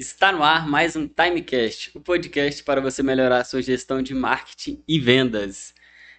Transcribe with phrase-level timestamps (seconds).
[0.00, 4.14] Está no ar mais um Timecast, o podcast para você melhorar a sua gestão de
[4.14, 5.74] marketing e vendas.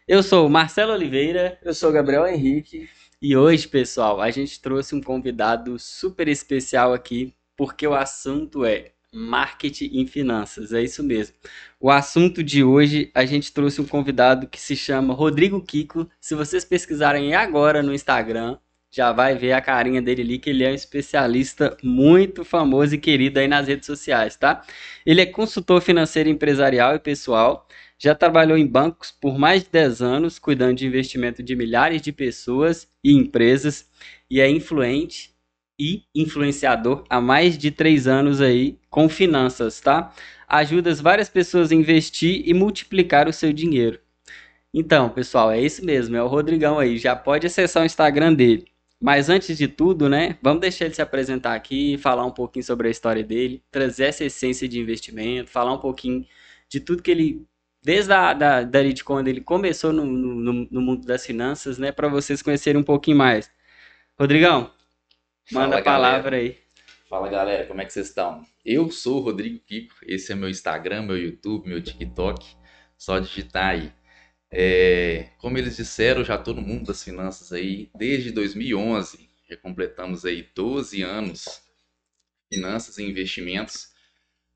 [0.07, 1.57] Eu sou o Marcelo Oliveira.
[1.63, 2.87] Eu sou o Gabriel Henrique.
[3.19, 8.91] E hoje, pessoal, a gente trouxe um convidado super especial aqui, porque o assunto é
[9.11, 10.71] marketing em finanças.
[10.73, 11.35] É isso mesmo.
[11.79, 16.07] O assunto de hoje, a gente trouxe um convidado que se chama Rodrigo Kiko.
[16.19, 18.59] Se vocês pesquisarem agora no Instagram,
[18.91, 22.97] já vai ver a carinha dele ali, que ele é um especialista muito famoso e
[22.97, 24.63] querido aí nas redes sociais, tá?
[25.05, 30.01] Ele é consultor financeiro empresarial e pessoal, já trabalhou em bancos por mais de 10
[30.01, 33.87] anos, cuidando de investimento de milhares de pessoas e empresas,
[34.29, 35.31] e é influente
[35.79, 40.13] e influenciador há mais de 3 anos aí com finanças, tá?
[40.47, 43.99] Ajuda várias pessoas a investir e multiplicar o seu dinheiro.
[44.73, 46.97] Então, pessoal, é isso mesmo, é o Rodrigão aí.
[46.97, 48.70] Já pode acessar o Instagram dele.
[49.01, 52.87] Mas antes de tudo, né, vamos deixar ele se apresentar aqui, falar um pouquinho sobre
[52.87, 56.23] a história dele, trazer essa essência de investimento, falar um pouquinho
[56.69, 57.43] de tudo que ele,
[57.83, 61.91] desde a, da, da de quando ele começou no, no, no mundo das finanças, né,
[61.91, 63.49] para vocês conhecerem um pouquinho mais.
[64.19, 64.71] Rodrigão,
[65.51, 66.35] manda Fala, a palavra galera.
[66.35, 66.57] aí.
[67.09, 68.45] Fala galera, como é que vocês estão?
[68.63, 72.55] Eu sou o Rodrigo Kiko, esse é meu Instagram, meu YouTube, meu TikTok,
[72.95, 73.91] só digitar aí.
[74.51, 79.29] É, como eles disseram, já estou no mundo das finanças aí desde 2011.
[79.49, 81.61] Já completamos aí 12 anos
[82.51, 83.91] finanças e investimentos.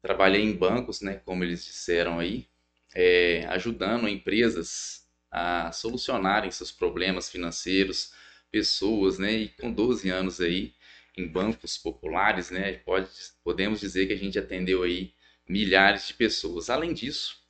[0.01, 2.47] Trabalhei em bancos, né, como eles disseram aí,
[2.93, 8.13] é, ajudando empresas a solucionarem seus problemas financeiros,
[8.51, 10.73] pessoas, né, e com 12 anos aí
[11.17, 13.09] em bancos populares, né, pode,
[13.43, 15.13] podemos dizer que a gente atendeu aí
[15.47, 16.69] milhares de pessoas.
[16.69, 17.44] Além disso,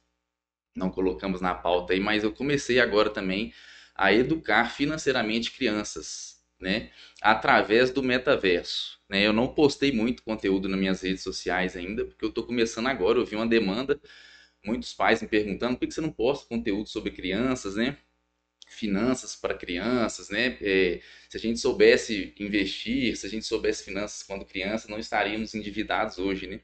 [0.76, 3.54] não colocamos na pauta aí, mas eu comecei agora também
[3.96, 9.00] a educar financeiramente crianças, né, através do metaverso.
[9.10, 9.26] Né?
[9.26, 13.20] Eu não postei muito conteúdo nas minhas redes sociais ainda, porque eu estou começando agora,
[13.20, 14.00] eu vi uma demanda,
[14.64, 17.98] muitos pais me perguntando por que você não posta conteúdo sobre crianças, né?
[18.68, 20.58] Finanças para crianças, né?
[20.62, 25.54] É, se a gente soubesse investir, se a gente soubesse finanças quando criança, não estaríamos
[25.54, 26.62] endividados hoje, né?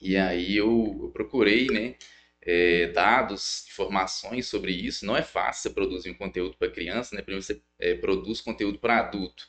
[0.00, 1.96] E aí eu, eu procurei, né?
[2.44, 5.06] É, dados, informações sobre isso.
[5.06, 7.22] Não é fácil você produzir um conteúdo para criança, né?
[7.22, 9.48] Primeiro você é, produz conteúdo para adulto,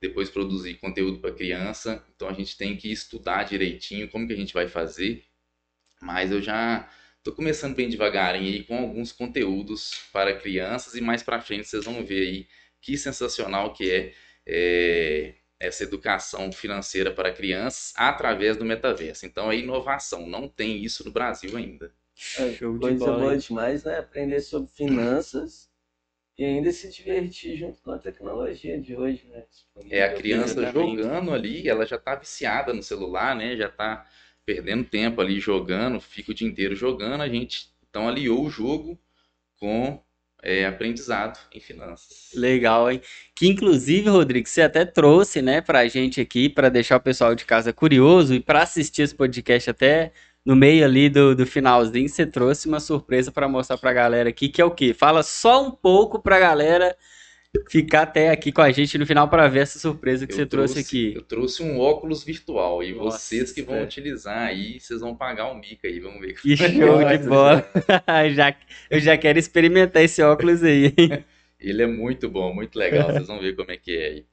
[0.00, 2.04] depois produzir conteúdo para criança.
[2.16, 5.24] Então a gente tem que estudar direitinho como que a gente vai fazer.
[6.00, 6.88] Mas eu já
[7.18, 11.84] estou começando bem devagarinho aí com alguns conteúdos para crianças e mais para frente vocês
[11.84, 12.48] vão ver aí
[12.80, 14.12] que sensacional que é,
[14.46, 19.26] é essa educação financeira para crianças através do metaverso.
[19.26, 21.94] Então é inovação, não tem isso no Brasil ainda.
[22.38, 23.98] É, Show coisa de bola, boa demais, né?
[23.98, 25.70] Aprender sobre finanças
[26.38, 29.44] e ainda se divertir junto com a tecnologia de hoje, né?
[29.90, 33.56] É, a criança jogando ali, ela já tá viciada no celular, né?
[33.56, 34.06] Já tá
[34.44, 38.98] perdendo tempo ali jogando, fica o dia inteiro jogando, a gente então aliou o jogo
[39.58, 40.02] com
[40.42, 42.30] é, aprendizado em finanças.
[42.34, 43.00] Legal, hein?
[43.34, 47.44] Que inclusive, Rodrigo, você até trouxe, né, pra gente aqui, para deixar o pessoal de
[47.44, 50.12] casa curioso e para assistir esse podcast até
[50.44, 54.28] no meio ali do, do finalzinho, você trouxe uma surpresa para mostrar para a galera
[54.28, 54.92] aqui, que é o quê?
[54.92, 56.96] Fala só um pouco para a galera
[57.68, 60.46] ficar até aqui com a gente no final para ver essa surpresa que eu você
[60.46, 61.14] trouxe, trouxe, aqui.
[61.14, 63.82] Eu trouxe um óculos virtual e Nossa, vocês que vão é.
[63.82, 66.34] utilizar aí, vocês vão pagar o um mico aí, vamos ver.
[66.40, 67.64] Que show de bola.
[68.34, 68.56] já,
[68.90, 70.94] eu já quero experimentar esse óculos aí.
[71.60, 74.26] Ele é muito bom, muito legal, vocês vão ver como é que é aí.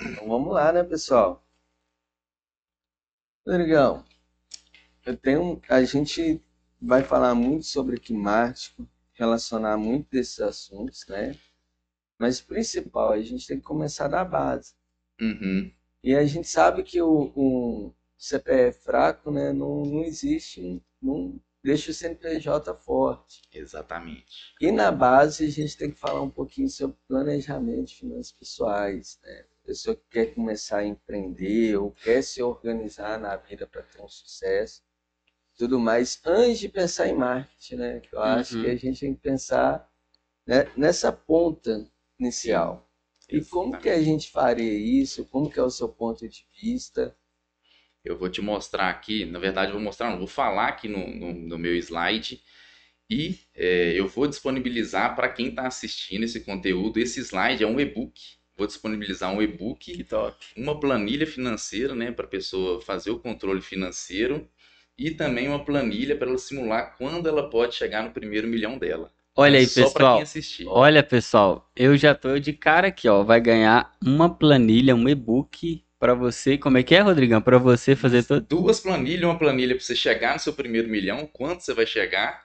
[0.00, 1.44] Então vamos lá, né, pessoal?
[3.44, 4.04] Rodrigão,
[5.06, 6.42] eu tenho, a gente
[6.82, 11.38] vai falar muito sobre marketing, relacionar muito desses assuntos, né?
[12.18, 14.74] Mas o principal, a gente tem que começar da base.
[15.20, 15.70] Uhum.
[16.02, 21.92] E a gente sabe que o, o CPF fraco, né, não, não existe, não deixa
[21.92, 23.42] o CNPJ forte.
[23.52, 24.54] Exatamente.
[24.60, 29.20] E na base a gente tem que falar um pouquinho sobre planejamento de finanças pessoais,
[29.22, 29.44] né?
[29.62, 34.00] A pessoa que quer começar a empreender ou quer se organizar na vida para ter
[34.00, 34.85] um sucesso
[35.56, 38.02] tudo mais, antes de pensar em marketing, né?
[38.12, 38.78] Eu acho que a uhum.
[38.78, 39.90] gente tem que pensar
[40.46, 42.88] né, nessa ponta inicial.
[43.20, 45.24] Sim, e como que a gente faria isso?
[45.24, 47.16] Como que é o seu ponto de vista?
[48.04, 51.32] Eu vou te mostrar aqui, na verdade vou mostrar, não, vou falar aqui no, no,
[51.32, 52.40] no meu slide
[53.10, 57.80] e é, eu vou disponibilizar para quem está assistindo esse conteúdo, esse slide é um
[57.80, 58.36] e-book.
[58.56, 60.06] Vou disponibilizar um e-book,
[60.56, 64.48] uma planilha financeira, né, para a pessoa fazer o controle financeiro
[64.98, 69.10] e também uma planilha para ela simular quando ela pode chegar no primeiro milhão dela.
[69.38, 70.22] Olha aí, pessoal.
[70.68, 73.22] Olha, pessoal, eu já tô de cara aqui, ó.
[73.22, 76.56] Vai ganhar uma planilha, um e-book pra você.
[76.56, 77.42] Como é que é, Rodrigão?
[77.42, 78.46] Pra você fazer tudo?
[78.48, 82.44] Duas planilhas, uma planilha para você chegar no seu primeiro milhão, quanto você vai chegar,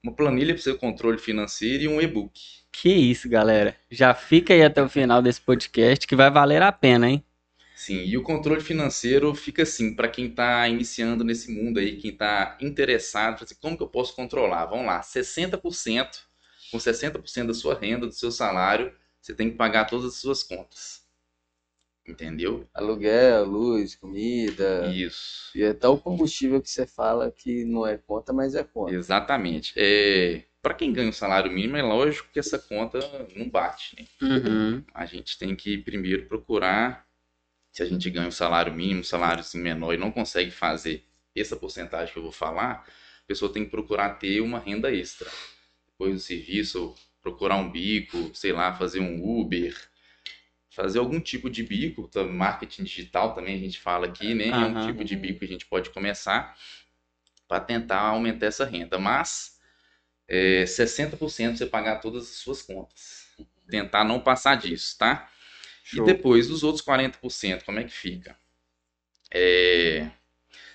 [0.00, 2.40] uma planilha para o seu controle financeiro e um e-book.
[2.70, 3.74] Que isso, galera.
[3.90, 7.24] Já fica aí até o final desse podcast que vai valer a pena, hein?
[7.78, 12.10] Sim, e o controle financeiro fica assim, para quem está iniciando nesse mundo aí, quem
[12.10, 14.66] está interessado, assim, como que eu posso controlar?
[14.66, 16.24] Vamos lá, 60%,
[16.72, 20.42] com 60% da sua renda, do seu salário, você tem que pagar todas as suas
[20.42, 21.06] contas.
[22.04, 22.66] Entendeu?
[22.74, 24.92] Aluguel, luz, comida.
[24.92, 25.56] Isso.
[25.56, 28.92] E até o combustível que você fala que não é conta, mas é conta.
[28.92, 29.72] Exatamente.
[29.76, 32.98] É, para quem ganha o salário mínimo, é lógico que essa conta
[33.36, 33.94] não bate.
[33.96, 34.06] Né?
[34.20, 34.84] Uhum.
[34.92, 37.07] A gente tem que primeiro procurar,
[37.78, 41.04] se a gente ganha um salário mínimo, um salário assim, menor e não consegue fazer
[41.36, 42.84] essa porcentagem que eu vou falar,
[43.22, 45.30] a pessoa tem que procurar ter uma renda extra.
[45.86, 46.92] Depois do serviço,
[47.22, 49.76] procurar um bico, sei lá, fazer um Uber,
[50.70, 54.48] fazer algum tipo de bico, tá, marketing digital também a gente fala aqui, né?
[54.48, 56.58] É um tipo de bico que a gente pode começar
[57.46, 58.98] para tentar aumentar essa renda.
[58.98, 59.56] Mas
[60.26, 63.28] é, 60% você pagar todas as suas contas.
[63.70, 65.30] Tentar não passar disso, tá?
[65.90, 66.02] Show.
[66.02, 68.36] E depois, os outros 40%, como é que fica?
[69.30, 70.10] É,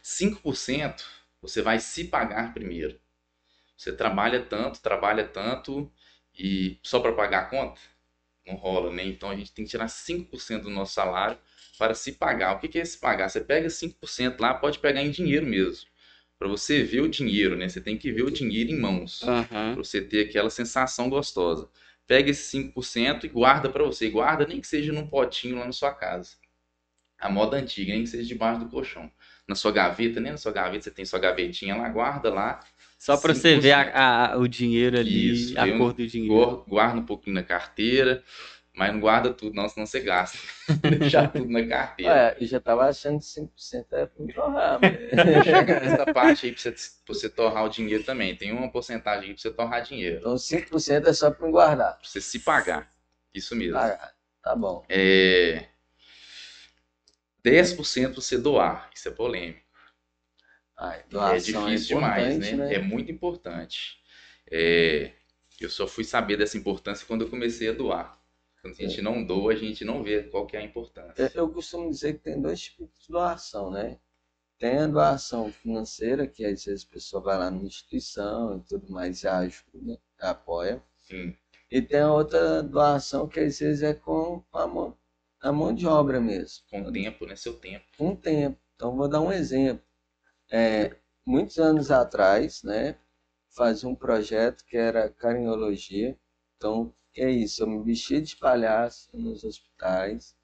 [0.02, 1.06] 5%
[1.40, 3.00] você vai se pagar primeiro.
[3.78, 5.92] Você trabalha tanto, trabalha tanto
[6.38, 7.80] e só para pagar a conta?
[8.48, 9.06] Não rola, né?
[9.06, 11.38] Então a gente tem que tirar 5% do nosso salário
[11.78, 12.56] para se pagar.
[12.56, 13.30] O que é se pagar?
[13.30, 15.88] Você pega 5% lá, pode pegar em dinheiro mesmo.
[16.40, 17.70] Para você ver o dinheiro, né?
[17.70, 19.74] Você tem que ver o dinheiro em mãos Aham.
[19.74, 21.70] para você ter aquela sensação gostosa.
[22.08, 24.10] Pega esse 5% e guarda para você.
[24.10, 26.32] Guarda nem que seja num potinho lá na sua casa.
[27.20, 29.10] A moda antiga, nem que seja debaixo do colchão.
[29.48, 32.60] Na sua gaveta, nem na sua gaveta, você tem sua gavetinha lá, guarda lá.
[33.00, 33.94] Só pra você ver 5%.
[33.94, 36.34] a, a- o dinheiro ali, Isso, a cor do dinheiro.
[36.36, 38.24] Guar- Guarda um pouquinho na carteira,
[38.76, 40.38] mas não guarda tudo, não, senão você gasta.
[41.00, 42.12] Deixar tudo na carteira.
[42.12, 44.80] Ué, eu já tava achando que 5% era pra me torrar,
[45.44, 45.84] Chega mas...
[45.92, 48.36] nessa parte aí pra você, pra você torrar o dinheiro também.
[48.36, 50.20] Tem uma porcentagem aí pra você torrar dinheiro.
[50.20, 51.98] Então 5% é só pra me guardar.
[51.98, 52.92] Pra você se pagar.
[53.34, 53.78] Isso mesmo.
[53.78, 54.12] Ah,
[54.42, 54.84] tá bom.
[54.90, 55.68] É...
[57.46, 58.90] 10% você doar.
[58.96, 59.62] Isso é polêmico.
[60.78, 62.74] Ai, É doação difícil demais, importante, né?
[62.74, 64.02] É muito importante.
[64.50, 65.12] É,
[65.60, 68.18] Eu só fui saber dessa importância quando eu comecei a doar.
[68.64, 71.30] Quando a gente não doa, a gente não vê qual que é a importância.
[71.36, 74.00] Eu, costumo dizer que tem dois tipos de doação, né?
[74.58, 78.90] Tem a doação financeira, que às vezes a pessoa vai lá numa instituição e tudo
[78.90, 80.82] mais e ajuda, apoia.
[81.02, 81.36] Sim,
[81.70, 84.98] E tem a outra doação que às vezes é com a mão,
[85.42, 87.36] a mão de obra mesmo, com o tempo, né?
[87.36, 87.86] Seu tempo.
[87.98, 88.58] com o tempo.
[88.76, 89.84] Então vou dar um exemplo.
[90.50, 90.96] É,
[91.26, 92.98] muitos anos atrás, né,
[93.50, 96.18] fazia um projeto que era carinhologia.
[96.58, 100.36] Então é isso, eu me vestia de palhaço nos hospitais,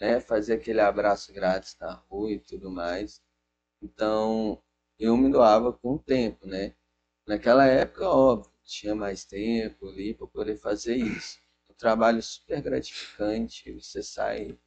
[0.00, 3.22] né, fazia aquele abraço grátis na rua e tudo mais.
[3.82, 4.62] Então
[4.98, 6.74] eu me doava com o tempo, né?
[7.26, 11.38] Naquela época, óbvio, tinha mais tempo ali para poder fazer isso.
[11.70, 14.58] Um trabalho super gratificante, você sai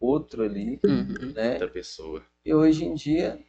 [0.00, 1.32] outro ali, Uhum.
[1.34, 1.52] né?
[1.54, 2.24] Outra pessoa.
[2.44, 3.44] E hoje em dia,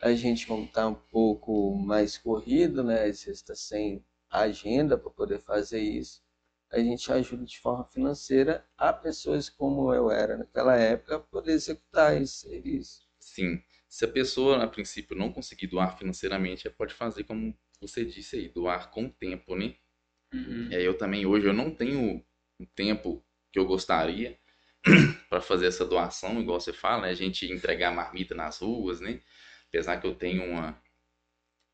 [0.00, 3.04] a gente, como está um pouco mais corrido, né?
[3.04, 6.22] Vezes está sem agenda para poder fazer isso,
[6.70, 12.20] a gente ajuda de forma financeira a pessoas como eu era naquela época poder executar
[12.20, 13.06] esse serviço.
[13.20, 13.62] Sim.
[13.88, 18.36] Se a pessoa, a princípio, não conseguir doar financeiramente, ela pode fazer como você disse
[18.36, 19.74] aí, doar com o tempo, né?
[20.32, 20.68] Uhum.
[20.72, 22.24] É, eu também hoje eu não tenho
[22.58, 24.38] o tempo que eu gostaria
[25.28, 27.10] para fazer essa doação, igual você fala, né?
[27.10, 29.20] A gente entregar marmita nas ruas, né?
[29.68, 30.80] Apesar que eu tenho uma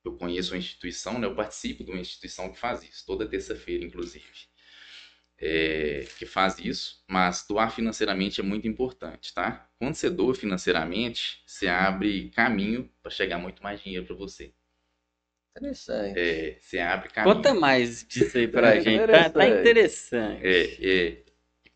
[0.05, 1.27] eu conheço uma instituição, né?
[1.27, 4.52] Eu participo de uma instituição que faz isso, toda terça-feira, inclusive.
[5.45, 9.69] É, que faz isso, mas doar financeiramente é muito importante, tá?
[9.79, 14.55] Quando você doa financeiramente, você abre caminho para chegar muito mais dinheiro para você.
[15.57, 16.21] Interessante.
[16.21, 17.43] É, você abre caminho.
[17.43, 19.09] Conta mais disso aí pra É gente.
[19.09, 20.49] Tá, tá interessante.
[20.49, 21.25] É, é.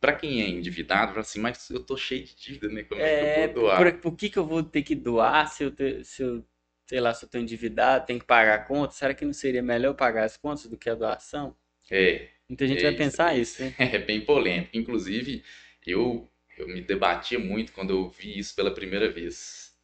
[0.00, 2.84] Para quem é endividado, fala assim, mas eu tô cheio de dívida, né?
[2.84, 3.92] Como é, que É, eu vou doar?
[3.92, 6.44] por, por que que eu vou ter que doar se eu, te- se eu,
[6.86, 8.92] sei lá, se eu tô endividado, tenho que pagar a conta?
[8.94, 11.56] Será que não seria melhor eu pagar as contas do que a doação?
[11.90, 13.76] É, Muita gente É vai isso, pensar é isso, né?
[13.78, 14.70] é bem polêmico.
[14.76, 15.44] Inclusive,
[15.86, 19.74] eu, eu me debatia muito quando eu vi isso pela primeira vez.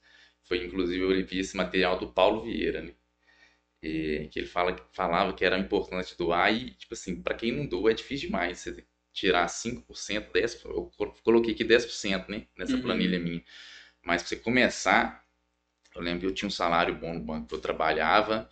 [0.44, 2.92] Foi, inclusive, eu vi esse material do Paulo Vieira, né?
[3.82, 7.66] E, que ele fala, falava que era importante doar e, tipo assim, para quem não
[7.66, 8.58] doa é difícil demais.
[8.60, 12.46] Você tirar 5%, 10%, eu colo- coloquei aqui 10%, né?
[12.56, 12.82] Nessa Uhum.
[12.82, 13.42] planilha minha.
[14.04, 15.24] Mas pra você começar,
[15.94, 18.48] eu lembro que eu tinha um salário bom no banco que eu trabalhava,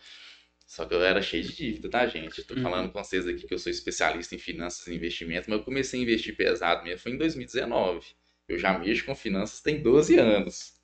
[0.71, 2.39] só que eu era cheio de dívida, tá, gente?
[2.39, 2.63] Eu tô Uhum.
[2.63, 6.01] falando com vocês aqui que eu sou especialista em finanças e investimentos, mas eu comecei
[6.01, 8.07] a investir pesado mesmo, foi em 2019.
[8.49, 10.75] Eu já mexo com finanças tem 12 anos.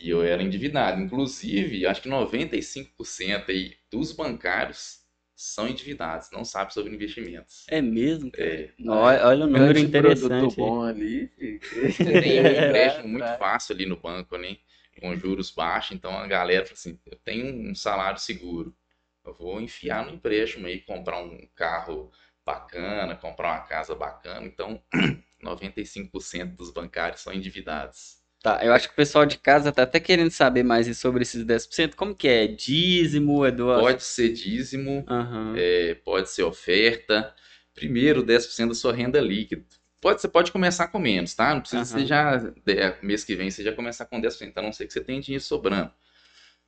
[0.00, 1.00] E eu era endividado.
[1.02, 5.00] Inclusive, acho que 95% aí dos bancários
[5.36, 7.68] são endividados, não sabem sobre investimentos.
[7.68, 8.32] É mesmo?
[8.36, 10.56] É, Olha, olha o número interessante.
[10.56, 11.30] bom ali.
[12.02, 13.38] Você tem um empréstimo Tá, muito tá.
[13.38, 14.56] fácil ali no banco, né?
[15.00, 18.74] Com juros baixos, então a galera fala assim, eu tenho um salário seguro.
[19.28, 22.10] Eu vou enfiar no empréstimo aí, comprar um carro
[22.44, 24.46] bacana, comprar uma casa bacana.
[24.46, 24.82] Então,
[25.42, 28.18] 95% dos bancários são endividados.
[28.42, 31.44] Tá, eu acho que o pessoal de casa tá até querendo saber mais sobre esses
[31.44, 31.96] 10%.
[31.96, 32.46] Como que é?
[32.46, 33.84] Dízimo, é doação?
[33.84, 35.54] Pode ser dízimo, Aham.
[35.56, 37.34] é, pode ser oferta.
[37.74, 39.64] Primeiro, 10% da sua renda líquida.
[40.00, 41.52] Pode, você pode começar com menos, tá?
[41.52, 42.02] Não precisa Aham.
[42.02, 42.54] você já,
[43.02, 45.42] mês que vem, você já começar com 10%, a não ser que você tenha dinheiro
[45.42, 45.92] sobrando.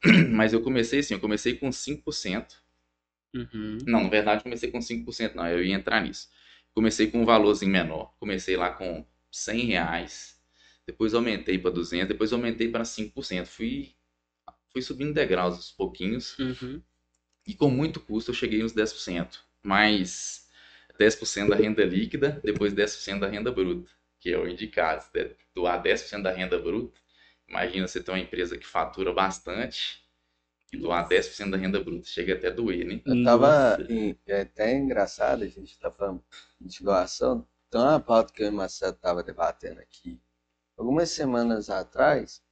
[0.32, 2.62] Mas eu comecei assim, eu comecei com 5%.
[3.34, 3.78] Uhum.
[3.86, 6.28] Não, na verdade, comecei com 5%, não, eu ia entrar nisso.
[6.74, 8.14] Comecei com um valorzinho menor.
[8.18, 10.40] Comecei lá com 100 reais,
[10.86, 13.46] depois aumentei para 200, depois aumentei para 5%.
[13.46, 13.94] Fui,
[14.72, 16.82] fui subindo degraus aos pouquinhos Uhum.
[17.46, 19.40] e com muito custo eu cheguei nos 10%.
[19.62, 20.48] Mais
[20.98, 23.90] 10% da renda líquida, depois 10% da renda bruta,
[24.20, 25.04] que é o indicado.
[25.12, 26.98] Der- doar 10% da renda bruta,
[27.50, 30.02] imagina você ter uma empresa que fatura bastante
[30.72, 32.06] e doar 10% da renda bruta.
[32.08, 33.00] Chega até a doer, né?
[33.04, 33.84] Eu tava.
[33.88, 36.24] Em- é até engraçado, a gente tá falando
[36.60, 37.46] de doação.
[37.68, 40.20] Então, uma pauta que eu e o Marcelo tava debatendo aqui
[40.76, 42.42] algumas semanas atrás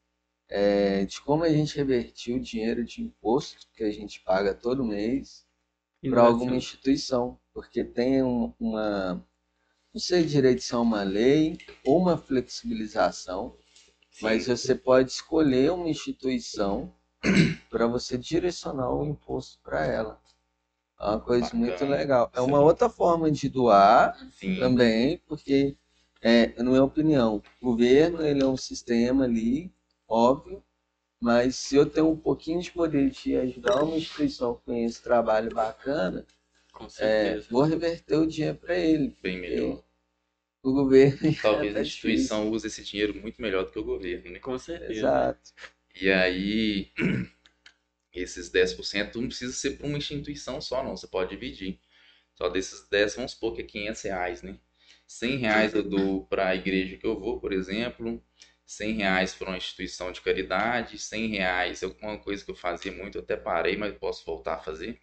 [0.49, 4.85] é de como a gente revertiu o dinheiro de imposto que a gente paga todo
[4.85, 5.47] mês
[6.09, 7.39] para alguma instituição.
[7.55, 9.25] Porque tem um- uma.
[9.93, 13.57] Não sei direito se é uma lei ou uma flexibilização,
[14.21, 16.93] mas você pode escolher uma instituição
[17.71, 20.21] para você direcionar o imposto para ela.
[21.01, 21.65] É uma coisa Bacana.
[21.65, 22.31] muito legal.
[22.35, 22.47] É Sim.
[22.47, 24.59] uma outra forma de doar Sim.
[24.59, 25.77] também, porque
[26.21, 29.73] é, na minha opinião, o governo ele é um sistema ali,
[30.09, 30.63] óbvio,
[31.21, 35.55] mas se eu tenho um pouquinho de poder de ajudar uma instituição com esse trabalho
[35.55, 36.27] bacana,
[36.99, 39.17] é, vou reverter o dinheiro para ele.
[39.23, 39.83] Bem melhor.
[40.69, 41.35] O governo.
[41.41, 44.39] Talvez tá a instituição use esse dinheiro muito melhor do que o governo, né?
[44.39, 44.93] Com certeza.
[44.93, 45.53] Exato.
[45.99, 46.93] E aí,
[48.13, 50.97] esses 10% não precisa ser para uma instituição só, não.
[50.97, 51.81] Você pode dividir.
[52.35, 54.59] Só desses 10, vamos supor que é 500 reais, né?
[55.07, 58.23] 100 reais eu dou para a igreja que eu vou, por exemplo.
[58.67, 60.99] 100 reais para uma instituição de caridade.
[60.99, 64.55] 100 reais é uma coisa que eu fazia muito, eu até parei, mas posso voltar
[64.57, 65.01] a fazer.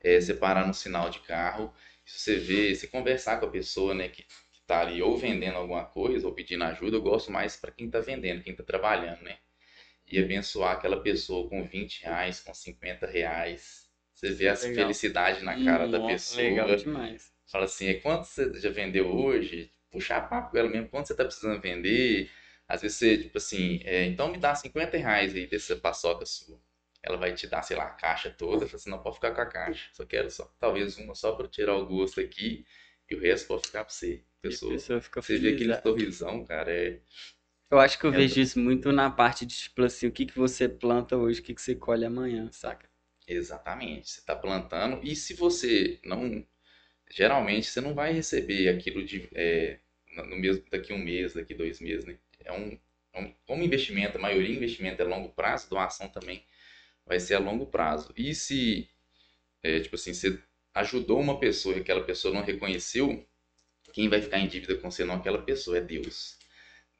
[0.00, 1.72] É separar no sinal de carro.
[2.04, 5.56] Se você vê, se conversar com a pessoa, né, que, que tá ali ou vendendo
[5.56, 9.22] alguma coisa ou pedindo ajuda, eu gosto mais para quem tá vendendo, quem tá trabalhando,
[9.22, 9.38] né?
[10.06, 13.88] E abençoar aquela pessoa com 20 reais, com 50 reais.
[14.12, 14.74] Você vê Legal.
[14.74, 16.42] felicidade na cara da Nossa, pessoa.
[16.42, 17.32] Legal demais.
[17.50, 19.72] Fala assim, é quanto você já vendeu hoje?
[19.90, 22.30] Puxar papo com ela mesmo, quanto você tá precisando vender?
[22.68, 26.58] Às vezes você, tipo assim, é, então me dá 50 reais aí dessa paçoca sua.
[27.04, 28.66] Ela vai te dar, sei lá, a caixa toda.
[28.66, 29.90] Fala assim, não, pode ficar com a caixa.
[29.94, 32.66] Só quero só, talvez uma só pra tirar o gosto aqui.
[33.10, 34.24] E o resto pode ficar pra você.
[34.42, 35.54] Pessoa, pessoa fica você vê feliz.
[35.54, 35.82] aquele né?
[35.82, 37.00] sorrisão, cara, é...
[37.70, 40.12] Eu acho que eu É vejo do- isso muito na parte de, tipo assim, o
[40.12, 42.88] que que você planta hoje, o que que você colhe amanhã, saca?
[43.26, 46.46] Exatamente, você está plantando e se você não,
[47.10, 49.80] geralmente você não vai receber aquilo de é,
[50.16, 52.18] no no mesmo daqui um mês, daqui dois meses, né?
[52.44, 52.78] É um,
[53.14, 56.44] é um- como investimento, a maioria investimento é longo prazo, doação também
[57.06, 58.12] vai ser a longo prazo.
[58.16, 58.88] E se
[59.62, 60.38] é, tipo assim, você
[60.74, 63.26] ajudou uma pessoa e aquela pessoa não reconheceu,
[63.92, 66.38] quem vai ficar em dívida com você não é aquela pessoa, é Deus.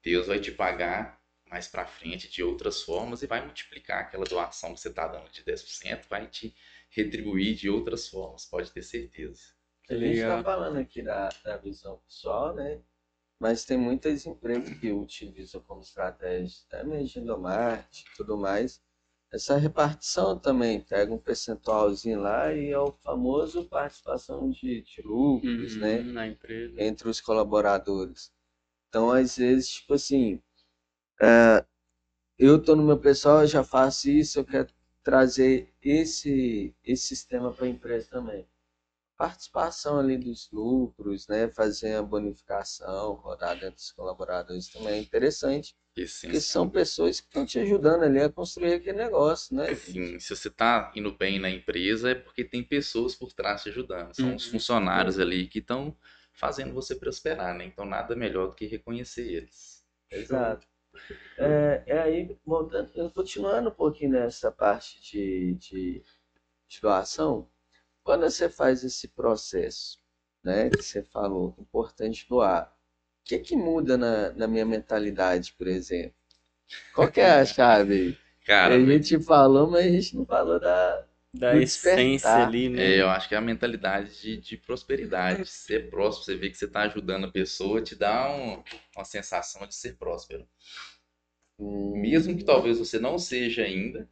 [0.03, 4.75] Deus vai te pagar mais pra frente de outras formas e vai multiplicar aquela doação
[4.75, 6.55] que você está dando de 10%, vai te
[6.91, 9.43] retribuir de outras formas, pode ter certeza.
[9.89, 10.39] A gente Legal.
[10.39, 12.81] está falando aqui da, da visão pessoal, né?
[13.39, 18.83] Mas tem muitas empresas que utilizam como estratégia, até mesmo de e tudo mais,
[19.35, 20.81] essa repartição também.
[20.81, 26.03] Pega um percentualzinho lá e é o famoso participação de, de lucros, Uhum, né?
[26.03, 26.81] Na empresa.
[26.81, 28.33] entre os colaboradores.
[28.89, 30.41] Então, às vezes, tipo assim,
[31.21, 31.65] é,
[32.39, 34.69] eu tô no meu pessoal, eu já faço isso, eu quero
[35.03, 38.47] trazer esse, esse sistema para a empresa também.
[39.17, 41.49] Participação ali dos lucros, né?
[41.51, 47.47] Fazer a bonificação, rodar dentro dos colaboradores também é interessante, porque são pessoas que estão
[47.47, 49.67] te ajudando ali a construir aquele negócio, né?
[49.73, 53.71] Enfim, se você está indo bem na empresa é porque tem pessoas por trás te
[53.71, 54.15] ajudando.
[54.15, 54.53] São os Uhum.
[54.53, 55.97] funcionários ali que estão
[56.35, 57.65] fazendo você prosperar, né?
[57.65, 59.85] Então nada melhor do que reconhecer eles.
[60.11, 60.67] Exato.
[61.39, 66.05] É, é aí, voltando, continuando um pouquinho nessa parte de, de,
[66.69, 67.49] de doação,
[68.05, 70.01] quando você faz esse processo,
[70.45, 72.74] né, que você falou, importante doar,
[73.25, 76.15] que que muda na, na minha mentalidade, por exemplo?
[76.93, 78.19] Qual que é a chave aí?
[78.47, 81.07] Cara, a gente falou, mas a gente não falou da.
[81.35, 82.87] Da essência ali, né?
[82.87, 86.51] é, eu acho que é a mentalidade de, de prosperidade, de ser próspero, você vê
[86.51, 88.63] que você está ajudando a pessoa, te dá um-
[88.97, 90.47] uma sensação de ser próspero.
[91.59, 94.09] Hum, Mesmo que talvez você não seja ainda,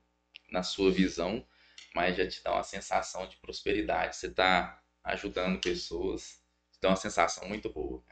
[0.51, 1.47] na sua visão,
[1.95, 4.17] mas já te dá uma sensação de prosperidade.
[4.17, 6.43] Você está ajudando pessoas,
[6.73, 8.05] te dá uma sensação muito boa.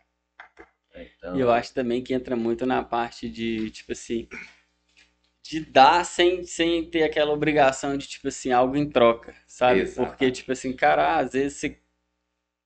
[1.02, 4.28] Então, E eu acho também que entra muito na parte de, tipo assim,
[5.42, 9.86] de dar sem, sem ter aquela obrigação de, tipo assim, algo em troca, sabe?
[9.86, 11.78] Porque, tipo assim, cara, às vezes você...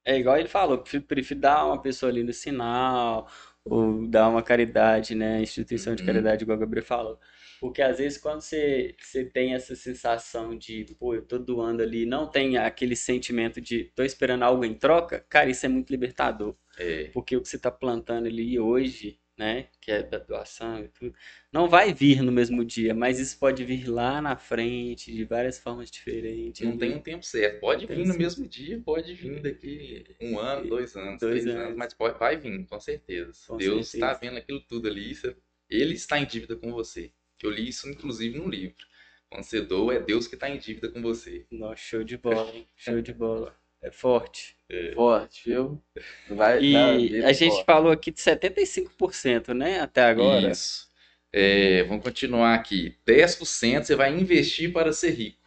[0.05, 3.29] É igual ele falou, prefiro, prefiro dar uma pessoa ali no sinal,
[3.64, 5.43] ou dar uma caridade, né?
[5.43, 6.07] Instituição de Uhum.
[6.07, 7.21] caridade, igual o Gabriel falou.
[7.61, 12.05] Porque às vezes quando você, você tem essa sensação de, pô, eu tô doando ali,
[12.07, 16.55] não tem aquele sentimento de tô esperando algo em troca, cara, isso é muito libertador.
[16.78, 20.88] É, Porque o que você está plantando ali hoje, né, que é da doação e
[20.88, 21.14] tudo,
[21.52, 25.59] não vai vir no mesmo dia, mas isso pode vir lá na frente, de várias
[25.59, 26.62] formas diferentes.
[26.64, 27.61] não tem um tempo certo.
[27.61, 31.47] Pode Tem vir no mesmo dia, pode vir daqui um ano, dois anos, Dois três
[31.47, 31.76] anos, anos.
[31.76, 33.33] mas pode, vai vir, com certeza.
[33.47, 35.37] Com Deus está vendo aquilo tudo ali, você-
[35.69, 37.12] ele está em dívida com você.
[37.43, 38.87] Eu li isso, inclusive, no livro.
[39.28, 41.47] Quando você doa, é Deus que está em dívida com você.
[41.50, 42.69] Nossa, show de bola, hein?
[42.76, 43.59] Show de bola.
[43.85, 44.57] É forte.
[44.95, 45.83] Forte, viu?
[46.29, 47.64] Vai E a gente forte.
[47.64, 50.50] falou aqui de 75%, né, até agora.
[50.50, 50.88] Isso.
[51.33, 52.97] É, vamos continuar aqui.
[53.07, 55.43] 10% você vai investir para ser rico.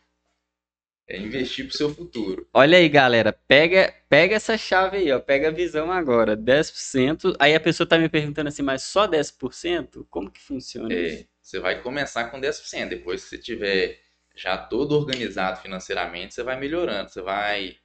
[1.10, 2.48] É investir para o seu futuro.
[2.54, 7.36] Olha aí, galera, pega, pega essa chave aí, ó, pega a visão agora, 10%.
[7.40, 10.06] Aí a pessoa tá me perguntando assim, mas só 10%?
[10.10, 11.28] Como que funciona É, isso?
[11.42, 12.90] você vai começar com 10%.
[12.90, 14.00] Depois que você tiver
[14.36, 17.10] já todo organizado financeiramente, você vai melhorando.
[17.10, 17.78] Você vai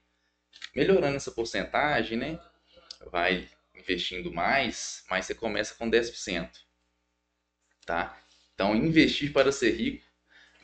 [0.75, 2.40] melhorando essa porcentagem, né?
[3.11, 6.49] Vai investindo mais, mas você começa com 10%.
[7.85, 8.16] Tá?
[8.54, 10.04] Então, investir para ser rico,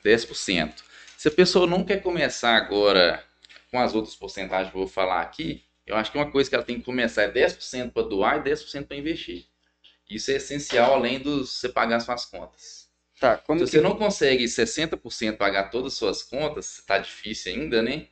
[0.05, 0.83] 10%.
[1.17, 3.25] Se a pessoa não quer começar agora
[3.71, 6.55] com as outras porcentagens que eu vou falar aqui, eu acho que uma coisa que
[6.55, 9.47] ela tem que começar é 10% para doar e 10% para investir.
[10.09, 12.89] Isso é essencial, além de você pagar suas contas.
[13.19, 17.83] Tá, Se que você não consegue 60% pagar todas as suas contas, está difícil ainda,
[17.83, 18.07] né?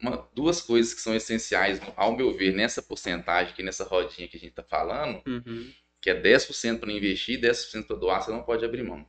[0.00, 4.36] Uma- duas coisas que são essenciais, ao meu ver, nessa porcentagem aqui, nessa rodinha que
[4.36, 5.72] a gente está falando, Uhum.
[6.00, 9.04] que é 10% para investir e 10% para doar, você não pode abrir mão.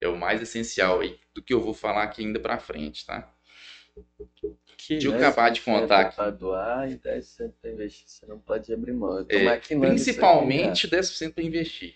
[0.00, 3.32] É o mais essencial aí do que eu vou falar aqui ainda para frente, tá?
[4.76, 6.16] Que Deixa eu 10% acabar de contar aqui.
[6.16, 8.04] Pra doar e 10% pra investir.
[8.06, 9.24] Você não pode abrir mão.
[9.28, 9.88] É, isso aqui, né?
[9.88, 11.94] Principalmente 10% para investir.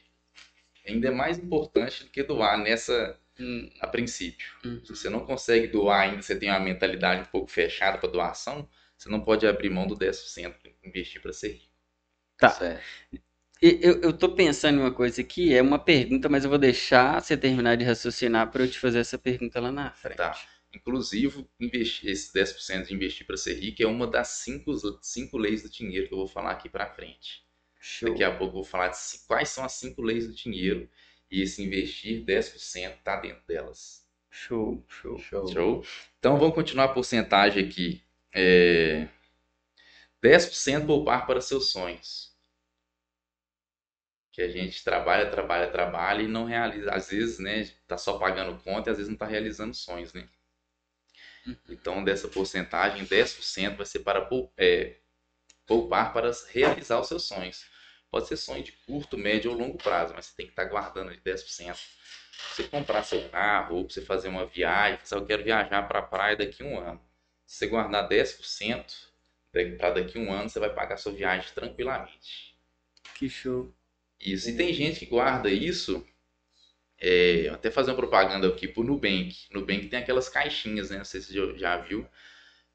[0.87, 4.47] Ainda é mais importante do que doar nessa Hum, a princípio.
[4.65, 4.81] Hum.
[4.85, 8.69] Se você não consegue doar ainda, você tem uma mentalidade um pouco fechada para doação,
[8.97, 11.71] você não pode abrir mão do 10% para investir para ser rico.
[12.37, 12.51] Tá.
[12.51, 12.83] Certo.
[13.63, 17.21] Eu, eu tô pensando em uma coisa aqui, é uma pergunta, mas eu vou deixar
[17.21, 20.17] você terminar de raciocinar para eu te fazer essa pergunta lá na frente.
[20.17, 20.35] Tá.
[20.75, 24.73] Inclusive, investir, esse 10% de investir para ser rico é uma das cinco,
[25.03, 27.45] cinco leis do dinheiro que eu vou falar aqui para frente.
[27.79, 28.11] Show.
[28.11, 30.89] Daqui a pouco eu vou falar de quais são as cinco leis do dinheiro
[31.31, 34.05] e esse investir 10% está dentro delas.
[34.31, 35.19] Show, show.
[35.19, 35.49] Show.
[35.49, 35.85] Show?
[36.19, 38.03] Então vamos continuar a porcentagem aqui.
[38.33, 39.09] É...
[40.23, 42.31] 10% poupar para seus sonhos.
[44.33, 46.93] Que a gente trabalha, trabalha, trabalha e não realiza.
[46.93, 50.29] Às vezes, né, tá só pagando conta e às vezes não tá realizando sonhos, né?
[51.69, 54.97] Então, dessa porcentagem, 10% vai ser para é,
[55.67, 57.65] poupar para realizar os seus sonhos.
[58.11, 61.11] Pode ser sonho de curto, médio ou longo prazo, mas você tem que estar guardando
[61.11, 61.79] ali 10%.
[62.37, 66.01] Pra você comprar seu carro, ou você fazer uma viagem, você eu quero viajar para
[66.01, 67.01] a praia daqui a um ano.
[67.47, 68.95] Se você guardar 10%
[69.79, 72.57] para daqui a um ano, você vai pagar sua viagem tranquilamente.
[73.15, 73.73] Que show.
[74.21, 74.49] Isso.
[74.51, 76.07] E tem gente que guarda isso.
[76.99, 79.47] É, até fazer uma propaganda aqui pro Nubank.
[79.53, 80.99] Nubank tem aquelas caixinhas, né?
[80.99, 82.07] Não sei se você já- já viu.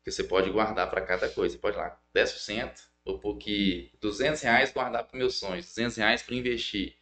[0.04, 1.56] Que você pode guardar para cada coisa.
[1.56, 2.84] Você pode ir lá, 10%.
[3.06, 5.68] Vou pôr aqui 200 reais guardar para meus sonhos.
[5.68, 6.96] 200 reais para investir.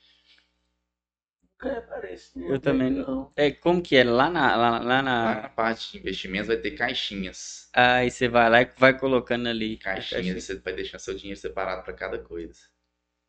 [1.41, 3.31] Nunca aparece no Eu também não.
[3.35, 4.03] É, como que é?
[4.03, 5.41] Lá na, lá, lá Lá na...
[5.43, 7.69] na parte de investimentos vai ter caixinhas.
[7.73, 9.77] Aí você vai lá e vai colocando ali.
[9.77, 12.59] Caixinhas, você vai deixar seu dinheiro separado para cada coisa.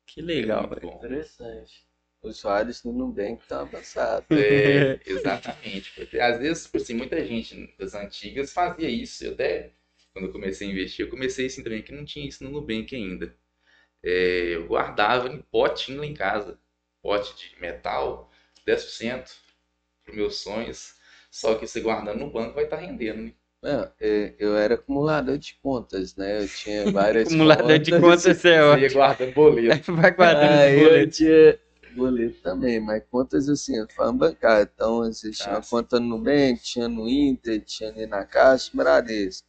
[0.06, 0.94] Que legal, É velho.
[0.94, 1.86] Interessante.
[2.22, 4.26] Os usuários do Nubank estão avançados.
[4.30, 5.92] É, exatamente.
[5.94, 9.24] Porque, às vezes, assim, muita gente das antigas fazia isso.
[9.24, 9.72] Eu até,
[10.14, 12.96] quando eu comecei a investir, eu comecei assim também, que não tinha isso no Nubank
[12.96, 13.36] ainda.
[14.02, 16.58] É, eu guardava em potinho lá em casa.
[17.02, 18.30] Pote de metal,
[18.66, 19.36] 10%
[20.04, 20.96] para meus sonhos.
[21.30, 23.34] Só que você guardando no banco vai estar rendendo, né?
[23.62, 26.42] Não, é, eu era acumulador de contas, né?
[26.42, 27.92] Eu tinha várias Acumulador de contas.
[27.92, 28.92] contas é Você ia ótimo.
[28.92, 29.92] guardando boleto.
[29.96, 31.58] Vai guardando Aí os eu tinha
[31.90, 34.70] boleto também, mas contas assim, eu falo bancário.
[34.74, 35.84] Então, existia Ah, uma sim.
[35.84, 39.46] conta no Nubank, tinha no Inter, tinha ali na Caixa, Bradesco.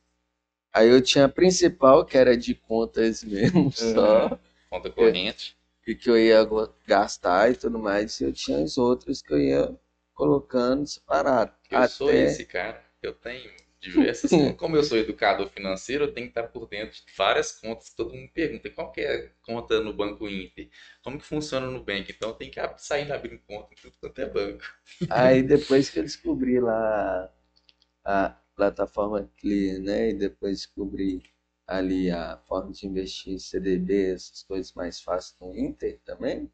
[0.75, 4.37] Aí eu tinha a principal, que era de contas mesmo, só,
[4.69, 5.55] Conta corrente.
[5.87, 6.39] e que eu ia
[6.85, 8.19] gastar e tudo mais.
[8.19, 9.75] E eu tinha as outras que eu ia
[10.13, 11.51] colocando separado.
[11.69, 12.83] Eu sou Até- esse, cara.
[13.01, 14.31] Eu tenho diversas.
[14.57, 17.93] Como eu sou educador financeiro, eu tenho que estar por dentro de várias contas.
[17.93, 20.69] Todo mundo pergunta qual que é a conta no Banco Inter?
[21.03, 22.11] Como que funciona no Bank?
[22.11, 24.63] Então tenho que sair abrindo conta em tudo quanto é banco.
[25.09, 27.31] Aí depois que eu descobri lá
[28.05, 30.09] a plataforma Clear, né?
[30.09, 31.21] E depois descobri
[31.67, 36.51] ali a forma de investir em CDB, essas coisas mais fáceis no Inter também.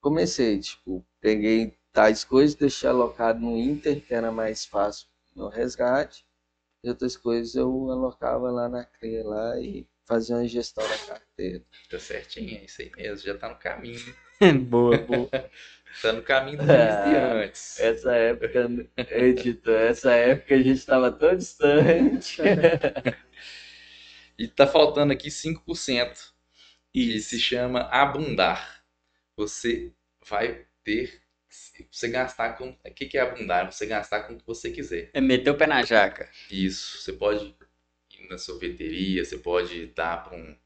[0.00, 6.26] Comecei, tipo, peguei tais coisas, deixei alocado no Inter, que era mais fácil no resgate.
[6.82, 11.64] E outras coisas eu alocava lá na Clear lá e fazia uma gestão da carteira.
[11.90, 13.26] Tá certinho, é isso aí mesmo.
[13.26, 13.98] Já tá no caminho.
[14.68, 15.30] Boa, boa.
[16.02, 17.80] Tá no caminho dos Ah, iniciantes.
[17.80, 18.68] Essa época,
[19.10, 22.42] editor, essa época a gente estava tão distante.
[24.38, 26.34] E tá faltando aqui 5%.
[26.92, 28.84] E se chama abundar.
[29.36, 29.92] Você
[30.28, 31.22] vai ter.
[31.90, 32.70] Você gastar com.
[32.70, 33.70] O que é abundar?
[33.72, 35.10] Você gastar com o que você quiser.
[35.12, 36.28] É meter o pé na jaca.
[36.50, 36.98] Isso.
[36.98, 37.54] Você pode
[38.18, 40.56] ir na sorveteria, você pode dar para um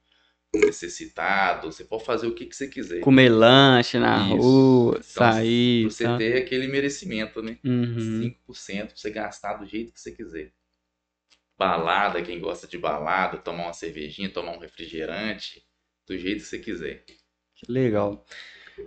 [0.54, 3.00] necessitado, você pode fazer o que, que você quiser.
[3.02, 4.36] Comer lanche na Isso.
[4.36, 5.82] rua, Então, sair.
[5.86, 6.18] Pra você tá?
[6.18, 7.58] ter aquele merecimento, né?
[7.64, 8.22] Uhum.
[8.22, 10.52] 5% pra você gastar do jeito que você quiser.
[11.58, 15.66] Balada, quem gosta de balada, tomar uma cervejinha, tomar um refrigerante,
[16.06, 17.04] do jeito que você quiser.
[17.54, 18.24] Que legal.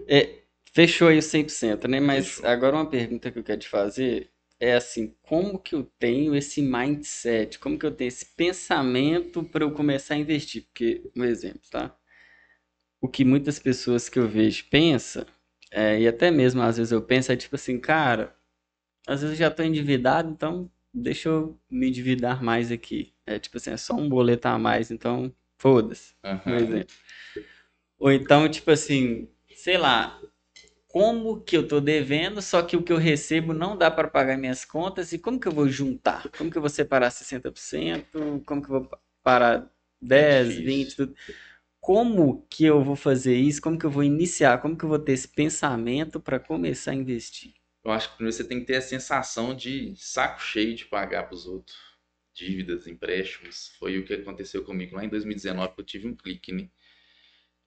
[0.08, 0.44] É,
[0.74, 2.00] fechou aí o 100%, né?
[2.00, 2.48] Mas Fechou.
[2.48, 6.62] agora uma pergunta que eu quero te fazer é assim, como que eu tenho esse
[6.62, 7.60] mindset?
[7.60, 10.66] Como que eu tenho esse pensamento para eu começar a investir?
[10.66, 11.98] Porque, um exemplo, tá?
[13.02, 15.26] O que muitas pessoas que eu vejo pensa,
[15.72, 18.36] é, e até mesmo às vezes eu penso, é tipo assim, cara,
[19.08, 23.14] às vezes eu já tô endividado, então deixa eu me endividar mais aqui.
[23.26, 26.56] É tipo assim, é só um boleto a mais, então foda-se um Aham.
[26.56, 26.96] exemplo.
[27.98, 30.20] Ou então, tipo assim, sei lá,
[30.92, 34.38] como que eu tô devendo, só que o que eu recebo não dá para pagar
[34.38, 36.30] minhas contas, e como que eu vou juntar?
[36.38, 38.44] Como que eu vou separar 60%?
[38.46, 40.58] Como que eu vou pa- parar 10, difícil.
[40.58, 41.16] 20, tudo?
[41.80, 43.62] Como que eu vou fazer isso?
[43.62, 44.62] Como que eu vou iniciar?
[44.62, 47.54] Como que eu vou ter esse pensamento para começar a investir?
[47.84, 51.24] Eu acho que primeiro você tem que ter a sensação de saco cheio de pagar
[51.28, 51.78] pros outros.
[52.34, 53.70] Dívidas, empréstimos.
[53.80, 56.70] Foi o que aconteceu comigo lá em 2019, que eu tive um clique, né?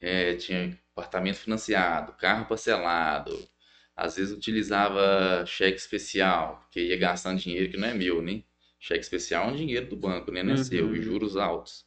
[0.07, 3.49] É, tinha apartamento financiado, carro parcelado.
[3.97, 8.43] Às vezes utilizava cheque especial, porque ia gastando dinheiro que não é meu, né?
[8.79, 10.43] Cheque especial é um dinheiro do banco, né?
[10.43, 10.65] Não é Uhum.
[10.65, 11.87] seu, e juros altos.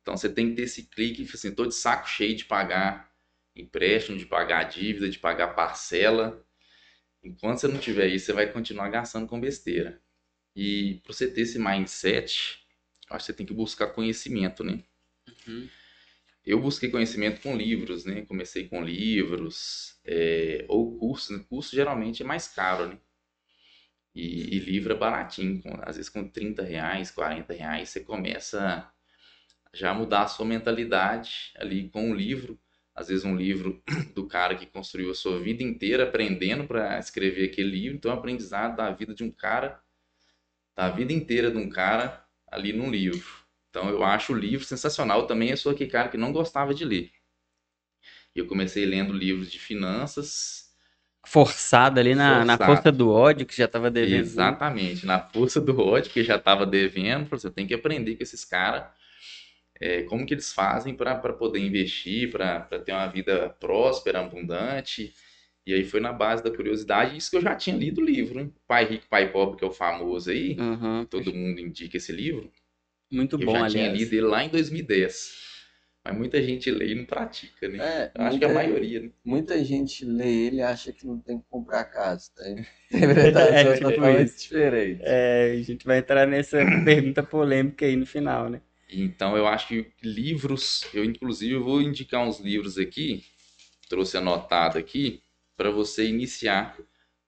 [0.00, 3.10] Então você tem que ter esse clique, assim, tô de saco cheio de pagar
[3.54, 6.44] empréstimo, de pagar dívida, de pagar parcela.
[7.22, 10.00] Enquanto você não tiver isso, você vai continuar gastando com besteira.
[10.56, 12.60] E para você ter esse mindset,
[13.10, 14.82] acho que você tem que buscar conhecimento, né?
[15.46, 15.68] Uhum.
[16.46, 18.22] Eu busquei conhecimento com livros, né?
[18.26, 21.36] Comecei com livros, é, ou cursos.
[21.38, 21.44] Né?
[21.48, 22.98] Curso geralmente é mais caro, né?
[24.14, 25.60] E, e livro é baratinho.
[25.62, 28.88] com- às vezes com 30 reais, 40 reais, você começa
[29.74, 32.58] já a mudar a sua mentalidade ali com o livro.
[32.94, 33.82] Às vezes um livro
[34.14, 37.98] do cara que construiu a sua vida inteira aprendendo para escrever aquele livro.
[37.98, 39.80] Então é um aprendizado da vida de um cara,
[40.76, 43.43] da vida inteira de um cara ali num livro.
[43.74, 45.20] Então eu acho o livro sensacional.
[45.22, 47.10] Eu também sou aquele cara que não gostava de ler.
[48.34, 50.72] E eu comecei lendo livros de finanças.
[51.26, 52.64] Forçado ali na, na Forçado.
[52.64, 54.20] força do ódio que já tava devendo.
[54.20, 57.26] Exatamente, na força do ódio, que já estava devendo.
[57.26, 58.86] Falei assim, eu tenho que aprender com esses caras.
[59.80, 65.14] é, como que eles fazem para poder investir, para ter uma vida próspera, abundante.
[65.66, 68.40] E aí foi na base da curiosidade, isso que eu já tinha lido o livro,
[68.40, 68.54] hein?
[68.66, 70.56] Pai Rico, Pai Pobre, que é o famoso aí.
[70.58, 71.06] Uhum.
[71.06, 72.52] Todo mundo indica esse livro.
[73.14, 73.98] Muito Eu bom, já tinha aliás.
[73.98, 75.32] lido ele lá em 2010.
[76.04, 77.78] Mas muita gente lê e não pratica, né?
[77.78, 79.10] É, Eu acho que a muita- maioria, né?
[79.24, 82.42] Muita gente lê ele e acha que não tem que comprar casa, tá?
[82.92, 84.38] Interpretação É, totalmente isso.
[84.38, 85.02] diferente.
[85.02, 88.60] É, a gente vai entrar nessa pergunta polêmica aí no final, né?
[88.88, 93.24] Então eu acho que livros, eu inclusive vou indicar uns livros aqui,
[93.88, 95.22] trouxe anotado aqui,
[95.56, 96.76] para você iniciar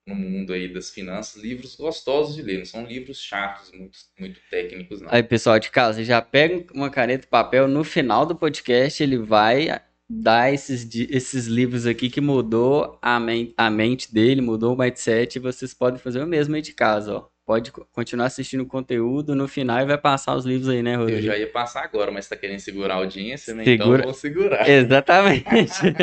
[0.07, 4.38] no mundo aí das finanças, livros gostosos de ler, não são livros chatos, muito, muito
[4.49, 5.09] técnicos, não.
[5.11, 7.66] Aí, pessoal de casa, já pega uma caneta e papel.
[7.66, 13.53] No final do podcast, ele vai dar esses, esses livros aqui que mudou a, men
[13.57, 15.37] a mente dele, mudou o mindset.
[15.37, 17.25] E vocês podem fazer o mesmo aí de casa, ó.
[17.45, 20.95] pode co- continuar assistindo o conteúdo no final e vai passar os livros aí, né,
[20.95, 21.23] Eu Rodrigo?
[21.23, 23.64] já ia passar agora, mas tá querendo segurar a audiência, né?
[23.64, 23.85] Segura.
[23.88, 24.69] Então vamos segurar.
[24.71, 25.49] Exatamente.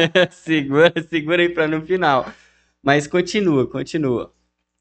[0.32, 2.30] segura, segura aí para no final.
[2.84, 4.34] Mas continua, continua.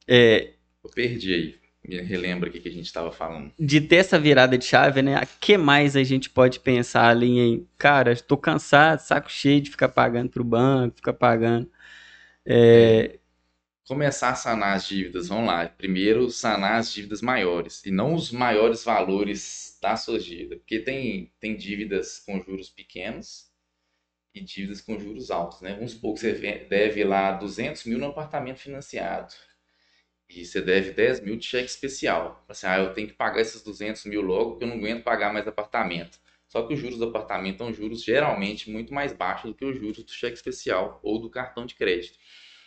[0.08, 1.60] É, Eu perdi aí.
[1.84, 3.52] Me relembra o que que a gente estava falando.
[3.58, 5.16] de ter essa virada de chave, né?
[5.16, 9.70] A que mais a gente pode pensar ali em, cara, tô cansado, saco cheio de
[9.70, 11.70] ficar pagando pro banco, ficar pagando.
[12.46, 13.18] É,
[13.86, 15.68] Começar a sanar as dívidas, vamos lá.
[15.68, 21.32] Primeiro, sanar as dívidas maiores e não os maiores valores das suas dívidas, porque tem,
[21.40, 23.51] tem dívidas com juros pequenos
[24.34, 25.74] e dívidas com juros altos, né?
[25.74, 29.32] Vamos supor que você ve- deve lá 200 mil no apartamento financiado
[30.28, 32.44] e você deve 10 mil de cheque especial.
[32.48, 35.32] Assim, ah, eu tenho que pagar esses 200 mil logo porque eu não aguento pagar
[35.32, 36.18] mais apartamento.
[36.48, 39.78] Só que os juros do apartamento são juros geralmente muito mais baixos do que os
[39.78, 42.18] juros do cheque especial ou do cartão de crédito.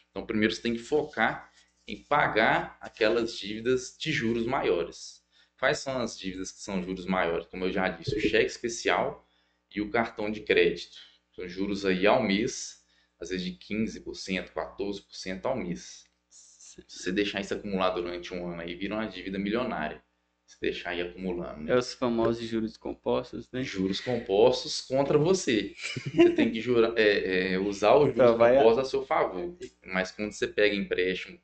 [0.09, 1.51] Então, primeiro você tem que focar
[1.87, 5.23] em pagar aquelas dívidas de juros maiores.
[5.59, 7.47] Quais são as dívidas que são juros maiores?
[7.47, 9.27] Como eu já disse, o cheque especial
[9.73, 10.97] e o cartão de crédito.
[11.35, 12.83] São juros aí ao mês,
[13.19, 16.05] às vezes de 15%, 14% ao mês.
[16.29, 20.03] Se você deixar isso acumular durante um ano aí, vira uma dívida milionária.
[20.45, 21.73] Se deixar aí acumulando, né?
[21.73, 23.63] é os famosos juros compostos, né?
[23.63, 25.73] Juros compostos contra você.
[26.13, 29.57] Você tem que jurar, é, é, usar os juros a- compostos a seu favor.
[29.85, 31.39] Mas quando você pega empréstimo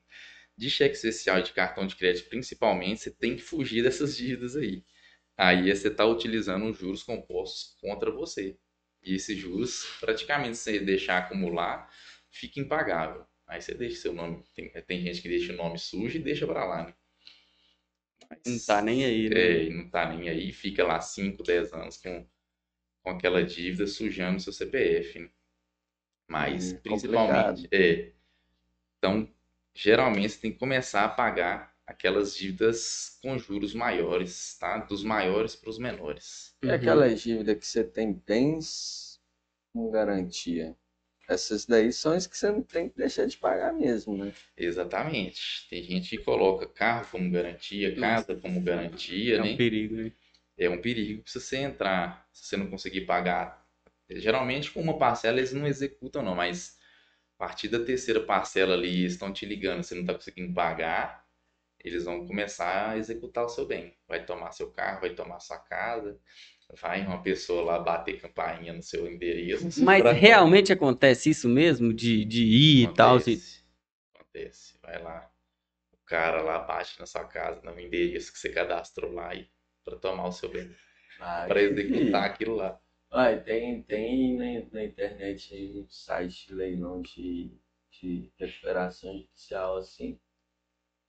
[0.56, 4.56] de cheque especial e de cartão de crédito, principalmente, você tem que fugir dessas dívidas
[4.56, 4.84] aí.
[5.36, 8.56] Aí você está utilizando os juros compostos contra você.
[9.04, 11.90] E esses juros, praticamente, se você deixar acumular,
[12.30, 13.26] fica impagável.
[13.46, 14.42] Aí você deixa seu nome.
[14.54, 16.94] Tem, tem gente que deixa o nome sujo e deixa para lá, né?
[18.30, 19.66] Mas- Não tá nem aí, né?
[19.66, 22.26] é, não tá nem aí, fica lá 5, 10 anos com,
[23.02, 25.30] com aquela dívida sujando seu CPF, né?
[26.28, 28.12] Mas, Hum, principalmente, é.
[28.98, 29.28] Então,
[29.74, 34.78] geralmente você tem que começar a pagar aquelas dívidas com juros maiores, tá?
[34.78, 36.54] Dos maiores para os menores.
[36.62, 36.72] E Uhum.
[36.72, 39.20] aquela dívida que você tem bens
[39.72, 40.76] com garantia.
[41.28, 44.32] Essas daí são as que você não tem que deixar de pagar mesmo, né?
[44.56, 45.66] Exatamente.
[45.68, 49.52] Tem gente que coloca carro como garantia, casa como garantia, É né?
[49.52, 50.12] um perigo, né?
[50.58, 53.66] é um perigo se você entrar, se você não conseguir pagar.
[54.10, 56.78] Geralmente com uma parcela eles não executam não, mas
[57.36, 61.21] a partir da terceira parcela ali eles estão te ligando, você não está conseguindo pagar,
[61.84, 63.96] eles vão começar a executar o seu bem.
[64.08, 66.18] Vai tomar seu carro, vai tomar sua casa,
[66.80, 69.66] vai uma pessoa lá bater campainha no seu endereço.
[69.84, 71.92] Mas pra- realmente acontece isso mesmo?
[71.92, 73.20] De, de ir e tal?
[73.20, 73.62] se- Acontece.
[74.14, 74.78] Acontece.
[74.82, 75.30] Vai lá.
[75.92, 79.48] O cara lá bate na sua casa, no endereço que você cadastrou lá e
[79.84, 80.70] para tomar o seu bem,
[81.18, 82.78] Ah, para executar aquilo lá.
[83.10, 87.52] Ai, tem, tem na, na internet aí um site de leilão de,
[87.90, 90.18] de recuperação judicial, assim,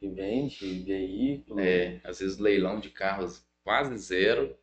[0.04, 1.62] que vende veículo.
[1.62, 4.54] É, às vezes leilão de carros quase zero,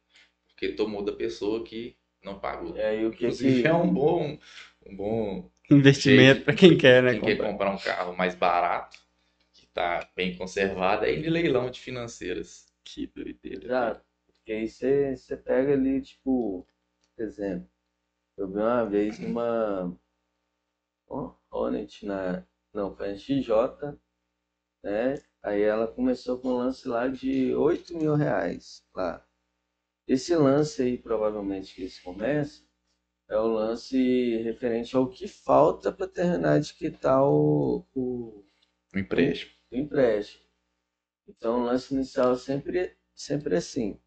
[0.49, 2.77] porque tomou da pessoa que não pagou.
[2.77, 3.69] E aí o que Inclusive que...
[3.69, 4.39] é um bom,
[4.87, 7.13] um bom Investimento para quem quer, né?
[7.13, 7.53] quem quer comprar.
[7.53, 8.99] comprar um carro mais barato,
[9.55, 12.67] que está bem conservado, é ir de leilão de financeiras.
[12.85, 13.65] Que doideira.
[13.65, 14.05] Exato.
[14.27, 16.67] Porque aí você, você pega ali, tipo,
[17.17, 17.71] por exemplo,
[18.37, 19.97] eu vi uma vez uma
[21.09, 22.45] ó, Hornet na.
[22.75, 23.97] Não, foi a XJ,
[24.83, 25.15] né?
[25.43, 29.25] Aí ela começou com um lance lá de 8 mil reais lá.
[30.07, 32.67] Esse lance aí, provavelmente, que eles começam,
[33.29, 38.45] é o lance referente ao que falta para terminar de quitar o, o,
[38.95, 39.53] Um empréstimo.
[39.71, 40.45] do empréstimo.
[41.29, 44.01] Então, o lance inicial sempre, sempre assim.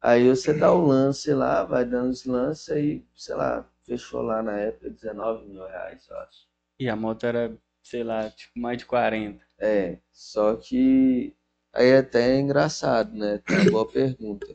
[0.00, 4.42] Aí você dá o lance lá, vai dando os lances, aí, sei lá, fechou lá
[4.42, 6.48] na época 19 mil reais, eu acho.
[6.78, 9.44] E a moto era, sei lá, tipo, mais de 40.
[9.58, 11.34] É, só que
[11.72, 13.38] aí é até engraçado, né?
[13.38, 14.46] Tem uma boa pergunta.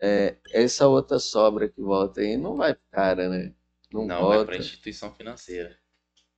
[0.00, 3.54] É, essa outra sobra que volta aí não vai pro cara, né?
[3.92, 4.46] Não, Não, vai volta.
[4.46, 5.76] para instituição financeira.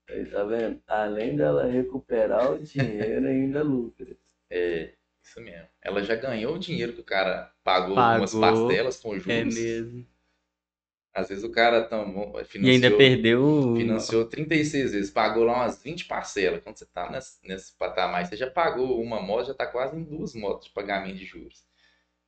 [0.08, 0.82] Aí, tá vendo?
[0.86, 4.16] Além dela recuperar o dinheiro, ainda lucra.
[4.50, 5.66] É, isso mesmo.
[5.80, 8.68] Ela já ganhou o dinheiro que o cara pagou, algumas Pagou.
[8.68, 9.30] parcelas com juros.
[9.30, 10.06] É mesmo.
[11.14, 13.74] Às vezes o cara tomou, E ainda financiou, perdeu.
[13.76, 16.62] financiou 36 vezes, pagou lá umas 20 parcelas.
[16.62, 20.02] Quando você tá nesse, nesse patamar, você já pagou uma moto, já tá quase em
[20.02, 21.64] duas motos de pagamento de juros.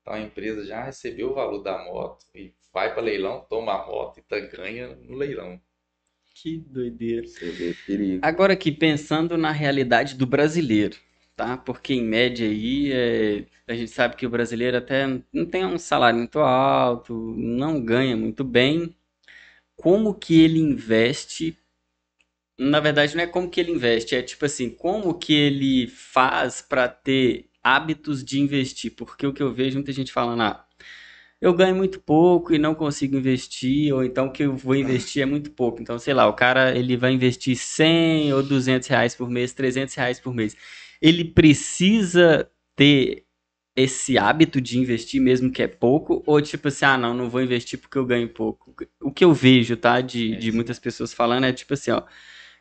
[0.01, 3.87] Então a empresa já recebeu o valor da moto e vai para leilão, toma a
[3.87, 5.61] moto e tá, ganha no leilão.
[6.35, 7.27] Que doideira.
[8.23, 10.97] Agora aqui, pensando na realidade do brasileiro,
[11.37, 11.57] tá?
[11.59, 15.79] Porque em média aí, é, a gente sabe que o brasileiro até não tem um
[15.79, 18.97] salário muito alto, não ganha muito bem.
[19.77, 21.59] Como que ele investe?
[22.59, 26.63] Na verdade, não é como que ele investe, é tipo assim, como que ele faz
[26.63, 30.67] para ter hábitos de investir, porque o que eu vejo muita gente falando, ah,
[31.41, 35.23] eu ganho muito pouco e não consigo investir, ou então o que eu vou investir
[35.23, 35.83] é muito pouco.
[35.83, 39.95] Então, sei lá, o cara ele vai investir 100 ou 200 reais por mês, 300
[39.95, 40.57] reais por mês.
[41.01, 43.25] Ele precisa ter
[43.77, 47.43] esse hábito de investir mesmo que é pouco, ou tipo assim, ah, não, não vou
[47.43, 48.75] investir porque eu ganho pouco.
[49.01, 52.03] O que eu vejo, tá, de, É, de muitas pessoas falando é tipo assim, ó,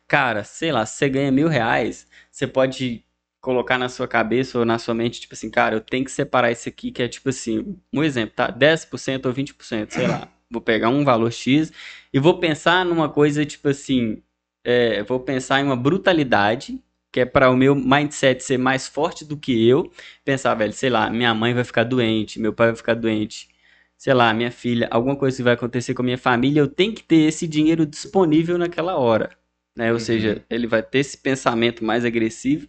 [0.06, 3.04] cara, sei lá, se você ganha mil reais, você pode
[3.40, 6.50] colocar na sua cabeça ou na sua mente, tipo assim, cara, eu tenho que separar
[6.50, 8.50] isso aqui, que é tipo assim, um exemplo, tá?
[8.50, 10.28] 10% ou 20%, sei lá.
[10.50, 11.72] Vou pegar um valor X
[12.12, 14.22] e vou pensar numa coisa, tipo assim,
[14.64, 16.80] é, vou pensar em uma brutalidade,
[17.16, 19.90] que é para o meu mindset ser mais forte do que eu.
[20.22, 23.48] Pensar, velho, sei lá, minha mãe vai ficar doente, meu pai vai ficar doente,
[23.96, 26.92] sei lá, minha filha, alguma coisa que vai acontecer com a minha família, eu tenho
[26.94, 29.30] que ter esse dinheiro disponível naquela hora.
[29.74, 29.86] Né?
[29.88, 29.98] Ou Uhum.
[29.98, 32.68] seja, ele vai ter esse pensamento mais agressivo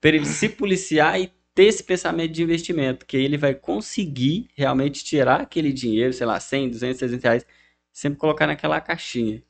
[0.00, 5.02] para ele se policiar e ter esse pensamento de investimento, que ele vai conseguir realmente
[5.04, 7.46] tirar aquele dinheiro, sei lá, 100, 200, 300 reais,
[7.92, 9.42] sempre colocar naquela caixinha.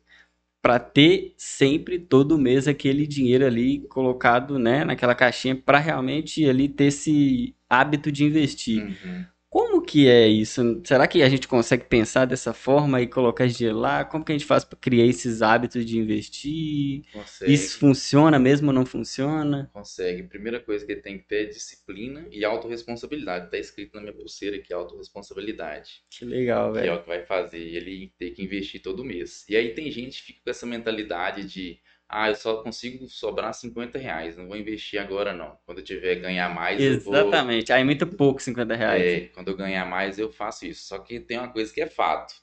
[0.61, 6.68] Para ter sempre, todo mês, aquele dinheiro ali colocado né, naquela caixinha para realmente ali
[6.68, 8.83] ter esse hábito de investir.
[8.83, 9.25] Uhum.
[9.51, 10.61] Como que é isso?
[10.85, 14.05] Será que a gente consegue pensar dessa forma e colocar dinheiro lá?
[14.05, 17.05] Como que a gente faz para criar esses hábitos de investir?
[17.13, 19.73] Consegue, Isso funciona mesmo ou não funciona?
[19.73, 20.23] consegue.
[20.25, 23.51] Primeira coisa que ele tem que ter é disciplina e autorresponsabilidade.
[23.51, 26.03] Tá escrito na minha pulseira aqui, autorresponsabilidade.
[26.11, 26.95] Que legal, Que é velho.
[26.97, 29.45] o que vai fazer ele ter que investir todo mês.
[29.49, 33.53] E aí tem gente que fica com essa mentalidade de ah, eu só consigo sobrar
[33.53, 35.59] 50 reais, não vou investir agora não.
[35.66, 37.14] Quando eu tiver ganhar mais, eu vou.
[37.14, 37.71] Exatamente.
[37.71, 39.03] Aí muito pouco 50 reais.
[39.03, 40.87] É, quando eu ganhar mais, eu faço isso.
[40.87, 42.35] Só que tem uma coisa que é fato.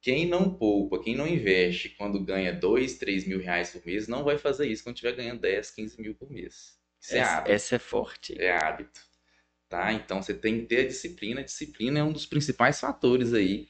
[0.00, 4.22] Quem não poupa, quem não investe quando ganha 2, 3 mil reais por mês, não
[4.22, 6.78] vai fazer isso quando estiver ganhando 10, 15 mil por mês.
[7.00, 7.52] Isso é essa, hábito.
[7.52, 8.40] essa é forte.
[8.40, 9.00] É hábito.
[9.68, 9.92] Tá?
[9.92, 11.40] Então você tem que ter a disciplina.
[11.40, 13.68] A disciplina é um dos principais fatores aí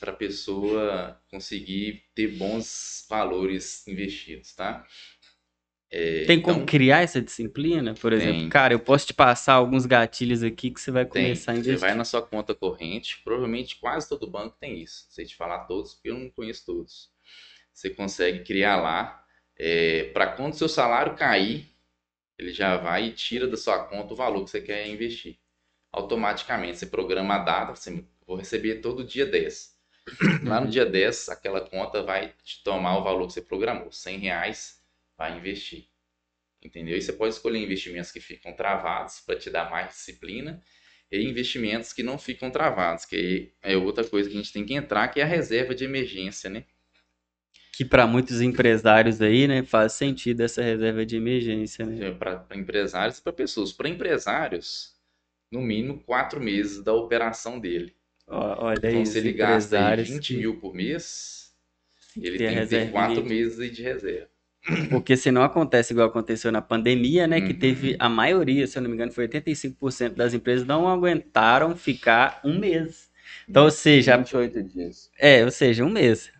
[0.00, 4.86] para a pessoa conseguir ter bons valores investidos, tá?
[5.90, 7.94] É, Tem como então, criar essa disciplina?
[7.94, 8.48] Por exemplo, Tem.
[8.48, 11.12] cara, eu posso te passar alguns gatilhos aqui que você vai Tem.
[11.24, 11.78] começar a Você investir.
[11.80, 15.06] vai na sua conta corrente, provavelmente quase todo banco tem isso.
[15.10, 17.10] Sei te falar todos, porque eu não conheço todos.
[17.72, 19.24] Você consegue criar lá,
[20.12, 21.68] para quando seu salário cair,
[22.38, 25.38] ele já vai e tira da sua conta o valor que você quer investir.
[25.92, 29.73] Automaticamente, você programa a data, você vou receber todo dia 10.
[30.44, 34.18] Lá no dia 10, aquela conta vai te tomar o valor que você programou, 100
[34.18, 34.82] reais,
[35.16, 35.86] vai investir.
[36.62, 36.96] Entendeu?
[36.96, 40.62] E você pode escolher investimentos que ficam travados para te dar mais disciplina
[41.10, 44.64] e investimentos que não ficam travados, que aí é outra coisa que a gente tem
[44.64, 46.64] que entrar, que é a reserva de emergência, né?
[47.76, 52.12] Que para muitos empresários aí, né, faz sentido essa reserva de emergência, né?
[52.12, 53.72] Para empresários e para pessoas.
[53.72, 54.94] Para empresários,
[55.50, 57.94] no mínimo quatro meses da operação dele.
[58.26, 61.54] Olha Então, se ele gasta aí empresários 20 que- mil por mês,
[62.16, 64.28] ele ter a tem que ter reservinha quatro de- meses aí de reserva.
[64.88, 67.40] Porque senão acontece igual aconteceu na pandemia, né?
[67.42, 67.58] Que Uhum.
[67.58, 72.40] teve a maioria, se eu não me engano, foi 85% das empresas não aguentaram ficar
[72.42, 73.10] um mês.
[73.46, 75.10] Então, ou seja, 28 dias.
[75.18, 76.32] é, ou seja, um mês.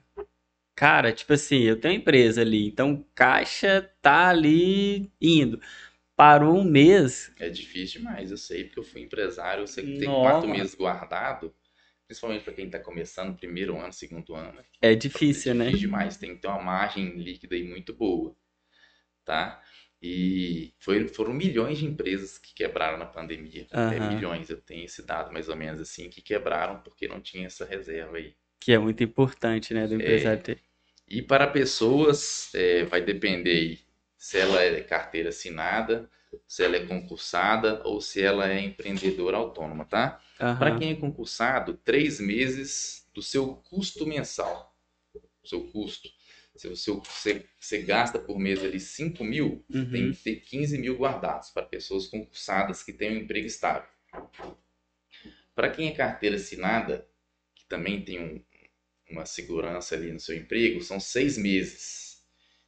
[0.74, 5.60] Cara, tipo assim, eu tenho empresa ali, então caixa tá ali indo.
[6.16, 9.98] Parou um mês, É difícil demais, eu sei, porque eu fui empresário, eu sei que
[9.98, 10.32] ter Nossa.
[10.32, 11.54] quatro meses guardado,
[12.06, 15.72] principalmente para quem está começando, primeiro ano, segundo ano, é difícil, é né?
[15.74, 18.36] difícil demais, tem que ter uma margem líquida aí muito boa,
[19.24, 19.62] tá?
[20.02, 24.00] E foi- foram milhões de empresas que quebraram na pandemia, é, Aham.
[24.00, 27.64] milhões, eu tenho esse dado mais ou menos assim, que quebraram porque não tinha essa
[27.64, 28.36] reserva aí.
[28.58, 30.60] Que é muito importante, né, do empresário ter.
[31.08, 33.78] E para pessoas, é, vai depender aí
[34.16, 36.10] se ela é carteira assinada,
[36.46, 40.20] se ela é concursada ou se ela é empreendedora autônoma, tá?
[40.58, 40.78] Para Aham.
[40.78, 44.76] quem é concursado, três meses do seu custo mensal.
[45.44, 46.08] Seu custo.
[46.56, 50.12] Se seu, você, você gasta por mês ali 5 mil, tem Uhum.
[50.12, 53.88] que ter 15 mil guardados para pessoas concursadas que têm um emprego estável.
[55.54, 57.08] Para quem é carteira assinada,
[57.54, 58.44] que também tem um-
[59.10, 62.22] uma segurança ali no seu emprego, são seis meses.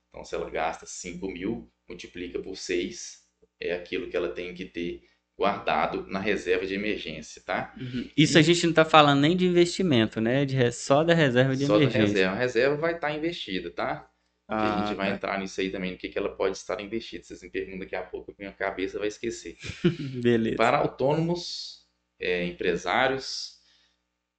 [0.09, 3.27] Então, se ela gasta 5 mil, multiplica por 6,
[3.61, 5.03] é aquilo que ela tem que ter
[5.39, 7.75] guardado na reserva de emergência, tá?
[7.79, 8.09] Uhum.
[8.17, 10.45] Isso a gente não tá falando nem de investimento, né?
[10.47, 12.07] De re- só da reserva de Só da emergência.
[12.09, 12.33] reserva.
[12.35, 14.09] A reserva vai estar investida, tá?
[14.49, 15.15] Que a Ah, gente vai tá.
[15.17, 17.23] entrar nisso aí também, no que, que ela pode estar investida.
[17.25, 19.57] Vocês me perguntam daqui a pouco, minha cabeça vai esquecer.
[20.23, 20.57] Beleza.
[20.57, 21.81] Para autônomos,
[22.21, 23.57] é, empresários,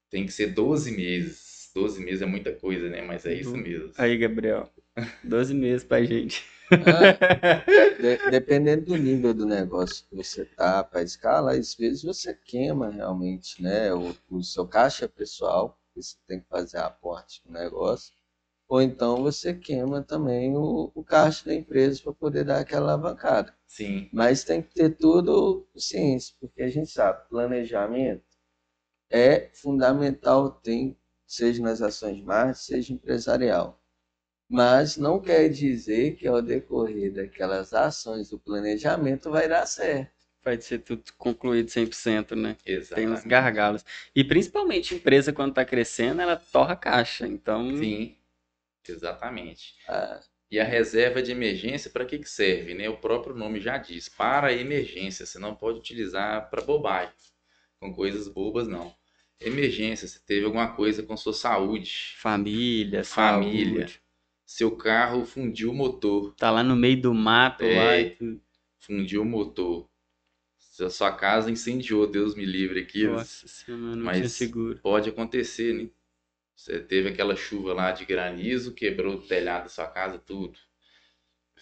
[0.09, 1.69] tem que ser 12 meses.
[1.75, 3.01] 12 meses é muita coisa, né?
[3.03, 3.57] Mas é isso Uhum.
[3.57, 3.91] mesmo.
[3.97, 4.71] Aí, Gabriel.
[5.23, 6.43] 12 meses pra gente.
[7.97, 12.89] De- dependendo do nível do negócio que você tá para escalar, às vezes você queima
[12.89, 13.93] realmente, né?
[13.93, 18.13] O, o seu caixa pessoal, porque você tem que fazer aporte no negócio,
[18.69, 23.53] ou então você queima também o, o caixa da empresa para poder dar aquela alavancada.
[23.67, 28.23] Sim, Mas tem que ter tudo ciência, porque a gente sabe, planejamento
[29.09, 30.97] é fundamental, tem,
[31.27, 33.81] seja nas ações de marketing, seja empresarial.
[34.49, 40.11] Mas não quer dizer que ao decorrer daquelas ações do planejamento vai dar certo.
[40.43, 42.57] Vai ser tudo concluído 100%, né?
[42.93, 43.27] Tem uns exatamente.
[43.27, 43.85] gargalos.
[44.15, 47.27] E principalmente empresa quando tá crescendo, ela torra caixa.
[47.27, 48.17] Então, Sim,
[48.87, 49.75] exatamente.
[49.87, 50.21] Ah,
[50.51, 52.89] E a reserva de emergência, para que que serve, né?
[52.89, 55.25] O próprio nome já diz, para emergência.
[55.25, 57.13] Você não pode utilizar para bobagem,
[57.79, 58.95] com coisas bobas, não.
[59.41, 63.85] Emergência, você teve alguma coisa com sua saúde, família, Família.
[63.85, 64.01] saúde.
[64.47, 67.75] Seu carro fundiu o motor, Tá lá no meio do mato É.
[67.75, 68.41] lá e tudo.
[68.79, 69.87] fundiu o motor.
[70.79, 73.05] A sua casa incendiou, Deus me livre aqui.
[73.07, 74.79] Nossa senhora, não Mas- tinha seguro.
[74.79, 75.89] Pode acontecer, né?
[76.55, 80.57] Você teve aquela chuva lá de granizo, quebrou o telhado da sua casa, tudo.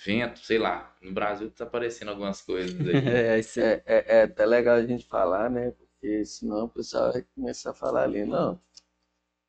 [0.05, 0.93] Vento, sei lá.
[1.01, 2.93] No Brasil tá aparecendo algumas coisas aí.
[3.25, 5.71] É, aí você- é, é, é até legal a gente falar, né?
[5.71, 8.59] Porque senão o pessoal vai começar a falar ali, não,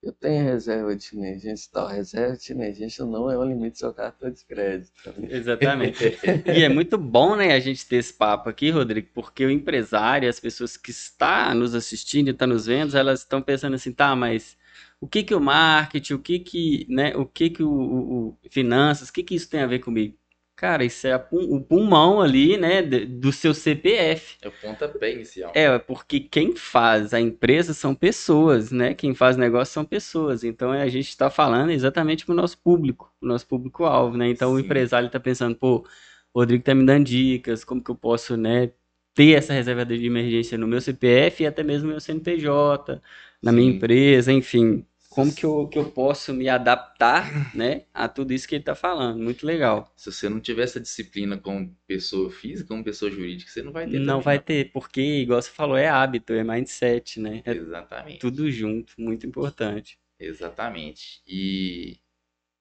[0.02, 1.88] eu tenho reserva de emergência e tal.
[1.88, 4.92] Reserva de emergência não é o limite do seu cartão de crédito.
[5.02, 5.12] tá?
[5.28, 6.16] Exatamente.
[6.46, 10.28] E é muito bom, né, a gente ter esse papo aqui, Rodrigo, porque o empresário,
[10.28, 14.14] as pessoas que estão nos assistindo e estão nos vendo, elas estão pensando assim, tá,
[14.14, 14.56] mas
[15.00, 18.38] o que que o marketing, o que que, né, o que que o, o- o
[18.50, 20.16] finanças, o que que isso tem a ver comigo?
[20.56, 24.38] Cara, isso é o pulmão ali, né, do seu CPF.
[24.40, 25.52] É o pontapé inicial.
[25.54, 28.94] É, porque quem faz a empresa são pessoas, né?
[28.94, 30.44] Quem faz negócio são pessoas.
[30.44, 34.30] Então a gente está falando exatamente para o nosso público, o nosso público-alvo, né?
[34.30, 34.64] Então o Sim.
[34.64, 35.86] empresário está pensando, pô,
[36.32, 38.72] o Rodrigo tá me dando dicas, como que eu posso, né,
[39.14, 43.02] ter essa reserva de emergência no meu CPF e até mesmo no meu CNPJ,
[43.42, 43.76] na minha Sim.
[43.76, 44.86] empresa, enfim.
[45.16, 48.74] Como que eu, que eu posso me adaptar, né, a tudo isso que ele está
[48.74, 49.18] falando?
[49.18, 49.90] Muito legal.
[49.96, 53.88] Se você não tiver essa disciplina como pessoa física, como pessoa jurídica, você não vai
[53.88, 57.40] ter Não vai ter, porque, igual você falou, é hábito, é mindset, né?
[57.46, 58.18] É Exatamente.
[58.18, 59.98] tudo junto, muito importante.
[60.20, 61.22] Exatamente.
[61.26, 61.96] E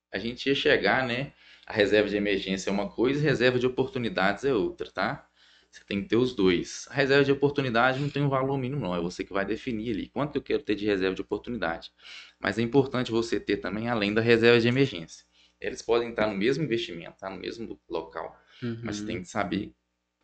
[0.10, 1.34] a gente ia chegar, né?
[1.68, 5.28] A reserva de emergência é uma coisa, e reserva de oportunidades é outra, tá?
[5.72, 6.88] Você tem que ter os dois.
[6.90, 8.96] A reserva de oportunidade não tem um valor mínimo, não.
[8.96, 11.92] É você que vai definir ali quanto eu quero ter de reserva de oportunidade.
[12.40, 15.26] Mas é importante você ter também além da reserva de emergência.
[15.60, 17.30] Eles podem estar no mesmo investimento, tá?
[17.30, 18.38] no mesmo local,
[18.84, 19.06] mas Uhum.
[19.06, 19.74] tem que saber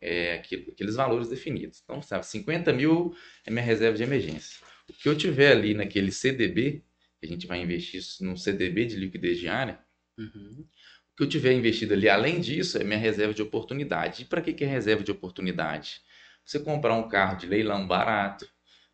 [0.04, 1.80] é, aquilo- aqueles valores definidos.
[1.84, 3.14] Então, sabe, 50 mil
[3.46, 4.58] é minha reserva de emergência.
[4.88, 6.82] O que eu tiver ali naquele CDB,
[7.20, 9.78] que a gente vai investir isso num CDB de liquidez diária,
[10.18, 10.66] Uhum.
[11.12, 14.22] o que eu tiver investido ali, além disso, é minha reserva de oportunidade.
[14.22, 16.00] E para que, que é reserva de oportunidade?
[16.44, 18.48] Você comprar um carro de leilão barato,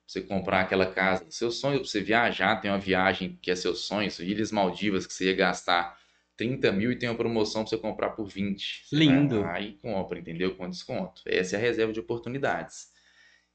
[0.08, 3.74] você comprar aquela casa do seu sonho, você viajar, tem uma viagem que é seu
[3.74, 5.98] sonho, Ilhas Maldivas, que você ia gastar
[6.34, 8.86] 30 mil e tem uma promoção para você comprar por 20.
[8.86, 9.44] Você Lindo.
[9.60, 10.54] e compra, entendeu?
[10.56, 11.20] Com desconto.
[11.26, 12.90] Essa é a reserva de oportunidades.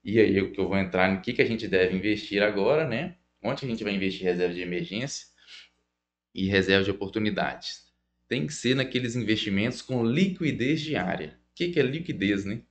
[0.04, 2.88] E aí o que eu vou entrar no que, que a gente deve investir agora,
[2.88, 3.16] né?
[3.41, 5.26] Onde a gente vai investir reserva de emergência
[6.36, 7.91] e reserva de oportunidades?
[8.28, 11.39] Tem que ser naqueles investimentos com liquidez diária.
[11.51, 12.56] O que, que é liquidez, né?
[12.56, 12.62] O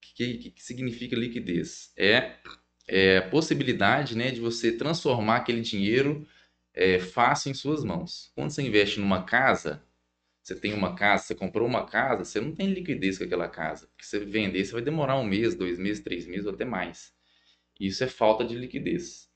[0.00, 1.92] que, que, que significa liquidez?
[1.96, 2.38] É,
[2.88, 6.26] é a possibilidade né, de você transformar aquele dinheiro
[6.74, 8.32] é, fácil em suas mãos.
[8.34, 9.82] Quando você investe numa casa,
[10.42, 13.86] você tem uma casa, você comprou uma casa, você não tem liquidez com aquela casa.
[13.88, 17.12] Porque você vender, você vai demorar um mês, dois meses, três meses ou até mais.
[17.78, 19.28] Isso é falta de liquidez.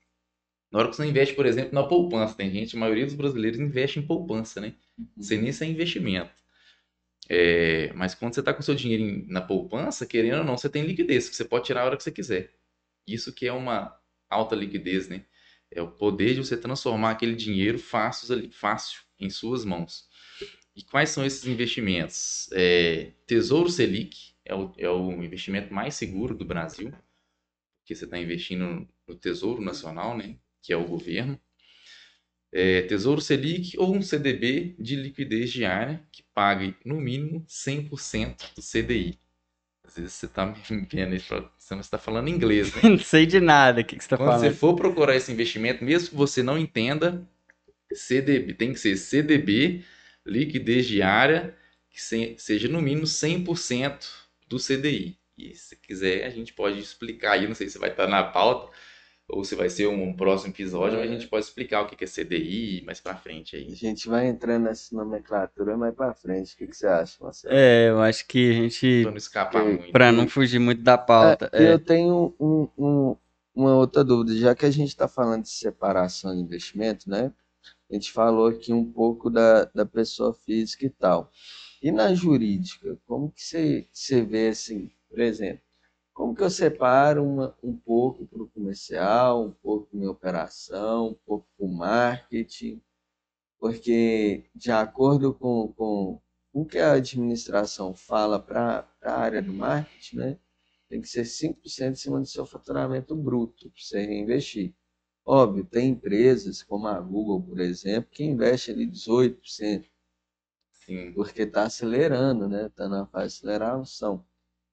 [0.71, 3.61] Na hora que você investe, por exemplo, na poupança, tem gente, a maioria dos brasileiros
[3.61, 4.75] investe em poupança, né?
[5.21, 6.33] Sem nem ser investimento.
[7.29, 10.85] É, mas quando você está com seu dinheiro na poupança, querendo ou não, você tem
[10.85, 12.51] liquidez, que você pode tirar a hora que você quiser.
[13.07, 13.97] Isso que é uma
[14.29, 15.25] alta liquidez, né?
[15.71, 20.09] É o poder de você transformar aquele dinheiro fácil, fácil em suas mãos.
[20.75, 22.49] E quais são esses investimentos?
[22.53, 26.91] É, Tesouro Selic é o, é o investimento mais seguro do Brasil,
[27.81, 30.37] porque você está investindo no Tesouro Nacional, né?
[30.63, 31.41] Que é o governo.
[32.51, 38.63] É, Tesouro Selic ou um CDB de liquidez diária que pague no mínimo 100% do
[38.63, 39.19] CDI.
[39.93, 40.55] Às vezes você está me
[40.91, 42.83] vendo aí, fala, você não está falando inglês, né?
[42.91, 44.59] Não sei de nada o que, que você tá Quando você falando.
[44.59, 47.27] for procurar esse investimento, mesmo que você não entenda,
[47.93, 49.85] CDB, tem que ser CDB,
[50.27, 51.57] liquidez diária,
[51.91, 54.09] que se- seja no mínimo 100%
[54.49, 55.19] do CDI.
[55.39, 58.73] E se quiser, a gente pode explicar aí, não sei se vai estar na pauta,
[59.33, 61.03] ou se vai ser um próximo episódio, É.
[61.03, 63.75] a gente pode explicar o que é CDI mais pra frente A aí.
[63.75, 66.55] gente vai entrando nessa nomenclatura mais pra frente.
[66.55, 67.55] O que, que você acha, Marcelo?
[67.55, 69.93] É, eu acho que a gente, Pra não escapar muito.
[69.93, 73.17] pra não fugir muito da pauta, É, é, Eu tenho um- um-
[73.55, 77.33] uma outra dúvida, já que a gente está falando de separação de investimento, né?
[77.91, 81.31] A gente falou aqui um pouco da, da pessoa física e tal.
[81.83, 85.61] E na jurídica, como que você, você vê assim, por exemplo,
[86.15, 91.09] como que eu separo uma- um pouco para o comercial, um pouco para minha operação,
[91.11, 92.81] um pouco para o marketing?
[93.59, 96.21] Porque, de acordo com, com
[96.53, 100.39] o que a administração fala para a área do marketing, né?
[100.89, 104.75] tem que ser 5% em cima do seu faturamento bruto para você reinvestir.
[105.25, 109.89] Óbvio, tem empresas como a Google, por exemplo, que investe ali 18%,
[110.73, 111.13] Sim.
[111.15, 112.67] porque está acelerando, né?
[112.67, 114.25] Está na fase de aceleração.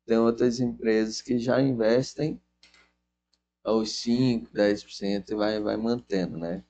[0.09, 2.41] Tem outras empresas que já investem
[3.63, 6.63] aos 5%, 10% e vai, vai mantendo, né?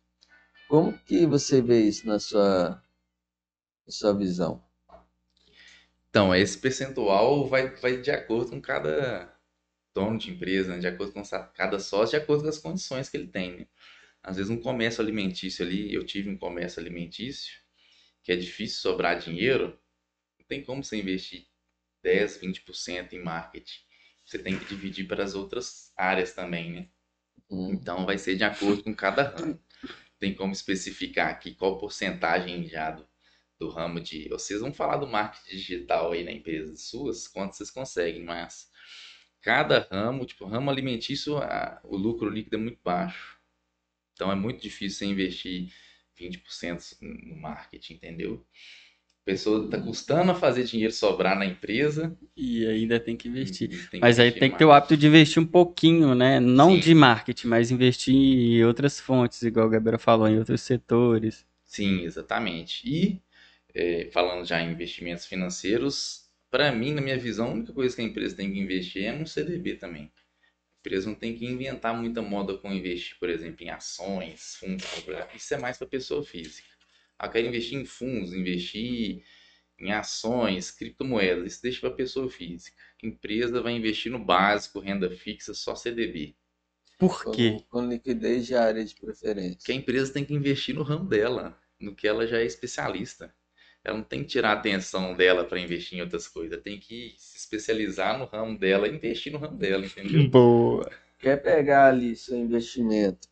[0.67, 2.83] Como que você vê isso na sua,
[3.87, 4.61] na sua visão?
[6.09, 9.33] Então, esse percentual vai, vai de acordo com cada
[9.95, 10.79] dono de empresa, né?
[10.79, 11.23] de acordo com
[11.53, 13.59] cada sócio, de acordo com as condições que ele tem.
[13.59, 13.67] né?
[14.21, 17.53] Às vezes, um comércio alimentício ali, eu tive um comércio alimentício,
[18.21, 19.79] que é difícil sobrar dinheiro,
[20.37, 21.48] não tem como você investir
[22.03, 23.79] 10, 20% em marketing.
[24.25, 26.87] Você tem que dividir para as outras áreas também, né?
[27.49, 29.59] Hum, Então, vai ser de acordo com cada ramo.
[30.19, 33.07] Tem como especificar aqui qual porcentagem já do,
[33.59, 34.29] do ramo de.
[34.29, 38.69] Vocês vão falar do marketing digital aí na empresa suas, quanto vocês conseguem, mas
[39.41, 43.37] cada ramo, tipo, ramo alimentício, a- o lucro líquido é muito baixo.
[44.13, 45.73] Então é muito difícil você investir
[46.15, 48.45] 20% no marketing, entendeu?
[49.29, 52.17] Pessoa tá custando a fazer dinheiro sobrar na empresa.
[52.35, 53.71] e ainda tem que investir.
[53.71, 56.15] e tem Mas aí investir tem em que ter o hábito de investir um pouquinho,
[56.15, 56.39] né?
[56.39, 56.79] Não Sim.
[56.79, 61.45] de marketing, mas investir em outras fontes, igual o Gabriel falou, em outros setores.
[61.63, 62.81] Sim, exatamente.
[62.89, 63.21] E
[63.75, 68.01] eh, falando já em investimentos financeiros, para mim, na minha visão, a única coisa que
[68.01, 70.05] a empresa tem que investir é no CDB também.
[70.05, 74.87] A empresa não tem que inventar muita moda com investir, por exemplo, em ações, fundos.
[75.35, 76.68] Isso é mais para pessoa física.
[77.19, 79.23] Ah, quero investir em fundos, investir
[79.79, 81.53] em ações, criptomoedas.
[81.53, 82.77] Isso deixa para pessoa física.
[83.03, 86.35] A empresa vai investir no básico, renda fixa, só CDB.
[86.99, 87.65] Por com, quê?
[87.69, 89.59] com liquidez de área de preferência.
[89.63, 93.33] que a empresa tem que investir no ramo dela, no que ela já é especialista.
[93.83, 97.15] Ela não tem que tirar a atenção dela para investir em outras coisas, tem que
[97.17, 100.29] se especializar no ramo dela e investir no ramo dela, entendeu?
[100.31, 100.89] Boa.
[101.19, 103.27] Quer pegar ali seu investimento?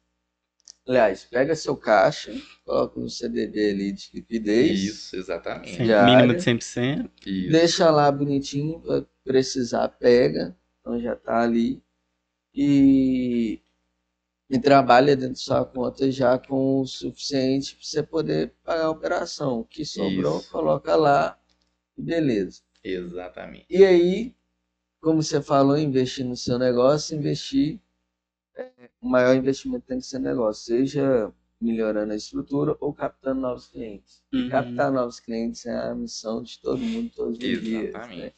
[0.88, 2.34] Aliás, pega seu caixa,
[2.66, 5.76] coloca no CDB ali de liquidez, Isso, exatamente.
[5.76, 6.16] Sim, Diária.
[6.16, 7.12] mínimo de 100%.
[7.26, 7.52] Isso.
[7.52, 11.84] deixa lá bonitinho, vai precisar, pega, então já tá ali,
[12.56, 13.60] e,
[14.50, 18.90] e trabalha dentro da sua conta já com o suficiente para você poder pagar a
[18.90, 19.60] operação.
[19.60, 20.50] O que sobrou, Isso.
[20.52, 21.38] coloca lá,
[21.98, 22.62] e beleza.
[22.84, 23.66] Exatamente.
[23.70, 24.34] E aí,
[25.02, 27.80] como você falou, investir no seu negócio, investir,
[29.01, 34.24] o maior investimento tem que ser negócio, seja melhorando a estrutura ou captando novos clientes.
[34.34, 34.49] Uhum.
[34.49, 37.93] captar novos clientes é a missão de todo mundo todos os dias.
[37.93, 38.32] né?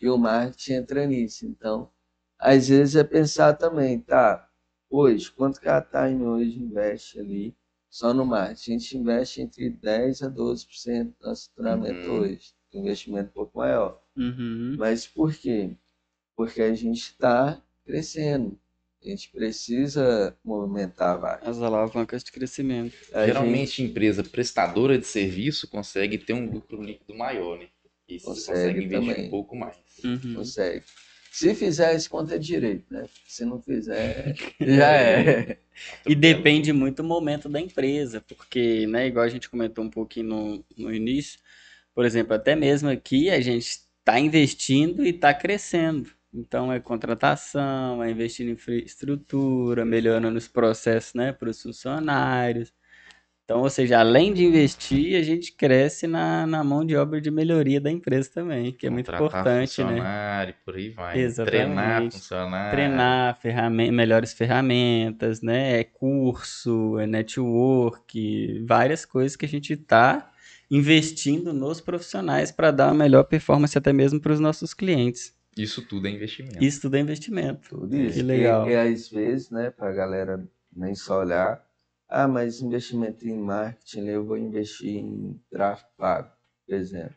[0.00, 1.46] E o marketing entra nisso.
[1.46, 1.90] Então,
[2.38, 4.48] às vezes é pensar também, tá,
[4.90, 7.56] hoje, quanto que a Time hoje investe ali
[7.90, 8.74] só no marketing?
[8.74, 12.20] A gente investe entre 10% a 12% do nosso faturamento Uhum.
[12.20, 12.54] hoje.
[12.72, 14.00] Investimento um pouco maior.
[14.16, 14.76] Uhum.
[14.78, 15.76] Mas por quê?
[16.36, 18.58] Porque a gente está crescendo.
[19.04, 21.48] A gente precisa movimentar várias.
[21.48, 22.96] As alavancas de crescimento.
[23.12, 27.68] A Geralmente, empresa prestadora de serviço consegue ter um lucro líquido maior, né?
[28.08, 29.26] E Consegue consegue investir também.
[29.26, 29.76] um pouco mais.
[30.04, 30.18] Uhum.
[30.18, 30.84] gente consegue.
[31.30, 33.06] Se fizer, esse conta é direito, né?
[33.26, 35.58] Se não fizer, já é.
[36.04, 40.26] E depende muito do momento da empresa, porque, né, igual a gente comentou um pouquinho
[40.26, 41.38] no, no início,
[41.94, 43.64] por exemplo, até mesmo aqui a gente
[43.98, 46.10] está investindo e está crescendo.
[46.32, 52.72] Então é contratação, é investir em infraestrutura, melhorando os processos, né, para os funcionários.
[53.44, 57.30] Então, ou seja, além de investir, a gente cresce na, na mão de obra de
[57.30, 59.86] melhoria da empresa também, que é muito importante, né?
[59.86, 61.18] funcionário, por aí vai.
[61.18, 61.50] Exatamente.
[61.50, 62.70] Treinar funcionário.
[62.76, 65.80] treinar ferramen- melhores ferramentas, né?
[65.80, 70.30] É curso, é network, várias coisas que a gente está
[70.70, 75.37] investindo nos profissionais para dar uma melhor performance até mesmo para os nossos clientes.
[75.58, 76.64] Isso tudo é investimento.
[76.64, 77.68] Isso tudo é investimento.
[77.68, 78.18] Tudo isso.
[78.18, 78.68] Que legal.
[78.68, 81.64] E, e às vezes, né, pra galera nem só olhar,
[82.08, 86.30] ah, mas investimento em marketing, eu vou investir em tráfego pago,
[86.66, 87.16] por exemplo.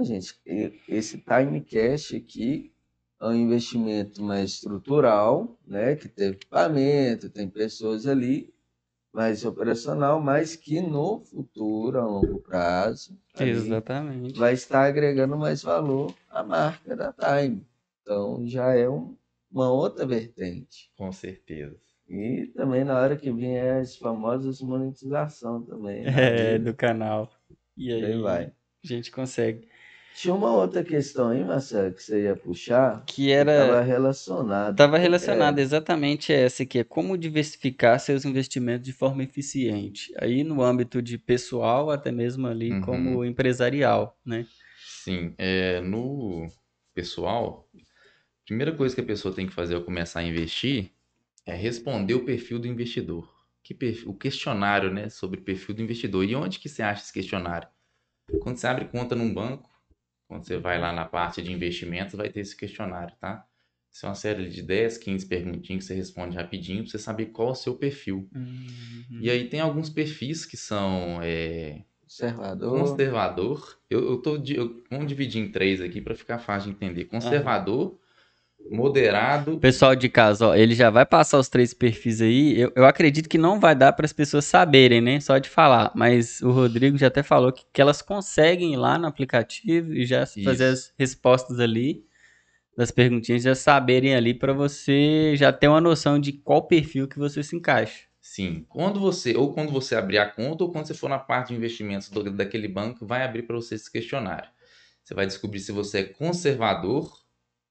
[0.00, 0.34] Gente,
[0.88, 2.72] esse Timecast aqui,
[3.20, 5.94] é um investimento mais estrutural, né?
[5.94, 8.51] Que tem equipamento, tem pessoas ali,
[9.12, 14.38] mais operacional, mas que no futuro, a longo prazo, Exatamente.
[14.38, 17.66] vai estar agregando mais valor à marca da Time.
[18.00, 19.16] Então já é um-
[19.50, 20.90] uma outra vertente.
[20.96, 21.76] Com certeza.
[22.08, 26.04] E também na hora que vier as famosas monetização também.
[26.06, 27.30] É, do canal.
[27.76, 28.44] E aí, Aí vai.
[28.46, 29.68] a gente consegue.
[30.14, 33.52] Tinha uma outra questão aí, Marcelo, que você ia puxar, Que que era.
[33.52, 34.70] estava relacionada.
[34.70, 40.12] Estava relacionado exatamente a essa aqui, é como diversificar seus investimentos de forma eficiente.
[40.18, 42.80] Aí no âmbito de pessoal, até mesmo ali Uhum.
[42.82, 44.46] como empresarial, né?
[45.04, 46.46] Sim, é, no
[46.94, 47.78] pessoal, a
[48.46, 50.92] primeira coisa que a pessoa tem que fazer ao começar a investir
[51.46, 53.28] é responder o perfil do investidor.
[53.64, 56.24] Que perfil- o questionário, né, sobre o perfil do investidor.
[56.24, 57.68] E onde que você acha esse questionário?
[58.40, 59.68] Quando você abre conta num banco,
[60.32, 63.44] quando você vai lá na parte de investimentos, vai ter esse questionário, tá?
[63.90, 67.26] Isso é uma série de 10, 15 perguntinhas que você responde rapidinho para você saber
[67.26, 68.28] qual é o seu perfil.
[69.20, 72.78] E aí tem alguns perfis que são é, Conservador.
[72.78, 77.04] Conservador, eu, eu tô eu- vamos dividir em três aqui para ficar fácil de entender.
[77.04, 77.98] Conservador,
[78.70, 82.58] moderado, Pessoal de casa, ó, ele já vai passar os três perfis aí.
[82.60, 85.20] Eu, eu acredito que não vai dar para as pessoas saberem, né?
[85.20, 85.92] Só de falar.
[85.94, 90.04] Mas o Rodrigo já até falou que, que elas conseguem ir lá no aplicativo e
[90.04, 92.04] já fazer as respostas ali
[92.76, 97.18] das perguntinhas, já saberem ali para você já ter uma noção de qual perfil que
[97.18, 98.04] você se encaixa.
[98.20, 98.64] sim.
[98.68, 101.54] Quando você ou quando você abrir a conta ou quando você for na parte de
[101.54, 104.48] investimentos do- daquele banco, vai abrir para você esse questionário.
[105.02, 107.21] Você vai descobrir se você é conservador,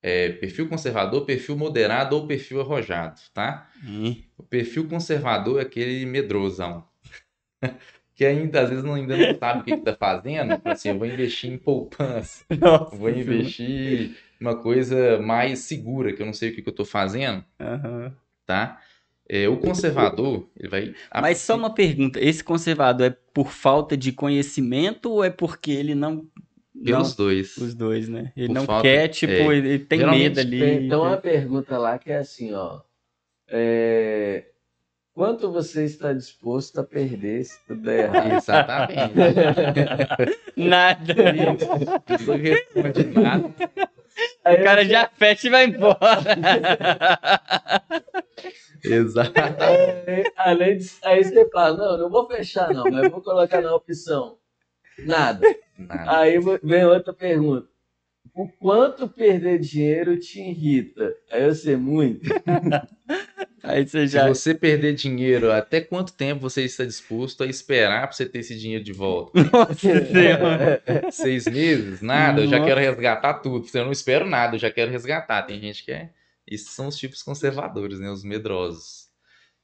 [0.02, 3.70] é, perfil conservador, perfil moderado ou perfil arrojado, tá?
[4.38, 6.86] O perfil conservador é aquele medrosão.
[8.14, 10.62] Que ainda às vezes não, ainda não sabe o que está fazendo.
[10.66, 12.46] Assim, eu vou investir em poupança.
[12.62, 16.76] Nossa, Vou investir uma coisa mais segura, que eu não sei o que, que eu
[16.76, 18.14] tô fazendo, Aham.
[18.46, 18.80] tá?
[19.28, 20.96] É, o conservador, ele vai.
[21.20, 25.96] Mas só uma pergunta: esse conservador é por falta de conhecimento ou é porque ele
[25.96, 26.28] não.
[26.84, 27.58] Pelos não- dois.
[27.58, 28.32] Os dois, né?
[28.36, 29.58] Ele Por não falta- quer, tipo, é.
[29.58, 30.60] ele tem medo ali.
[30.60, 32.82] Tem, tem uma pergunta lá que é assim, ó.
[33.48, 34.46] É,
[35.14, 38.32] Quanto você está disposto a perder se tudo der errado?
[38.38, 39.14] Exatamente.
[40.56, 41.14] Nada.
[42.26, 43.54] Não responde nada.
[44.46, 46.00] Aí O cara já fecha e vai embora.
[50.08, 53.76] Aí, além de, aí você fala, não, não vou fechar não, mas vou colocar na
[53.76, 54.38] opção.
[55.00, 55.46] Nada.
[55.88, 56.20] Nada.
[56.20, 57.68] Aí vem outra pergunta.
[58.34, 61.14] O quanto perder dinheiro te irrita?
[61.32, 62.30] Aí eu sei muito.
[63.64, 64.28] Aí você Se já.
[64.28, 68.58] você perder dinheiro, até quanto tempo você está disposto a esperar para você ter esse
[68.58, 69.40] dinheiro de volta?
[69.54, 70.82] Nossa Senhora.
[71.12, 72.02] Seis meses?
[72.02, 72.70] Nada, eu já Nossa.
[72.70, 73.68] quero resgatar tudo.
[73.72, 75.44] Eu não espero nada, eu já quero resgatar.
[75.44, 76.10] Tem gente que é.
[76.48, 78.10] Esses são os tipos conservadores, né?
[78.10, 79.10] Os medrosos.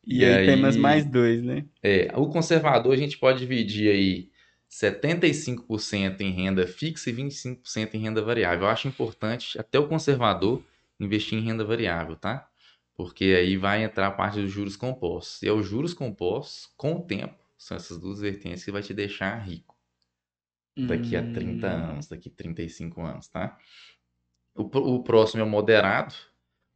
[0.05, 1.65] E, aí, temos mais dois, né?
[1.81, 4.29] É, o conservador a gente pode dividir aí
[4.69, 8.65] 75% em renda fixa e 25% em renda variável.
[8.65, 10.63] Eu acho importante até o conservador
[10.99, 12.49] investir em renda variável, tá?
[12.95, 15.41] Porque aí vai entrar a parte dos juros compostos.
[15.43, 18.93] E é os juros compostos, com o tempo, são essas duas vertentes que vai te
[18.93, 19.75] deixar rico
[20.87, 21.71] daqui a 30 Hum.
[21.71, 23.57] anos, daqui a 35 anos, tá?
[24.55, 26.13] O, o próximo é o moderado.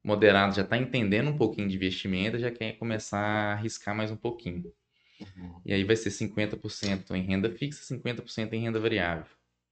[0.04, 4.12] O moderado já está entendendo um pouquinho de investimento, já quer começar a arriscar mais
[4.12, 4.74] um pouquinho.
[5.66, 9.26] E aí vai ser 50% em renda fixa, 50% em renda variável.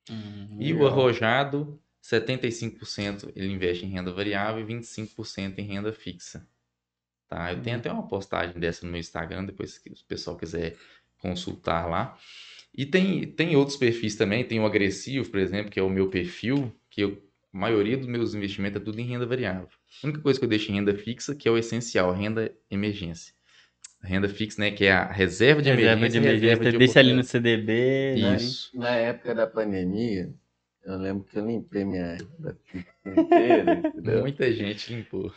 [0.10, 6.48] Hum, E o arrojado, 75% ele investe em renda variável e 25% em renda fixa.
[7.28, 7.54] Tá?
[7.54, 10.76] Eu tenho até uma postagem dessa no meu Instagram, depois que o pessoal quiser
[11.20, 12.18] consultar lá.
[12.74, 16.10] E tem, tem outros perfis também, tem o agressivo, por exemplo, que é o meu
[16.10, 17.24] perfil, que eu,
[17.54, 19.70] a maioria dos meus investimentos é tudo em renda variável.
[20.04, 23.34] A única coisa que eu deixo em renda fixa, que é o essencial, renda emergência.
[24.02, 26.10] Renda fixa, né, que é a reserva de Reserva emergência.
[26.22, 27.24] de emergência, reserva de deixa ali no.
[27.24, 28.16] CDB.
[28.22, 28.36] né?
[28.38, 28.72] Isso.
[28.78, 30.30] Na época da pandemia,
[30.86, 33.82] eu lembro que eu limpei minha renda fixa inteira?
[34.22, 35.32] Muita gente limpou.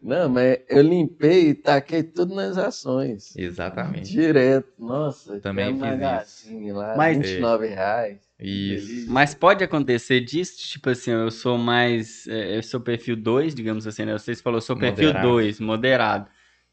[0.00, 3.36] Não, mas eu limpei e taquei tudo nas ações.
[3.36, 4.10] Exatamente.
[4.10, 4.68] Direto.
[4.78, 8.18] Nossa, Também fiz Magazine lá, Mas- 29 reais.
[8.40, 9.10] Isso.
[9.10, 13.86] Mas pode acontecer disso, tipo assim, eu sou mais, é, eu sou perfil 2, digamos
[13.86, 14.12] assim, né?
[14.12, 15.28] Vocês falou, eu sou perfil Moderado.
[15.28, 16.26] 2, moderado.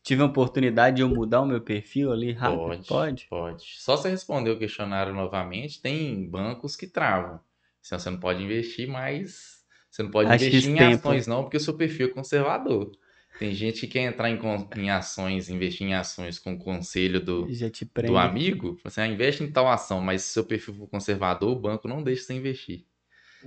[0.04, 2.84] Tive a oportunidade de eu mudar o meu perfil ali rápido?
[2.84, 3.28] Pode, Pode?
[3.30, 3.64] pode.
[3.80, 7.40] Só você responder o questionário novamente, tem bancos que travam.
[7.84, 10.82] Assim, você não pode investir, mas você não pode Acho investir em tempo.
[10.82, 12.92] ações não, porque o seu perfil é conservador.
[13.38, 14.40] Tem gente que quer entrar em,
[14.76, 17.56] em ações, investir em ações com o conselho do,
[18.00, 18.78] do amigo.
[18.84, 22.04] Você ah, investe em tal ação, mas se seu perfil for conservador, o banco não
[22.04, 22.86] deixa você investir.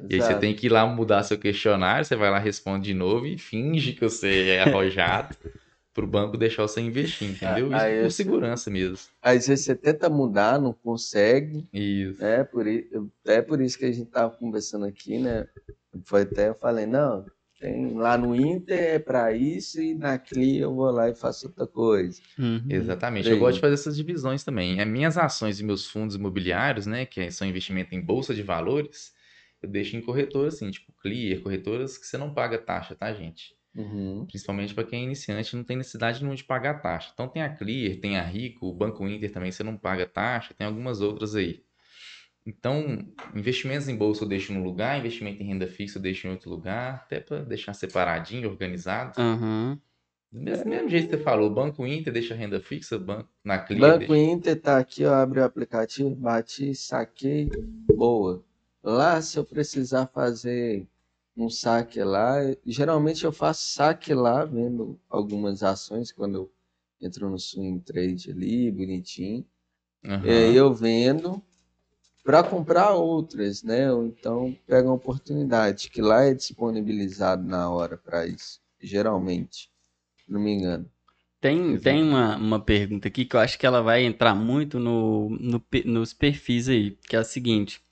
[0.09, 0.39] E aí você Exato.
[0.39, 3.95] tem que ir lá mudar seu questionário, você vai lá, responde de novo e finge
[3.95, 5.37] que você é arrojado
[5.95, 7.68] pro banco deixar você investir, entendeu?
[7.68, 8.99] Isso Aí por segurança mesmo.
[9.22, 11.66] Às vezes você tenta mudar, não consegue.
[11.72, 12.22] Isso.
[12.22, 15.47] É por, é por isso que a gente tava conversando aqui, né?
[16.05, 17.24] Foi até eu falei, não,
[17.61, 21.47] tem lá no Inter é para isso e na CLI eu vou lá e faço
[21.47, 22.20] outra coisa.
[22.36, 22.64] Uhum.
[22.68, 23.26] Exatamente.
[23.26, 23.30] Sim.
[23.30, 24.80] Eu gosto de fazer essas divisões também.
[24.80, 29.14] As minhas ações e meus fundos imobiliários, né, que são investimento em bolsa de valores,
[29.62, 33.54] eu deixo em corretoras assim, tipo Clear, corretoras que você não paga taxa, tá, gente?
[33.77, 34.25] Uhum.
[34.27, 37.11] Principalmente para quem é iniciante, não tem necessidade nenhuma de pagar taxa.
[37.12, 40.55] Então tem a Clear, tem a Rico, o Banco Inter também você não paga taxa,
[40.55, 41.64] tem algumas outras aí.
[42.47, 42.99] Então,
[43.35, 46.51] investimentos em bolsa eu deixo num lugar, investimento em renda fixa eu deixo em outro
[46.51, 49.18] lugar, até para deixar separadinho, organizado.
[49.20, 49.81] Aham.
[50.31, 53.99] Do mesmo, mesmo jeito que você falou, Banco Inter deixa renda fixa, banco, na Clear
[53.99, 54.33] Banco deixa...
[54.33, 57.49] Inter tá aqui, ó, abre o aplicativo, bati, saquei,
[57.97, 58.45] boa.
[58.83, 60.87] Lá, se eu precisar fazer
[61.37, 66.53] um saque lá, geralmente eu faço saque lá, vendo algumas ações quando eu
[67.01, 69.45] entro no swing trade ali, bonitinho.
[70.03, 71.43] E aí eu vendo
[72.24, 73.93] para comprar outras, né?
[73.93, 79.70] Ou então pega uma oportunidade, que lá é disponibilizado na hora para isso, geralmente,
[80.28, 80.91] não me engano.
[81.41, 85.28] Tem, tem uma, uma pergunta aqui que eu acho que ela vai entrar muito no,
[85.39, 87.82] no nos perfis aí, que é a seguinte: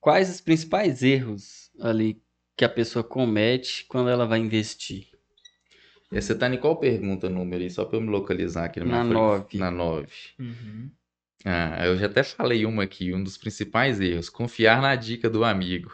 [0.00, 2.20] quais os principais erros ali
[2.56, 5.08] que a pessoa comete quando ela vai investir?
[6.10, 7.70] E Você tá em qual pergunta número aí?
[7.70, 9.18] Só para eu me localizar aqui na minha Na folha.
[9.18, 9.58] nove.
[9.58, 10.12] Na 9.
[11.44, 15.44] Ah, eu já até falei uma aqui, um dos principais erros, confiar na dica do
[15.44, 15.90] amigo.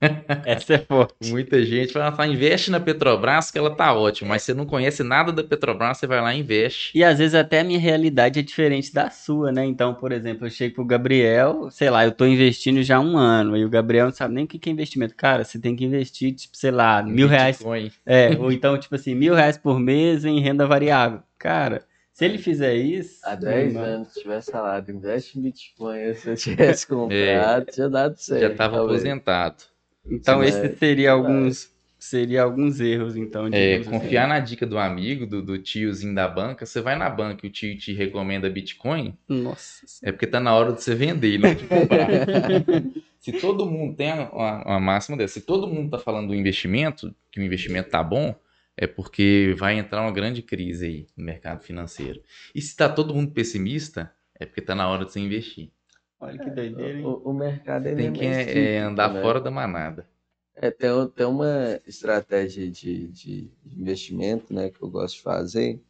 [0.46, 1.30] Essa é forte.
[1.30, 5.02] Muita gente fala, "Ah, investe na Petrobras que ela tá ótima, mas você não conhece
[5.02, 6.96] nada da Petrobras, você vai lá e investe.
[6.96, 9.64] E às vezes até a minha realidade é diferente da sua, né?
[9.64, 13.16] Então, por exemplo, eu chego pro Gabriel, sei lá, eu tô investindo já há um
[13.16, 15.14] ano, e o Gabriel não sabe nem o que é investimento.
[15.16, 17.90] Cara, você tem que investir, tipo, sei lá, mil reais Bitcoin.
[18.06, 21.22] É, ou então, tipo assim, mil reais por mês em renda variável.
[21.38, 21.82] Cara,
[22.12, 23.20] se ele fizer isso.
[23.24, 27.66] Há meu 10 irmão, anos, se tivesse falado, investe em Bitcoin, se eu tivesse comprado,
[27.66, 28.40] tinha dado certo.
[28.42, 29.77] Já estava aposentado.
[30.10, 31.76] Então, esse é seria alguns.
[31.98, 33.48] Seria alguns erros, então.
[33.50, 33.90] É, assim.
[33.90, 36.64] confiar na dica do amigo, do, do tiozinho da banca.
[36.64, 39.84] Você vai na banca e o tio te recomenda Bitcoin, Nossa.
[40.04, 42.06] é porque tá na hora de você vender não de comprar.
[43.18, 47.12] se todo mundo tem uma, uma máxima dessa, se todo mundo tá falando do investimento,
[47.32, 48.32] que o investimento tá bom,
[48.76, 52.22] é porque vai entrar uma grande crise aí no mercado financeiro.
[52.54, 55.72] E se tá todo mundo pessimista, é porque tá na hora de você investir.
[56.20, 57.06] Olha que doideira, hein?
[57.06, 59.20] O, o mercado ele Tem é que é, é andar né?
[59.22, 60.06] fora da manada.
[60.54, 65.80] É, tem, tem uma estratégia de, de de investimento, né, que eu gosto de fazer.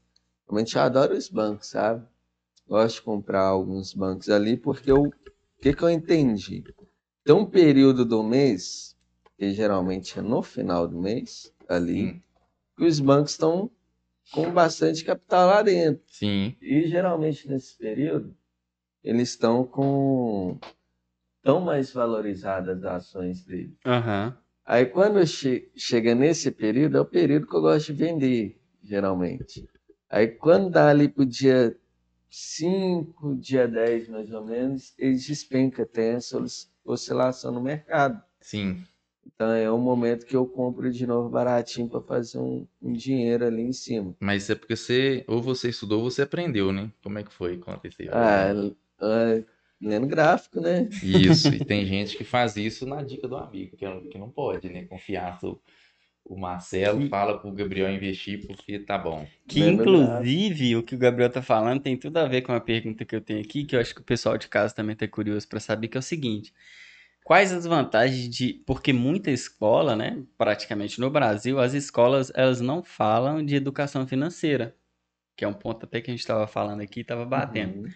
[0.48, 2.06] Realmente eu adoro os bancos, sabe?
[2.68, 5.12] Gosto de comprar alguns bancos ali, porque eu, o
[5.60, 6.64] que, que eu entendi?
[7.24, 8.96] Tem um período do mês,
[9.38, 12.20] que geralmente é no final do mês, ali, Hum.
[12.76, 13.70] que os bancos estão
[14.32, 16.02] com bastante capital lá dentro.
[16.06, 18.36] Sim, E geralmente nesse período,
[19.08, 20.58] eles estão com.
[21.42, 23.76] tão mais valorizadas as ações deles.
[23.86, 24.36] Aham.
[24.64, 29.66] Aí quando che- chega nesse período, é o período que eu gosto de vender, geralmente.
[30.10, 31.76] Aí quando dá ali pro dia
[32.30, 38.22] 5, dia 10 mais ou menos, eles despencam, tem essa os- oscilação no mercado.
[38.40, 38.82] sim.
[39.26, 43.46] Então é o momento que eu compro de novo baratinho para fazer um, um dinheiro
[43.46, 44.14] ali em cima.
[44.20, 46.90] Mas isso é porque você, ou você estudou ou você aprendeu, né?
[47.02, 47.56] Como é que foi?
[47.58, 48.08] Conta isso aí.
[48.10, 48.52] Ah,
[49.80, 50.88] lendo gráfico, né?
[51.02, 54.30] Isso, e tem gente que faz isso na dica do amigo, que, é- que não
[54.30, 54.84] pode, né?
[54.84, 55.38] Confiar.
[55.44, 55.60] O,
[56.24, 59.26] o Marcelo Que- fala pro Gabriel investir porque tá bom.
[59.46, 62.60] Que Lembra inclusive o que o Gabriel tá falando tem tudo a ver com a
[62.60, 65.08] pergunta que eu tenho aqui, que eu acho que o pessoal de casa também tá
[65.08, 66.52] curioso para saber, que é o seguinte:
[67.24, 68.52] quais as vantagens de.
[68.66, 70.22] Porque muita escola, né?
[70.36, 74.76] Praticamente no Brasil, as escolas elas não falam de educação financeira,
[75.34, 77.84] que é um ponto até que a gente estava falando aqui, estava batendo.
[77.84, 77.88] Uhum.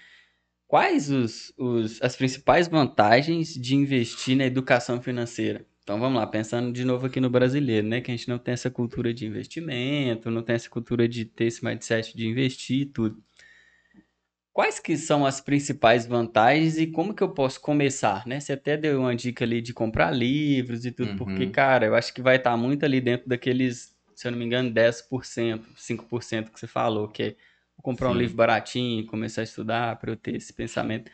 [0.73, 5.67] Quais os, os, as principais vantagens de investir na educação financeira?
[5.83, 8.01] Então vamos lá, pensando de novo aqui no brasileiro, né?
[8.01, 11.45] Que a gente não tem essa cultura de investimento, não tem essa cultura de ter
[11.45, 13.23] esse mindset de investir e tudo.
[14.51, 18.41] Quais que são as principais vantagens e como que eu posso começar, né?
[18.41, 21.17] Você até deu uma dica ali de comprar livros e tudo, Uhum.
[21.19, 24.47] porque, cara, eu acho que vai estar muito ali dentro daqueles, se eu não me
[24.47, 27.37] engano, 10%, 5% que você falou, que é
[27.77, 28.19] vou comprar um Sim.
[28.19, 31.11] livro baratinho, começar a estudar para eu ter esse pensamento.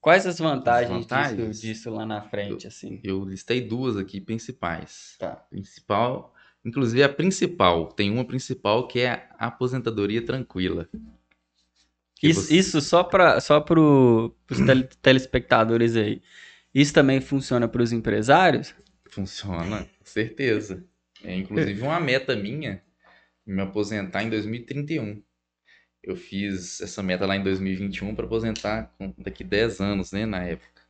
[0.00, 1.60] Quais as vantagens, vantagens?
[1.60, 3.00] Disso, disso lá na frente, assim?
[3.02, 5.16] Eu listei duas aqui principais.
[5.18, 5.36] Tá.
[5.50, 6.34] Principal,
[6.64, 10.88] inclusive a principal, tem uma principal que é a aposentadoria tranquila.
[12.22, 16.22] Isso, você- isso só para só pro, pros tele- telespectadores aí.
[16.74, 18.74] Isso também funciona para os empresários?
[19.10, 20.84] Funciona, certeza.
[21.22, 22.82] É inclusive uma meta minha
[23.46, 25.22] me aposentar em 2031.
[26.06, 30.44] Eu fiz essa meta lá em 2021 para aposentar com- daqui 10 anos, né, na
[30.44, 30.82] época.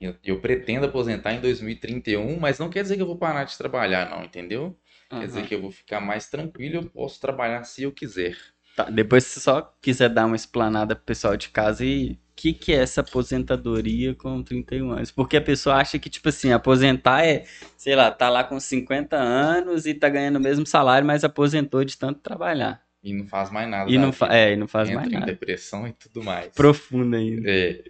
[0.00, 3.56] Eu, eu pretendo aposentar em 2031, mas não quer dizer que eu vou parar de
[3.56, 4.76] trabalhar, não, entendeu?
[5.10, 8.36] Quer dizer que eu vou ficar mais tranquilo, eu posso trabalhar se eu quiser.
[8.76, 12.18] Tá, depois se você só quiser dar uma explanada pro pessoal de casa e o
[12.36, 15.10] que que é essa aposentadoria com 31 anos?
[15.10, 17.44] Porque a pessoa acha que, tipo assim, aposentar é,
[17.76, 21.84] sei lá, tá lá com 50 anos e tá ganhando o mesmo salário, mas aposentou
[21.84, 22.82] de tanto trabalhar.
[23.02, 23.90] E não faz mais nada.
[23.90, 25.26] E não, fa é, e não faz Entra mais em nada.
[25.26, 26.48] depressão e tudo mais.
[26.48, 27.50] Profundo ainda.
[27.50, 27.82] É,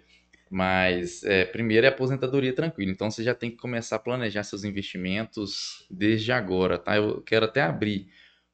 [0.49, 2.91] mas é, primeiro é aposentadoria tranquila.
[2.91, 6.95] Então você já tem que começar a planejar seus investimentos desde agora, tá?
[6.95, 8.07] Eu quero até abrir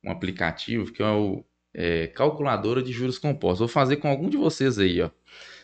[0.04, 1.44] um aplicativo que é o
[1.74, 3.60] é, calculadora de juros compostos.
[3.60, 5.10] Vou fazer com algum de vocês aí, ó.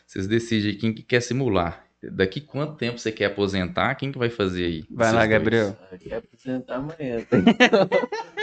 [0.06, 1.88] Vocês decidem quem que quer simular.
[2.12, 3.96] Daqui quanto tempo você quer aposentar?
[3.96, 4.84] Quem que vai fazer aí?
[4.92, 5.30] Vai lá, dois.
[5.30, 5.78] Gabriel.
[6.00, 7.26] Quer apresentar amanhã.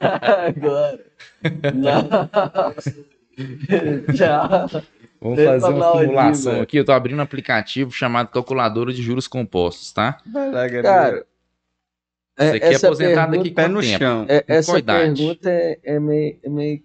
[0.00, 1.04] Agora.
[1.74, 2.08] Não.
[4.14, 4.66] Já.
[5.20, 6.76] Vamos Deixa fazer uma simulação aqui.
[6.76, 10.20] Eu tô abrindo um aplicativo chamado calculadora de juros compostos, tá?
[10.26, 10.82] Vai lá, Gabriel.
[10.82, 11.26] Cara,
[12.36, 13.98] é, Você quer aposentar pergunta, daqui Pé quanto no tempo?
[13.98, 14.26] chão.
[14.28, 16.82] é, essa pergunta é, é meio, é meio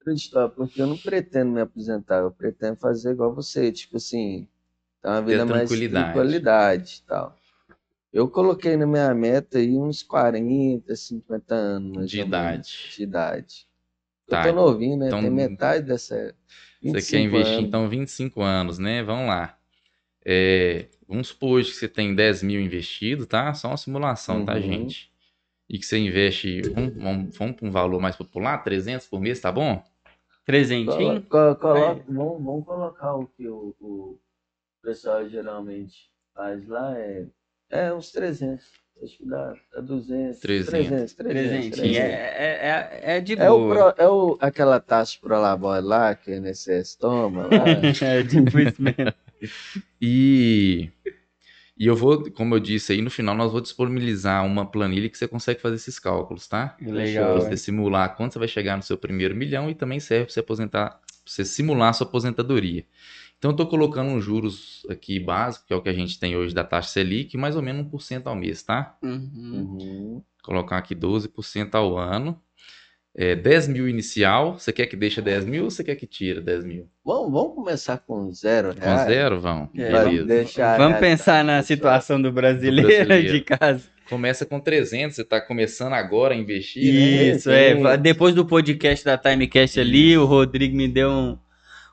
[0.00, 4.48] acreditável, porque eu não pretendo me aposentar, eu pretendo fazer igual você, tipo assim,
[5.00, 6.12] ter uma vida mais tranquilidade.
[6.12, 7.36] tranquilidade e tal.
[8.16, 12.94] Eu coloquei na minha meta aí uns 40, 50 anos De idade.
[12.96, 13.66] de idade.
[14.26, 15.08] Tá, Eu tô novinho, né?
[15.08, 16.14] então- Tem metade dessa.
[16.80, 17.68] Você 25 quer investir, anos.
[17.68, 19.02] então, 25 anos, né?
[19.02, 19.58] Vamos lá.
[20.24, 23.52] É, vamos supor hoje que você tem 10 mil investido, tá?
[23.52, 24.62] Só uma simulação, tá, Uhum.
[24.62, 25.12] gente?
[25.68, 29.38] E que você investe, vamos, vamos, vamos para um valor mais popular, 300 por mês,
[29.40, 29.84] tá bom?
[30.46, 31.22] Presentinho?
[31.26, 31.84] Colo- colo- É.
[31.92, 34.18] coloca- vamos, vamos colocar o que o, o
[34.82, 37.26] pessoal geralmente faz lá é,
[37.70, 38.64] é uns 300.
[39.02, 40.40] Acho que dá, dá 200.
[40.40, 40.70] 300.
[40.70, 41.96] 300, 300, Presentinho.
[41.96, 42.00] É, 300.
[42.00, 43.92] é, é, é de É, o boa.
[43.92, 47.64] pro- é o, aquela taxa pro labor lá que a INSS toma lá.
[48.02, 49.12] É tipo isso mesmo.
[50.00, 50.88] E,
[51.78, 55.18] e eu vou, como eu disse aí, no final nós vamos disponibilizar uma planilha que
[55.18, 56.74] você consegue fazer esses cálculos, tá?
[56.80, 57.34] Legal.
[57.34, 60.32] Pra você simular quando você vai chegar no seu primeiro milhão e também serve para
[60.34, 62.84] você aposentar, pra você simular a sua aposentadoria.
[63.38, 66.36] Então eu estou colocando uns juros aqui básicos, que é o que a gente tem
[66.36, 68.96] hoje da taxa Selic, mais ou menos 1% ao mês, tá?
[69.02, 69.30] Uhum.
[69.34, 70.22] Uhum.
[70.42, 72.40] Colocar aqui 12% ao ano.
[73.18, 76.38] É, 10 mil inicial, você quer que deixe 10 mil ou você quer que tira
[76.38, 76.86] 10 mil?
[77.02, 79.06] Vamos, vamos começar com zero Com reais?
[79.08, 79.70] zero, vão.
[79.74, 80.24] É, Beleza.
[80.26, 83.32] deixar Vamos pensar na situação do brasileiro, brasileiro.
[83.32, 83.84] de casa.
[84.10, 87.22] Começa com 300, você está começando agora a investir, né?
[87.34, 87.96] Isso, é.
[87.96, 91.38] Depois do podcast da Timecast ali, o Rodrigo me deu um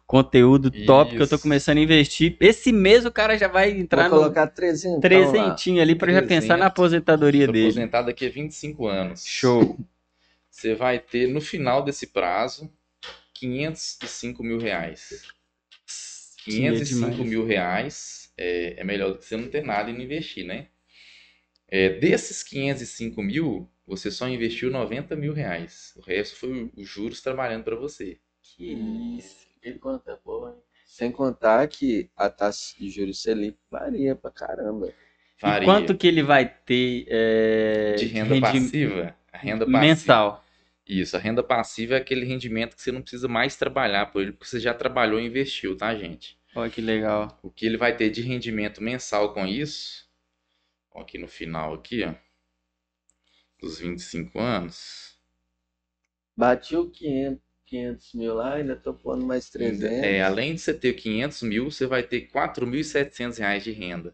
[0.05, 1.41] conteúdo top que eu tô Isso.
[1.43, 2.37] começando a investir.
[2.39, 5.01] Esse mês o cara já vai entrar Vou no colocar 300 lá.
[5.01, 7.67] trezentinho ali pra já pensar na 300, aposentadoria dele.
[7.67, 9.23] aposentar daqui a 25 anos.
[9.25, 9.77] Show.
[10.49, 12.71] Você vai ter, no final desse prazo,
[13.33, 15.23] 505 mil reais.
[16.45, 17.29] Dinheiro 505 demais.
[17.29, 20.67] mil reais é, é melhor do que você não ter nada e não investir, né?
[21.67, 25.93] É, desses 505 mil, você só investiu 90 mil reais.
[25.95, 28.19] O resto foi os juros trabalhando para você.
[28.41, 28.73] Que
[29.17, 29.42] isso.
[29.63, 30.61] Que conta boa, hein?
[30.85, 34.93] Sem contar que a taxa de juros Selic varia pra caramba.
[35.41, 35.63] Varia.
[35.63, 39.15] E quanto que ele vai ter é, de renda rendi- passiva?
[39.31, 39.79] A renda passiva.
[39.79, 40.45] mensal?
[40.85, 44.33] Isso, a renda passiva é aquele rendimento que você não precisa mais trabalhar por ele,
[44.33, 46.37] porque você já trabalhou e investiu, tá, gente?
[46.53, 47.39] Olha que legal.
[47.41, 50.05] O que ele vai ter de rendimento mensal com isso,
[50.91, 52.13] ó, aqui no final aqui, ó,
[53.61, 55.17] dos 25 anos,
[56.35, 57.41] Bati o 500,
[57.73, 59.83] 500 mil lá, ainda tô pondo mais 300.
[59.83, 64.13] é, além de você ter 500 mil, você vai ter 4.700 reais de renda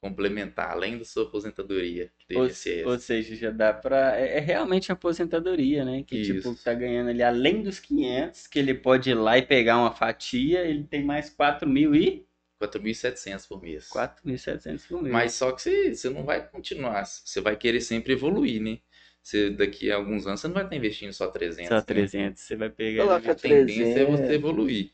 [0.00, 4.18] complementar, além da sua aposentadoria do Ou, ou seja, já dá pra.
[4.18, 6.02] É, é realmente uma aposentadoria, né?
[6.04, 6.34] Que Isso.
[6.34, 9.92] tipo, tá ganhando ali além dos 500, que ele pode ir lá e pegar uma
[9.92, 12.26] fatia, ele tem mais 4 mil e
[12.60, 13.88] 4.700 por mês.
[13.88, 15.12] 4.700 por mês.
[15.12, 18.78] Mas só que você, você não vai continuar, você vai querer sempre evoluir, né?
[19.26, 21.68] Você, daqui a alguns anos você não vai estar investindo só 300.
[21.68, 21.82] Só né?
[21.82, 23.04] 300, você vai pegar.
[23.04, 24.20] Coloca A tendência é 300.
[24.20, 24.92] você evoluir.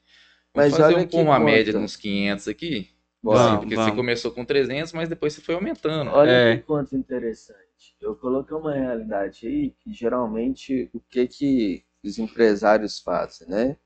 [0.55, 1.85] Mas Vamos fazer olha um, uma média de conta.
[1.85, 2.91] uns 500 aqui?
[3.23, 3.39] Bora.
[3.39, 3.91] Sim, Vamos, porque vamos.
[3.91, 6.11] você começou com 300, mas depois você foi aumentando.
[6.11, 6.57] Olha É.
[6.57, 7.97] que conta interessante.
[8.01, 13.77] Eu coloquei uma realidade aí que geralmente o que que os empresários fazem, né?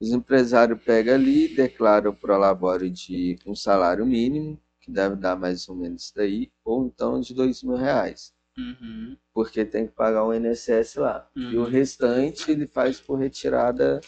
[0.00, 5.68] Os empresários pegam ali, declaram o prolabore de um salário mínimo, que deve dar mais
[5.68, 10.24] ou menos isso daí, ou então de dois mil reais, Uhum, porque tem que pagar
[10.24, 11.28] o INSS lá.
[11.36, 11.68] E o Uhum.
[11.68, 14.00] restante ele faz por retirada,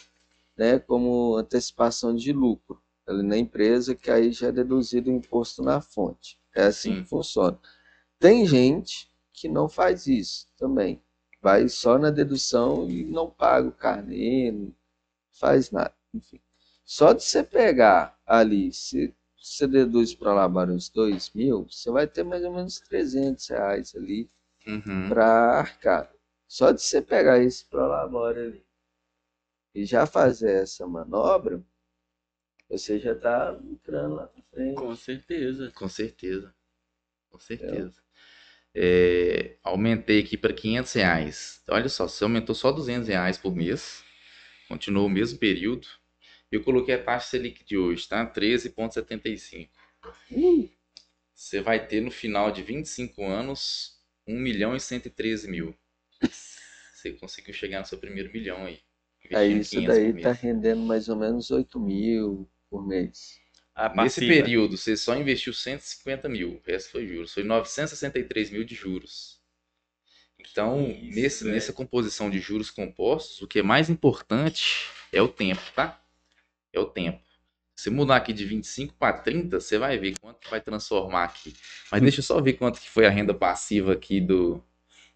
[0.57, 5.61] né, como antecipação de lucro ali na empresa, que aí já é deduzido o imposto
[5.63, 6.39] na fonte.
[6.55, 7.03] É assim Sim.
[7.03, 7.59] que funciona.
[8.19, 11.01] Tem gente que não faz isso também.
[11.41, 14.73] Vai só na dedução e não paga o carnê, não
[15.31, 15.93] faz nada.
[16.13, 16.39] Enfim.
[16.85, 22.07] Só de você pegar ali, se você deduz para lavar uns 2 mil, você vai
[22.07, 24.29] ter mais ou menos 300 reais ali
[24.67, 25.09] Uhum.
[25.09, 26.11] para arcar.
[26.47, 28.65] Só de você pegar esse prolabore ali
[29.73, 31.63] e já fazer essa manobra,
[32.69, 34.75] você já está entrando lá na frente.
[34.75, 35.71] Com certeza.
[35.75, 36.53] Com certeza.
[37.29, 38.01] Com certeza.
[38.75, 41.63] É, aumentei aqui para 500 reais.
[41.69, 44.03] Olha só, você aumentou só 200 reais por mês.
[44.67, 45.87] Continuou o mesmo período.
[46.51, 48.25] Eu coloquei a taxa Selic de hoje, tá?
[48.25, 49.71] 13,75.
[50.31, 50.69] Hum,
[51.33, 53.96] Você vai ter no final de 25 anos
[54.27, 55.75] 1 milhão e 113 mil.
[56.93, 58.81] Você conseguiu chegar no seu primeiro milhão aí.
[59.33, 63.41] aí investindo isso 500 por daí tá rendendo mais ou menos 8 mil por mês.
[63.73, 64.27] A Nesse passiva.
[64.33, 67.33] período, você só investiu 150 mil, o resto foi juros.
[67.33, 69.39] Foi 963 mil de juros.
[70.39, 71.55] Então, isso, nesse, velho.
[71.55, 76.01] nessa composição de juros compostos, o que é mais importante é o tempo, tá?
[76.73, 77.21] É o tempo.
[77.77, 81.53] Se mudar aqui de 25 para 30, você vai ver quanto que vai transformar aqui.
[81.91, 84.63] Mas deixa eu só ver quanto que foi a renda passiva aqui do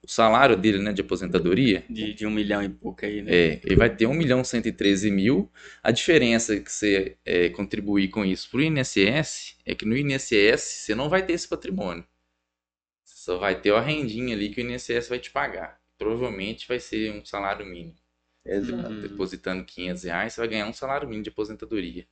[0.04, 1.84] o salário dele, né, de aposentadoria.
[1.90, 3.32] De, de um milhão e pouco aí, né?
[3.32, 5.52] É, ele vai ter 1 milhão 113 mil.
[5.84, 10.62] A diferença que você é, contribuir com isso para o INSS é que no INSS
[10.62, 12.04] você não vai ter esse patrimônio.
[13.04, 15.80] Você só vai ter a rendinha ali que o INSS vai te pagar.
[15.98, 17.96] Provavelmente vai ser um salário mínimo.
[18.44, 19.02] Exato.
[19.02, 22.08] Depositando 500 reais, você vai ganhar um salário mínimo de aposentadoria.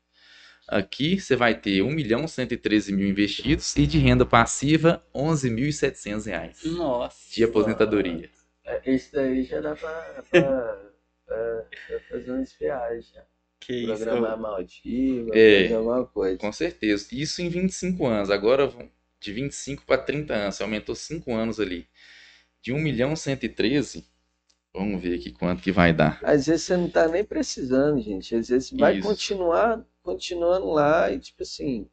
[0.72, 6.64] Aqui você vai ter 1 milhão 113 mil investidos e de renda passiva 11.700 reais
[6.64, 7.34] Nossa.
[7.34, 8.30] de aposentadoria.
[8.66, 10.92] É, Esse daí já dá pra, pra-
[11.26, 13.24] pra- pra fazer umas viagens, já.
[13.60, 13.88] Que isso.
[14.04, 15.64] programar Maldiva, É.
[15.64, 16.38] fazer alguma coisa.
[16.38, 17.08] Com certeza.
[17.12, 18.30] Isso em 25 anos.
[18.30, 18.72] Agora,
[19.20, 20.56] de 25 para 30 anos.
[20.56, 21.88] Você aumentou 5 anos ali.
[22.62, 24.06] De 1 milhão 113.
[24.74, 26.20] Vamos ver aqui quanto que vai dar.
[26.24, 28.36] Às vezes você não tá nem precisando, gente.
[28.36, 29.08] Às vezes vai Isso.
[29.08, 31.88] continuar, continuando lá e tipo assim,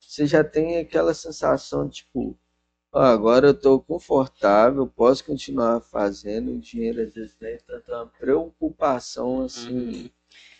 [0.00, 2.36] você já tem aquela sensação, tipo,
[2.92, 8.06] ó, agora eu tô confortável, posso continuar fazendo, o dinheiro às vezes nem tanta uma
[8.06, 9.70] preocupação assim.
[9.70, 10.10] Uhum.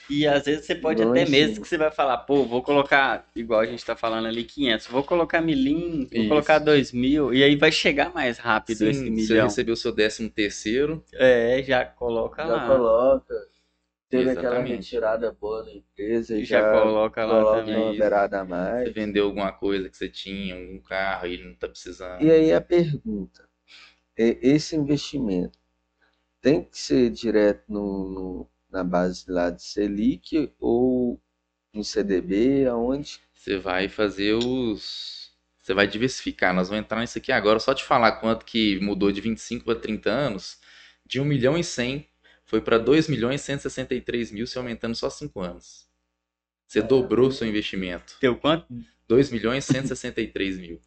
[0.09, 2.63] E às vezes você pode Não até é mesmo que você vai falar, pô, vou
[2.63, 6.29] colocar, igual a gente tá falando ali, 500, vou colocar milim, vou Isso.
[6.29, 9.47] colocar 2 mil, e aí vai chegar mais rápido esse Sim, você milhão.
[9.49, 11.03] recebeu seu 13 terceiro.
[11.13, 12.67] É, já coloca Já lá.
[12.69, 13.35] coloca,
[14.17, 14.63] teve aquela Exatamente.
[14.63, 17.93] retirada boa na empresa, E já, já, coloca lá coloca também.
[17.93, 18.45] uma beirada a
[18.83, 18.93] Você mais.
[18.93, 22.27] vendeu alguma coisa que você tinha, um carro e não tá precisando.
[22.27, 23.49] E aí a pergunta,
[24.17, 25.59] esse investimento
[26.41, 31.21] tem que ser direto no, no- na base lá de Selic ou
[31.75, 33.21] no CDB, aonde?
[33.35, 35.31] Você vai fazer os.
[35.63, 36.55] Você vai diversificar.
[36.55, 37.59] Nós vamos entrar nisso aqui agora.
[37.61, 40.59] Só te falar quanto que mudou de 25 para 30 anos.
[41.05, 42.09] De 1 milhão e 100
[42.47, 45.87] foi para 2 milhões e 163 mil, se aumentando só 5 anos.
[46.67, 48.17] Você dobrou seu investimento.
[48.21, 48.67] Deu quanto?
[49.07, 50.81] 2 milhões e 163 mil.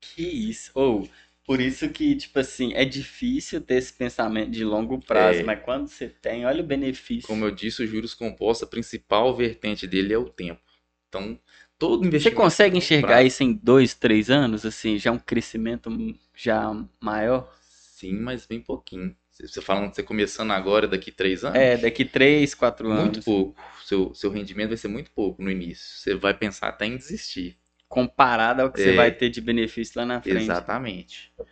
[0.00, 0.70] Que isso.
[0.74, 1.08] Ou,
[1.44, 5.42] por isso que, tipo assim, é difícil ter esse pensamento de longo prazo, É.
[5.42, 7.26] mas quando você tem, olha o benefício.
[7.28, 10.60] Como eu disse, os juros compostos, a principal vertente dele é o tempo.
[11.08, 11.38] Então,
[11.78, 12.36] todo Você investimento.
[12.36, 15.90] consegue de longo enxergar prazo- isso em dois, três anos, assim, já um crescimento
[16.34, 17.52] já maior?
[17.68, 19.14] Sim, mas bem pouquinho.
[19.40, 21.58] Você falando que você começando agora, daqui 3 anos?
[21.58, 23.02] É, daqui três, quatro anos.
[23.04, 23.60] Muito pouco.
[23.84, 25.84] Seu, seu rendimento vai ser muito pouco no início.
[25.98, 27.56] Você vai pensar até em desistir.
[27.88, 28.94] Comparado ao que você É.
[28.96, 30.42] vai ter de benefício lá na frente.
[30.42, 31.32] Exatamente.
[31.38, 31.42] É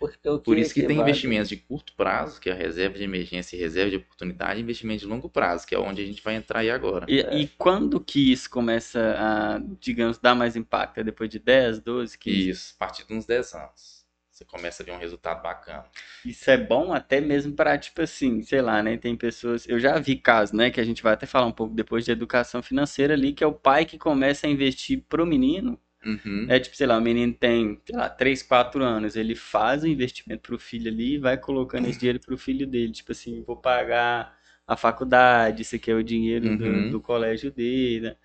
[0.44, 3.56] Por isso que tem vale- investimentos de curto prazo, que é a reserva de emergência
[3.56, 6.34] e reserva de oportunidade, e investimento de longo prazo, que é onde a gente vai
[6.34, 7.06] entrar aí agora.
[7.08, 10.98] E, e quando que isso começa a, digamos, dar mais impacto?
[10.98, 12.50] É depois de 10, 12, 15?
[12.50, 13.95] Isso, a partir de uns 10 anos.
[14.36, 15.86] Você começa a ver um resultado bacana.
[16.22, 18.98] Isso é bom até mesmo para, tipo assim, sei lá, né?
[18.98, 19.66] Tem pessoas.
[19.66, 20.70] Eu já vi casos, né?
[20.70, 23.46] Que a gente vai até falar um pouco depois de educação financeira ali, que é
[23.46, 25.80] o pai que começa a investir pro menino.
[26.04, 26.44] Uhum.
[26.50, 29.16] É tipo, sei lá, o menino tem, sei lá, 3, 4 anos.
[29.16, 32.92] Ele faz o investimento pro filho ali e vai colocando esse dinheiro pro filho dele.
[32.92, 36.90] Tipo assim, vou pagar a faculdade, isso aqui é o dinheiro do, Uhum.
[36.90, 38.10] do colégio dele.
[38.10, 38.16] né?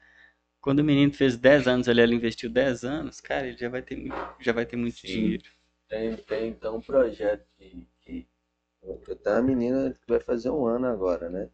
[0.59, 3.82] Quando o menino fez 10 anos ali, ele investiu 10 anos, cara, ele já vai
[3.82, 5.07] ter muito, já vai ter muito Sim.
[5.07, 5.43] dinheiro.
[5.91, 8.25] Tem, tem então um projeto que, que
[8.83, 11.49] eu tenho uma menina que vai fazer um ano agora, né?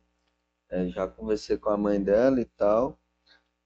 [0.69, 2.99] É, já conversei com a mãe dela e tal.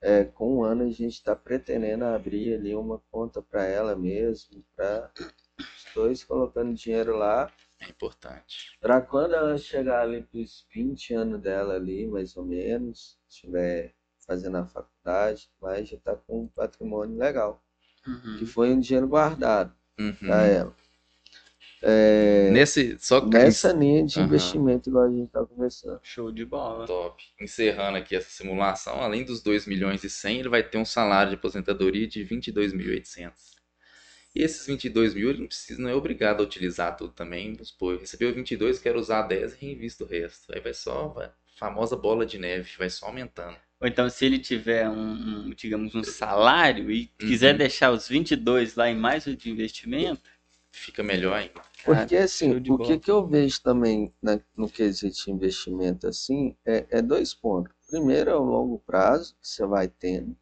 [0.02, 4.64] É, com um ano a gente está pretendendo abrir ali uma conta para ela mesmo,
[4.76, 5.12] para
[5.60, 7.52] os dois colocando dinheiro lá,
[7.82, 8.78] É importante.
[8.80, 13.94] para quando ela chegar ali para os 20 anos dela ali, mais ou menos, estiver
[14.28, 17.62] fazendo a faculdade, mas já está com um patrimônio legal,
[18.08, 18.38] Uhum.
[18.40, 20.30] que foi um dinheiro guardado Uhum.
[20.34, 20.76] ela.
[21.84, 24.26] é, Nesse, só nessa linha de Aham.
[24.26, 26.00] investimento, igual a gente tá conversando.
[26.04, 26.86] Show de bola.
[26.86, 27.24] Top.
[27.40, 31.30] Encerrando aqui essa simulação, além dos 2 milhões e 100, ele vai ter um salário
[31.30, 33.52] de aposentadoria de 22.800.
[34.34, 37.54] E esses 22 mil, ele não precisa, não é obrigado a utilizar tudo também.
[37.54, 40.54] Vamos supor, recebeu 22, quero usar 10 e reinvisto o resto.
[40.54, 43.58] Aí vai só, vai, famosa bola de neve, vai só aumentando.
[43.82, 47.58] Ou então, se ele tiver um, um, digamos, um salário e quiser Uhum.
[47.58, 50.30] deixar os 22 lá em mais o de investimento,
[50.74, 51.62] Fica melhor ainda.
[51.84, 56.88] Porque assim, o que, que eu vejo também na- no quesito de investimento assim, é,
[56.90, 57.72] é dois pontos.
[57.88, 60.36] Primeiro é o longo prazo que você vai tendo,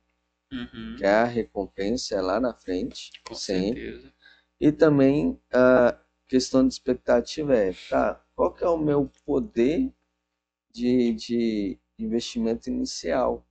[0.52, 3.80] Uhum, que é a recompensa é lá na frente, com sempre.
[3.80, 4.14] certeza.
[4.60, 9.92] E também a questão de expectativa é, tá, qual que é o meu poder
[10.74, 13.46] de, de investimento inicial?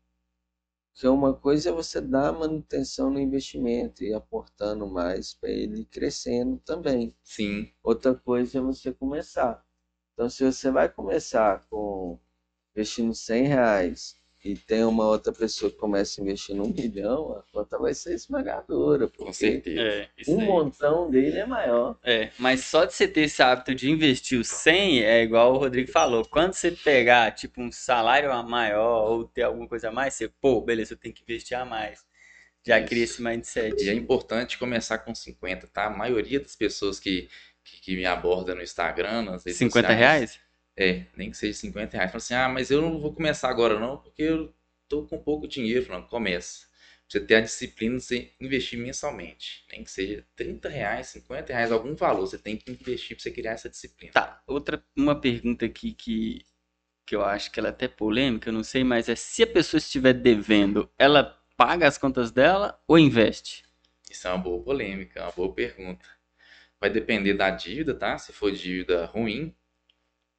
[0.92, 6.58] Porque uma coisa é você dar manutenção no investimento e aportando mais para ele crescendo
[6.58, 7.14] também.
[7.22, 9.64] Sim, Outra coisa é você começar.
[10.12, 12.18] Então, se você vai começar com
[12.74, 17.76] investindo 100 reais e tem uma outra pessoa que começa investindo um milhão, a conta
[17.76, 19.80] vai ser esmagadora, com certeza.
[19.80, 20.46] É, um aí.
[20.46, 21.98] montão dele é maior.
[22.04, 25.58] É, mas só de você ter esse hábito de investir os 100, é igual o
[25.58, 26.24] Rodrigo falou.
[26.24, 30.28] Quando você pegar, tipo, um salário a maior ou ter alguma coisa a mais, você,
[30.28, 32.06] pô, beleza, eu tenho que investir a mais.
[32.64, 32.88] Já Isso.
[32.88, 33.84] cria esse mindset.
[33.84, 35.86] E é importante começar com 50, tá?
[35.86, 37.28] A maioria das pessoas que,
[37.64, 40.40] que, que me abordam no Instagram, nas redes 50 sociais, reais?
[40.78, 42.12] É, nem que seja 50 reais.
[42.12, 44.54] Fala assim, ah, mas eu não vou começar agora não, porque eu
[44.88, 45.84] tô com pouco dinheiro.
[45.84, 46.68] Falando, começa.
[47.08, 49.64] Você ter a disciplina de você investir mensalmente.
[49.72, 52.26] Nem que seja 30 reais, 50 reais, algum valor.
[52.26, 54.12] Você tem que investir pra você criar essa disciplina.
[54.12, 56.44] Tá, outra, uma pergunta aqui que,
[57.04, 59.46] que eu acho que ela é até polêmica, eu não sei, mas é se a
[59.48, 61.24] pessoa estiver devendo, ela
[61.56, 63.64] paga as contas dela ou investe?
[64.08, 66.06] Isso é uma boa polêmica, é uma boa pergunta.
[66.80, 68.16] Vai depender da dívida, tá?
[68.16, 69.52] Se for dívida ruim,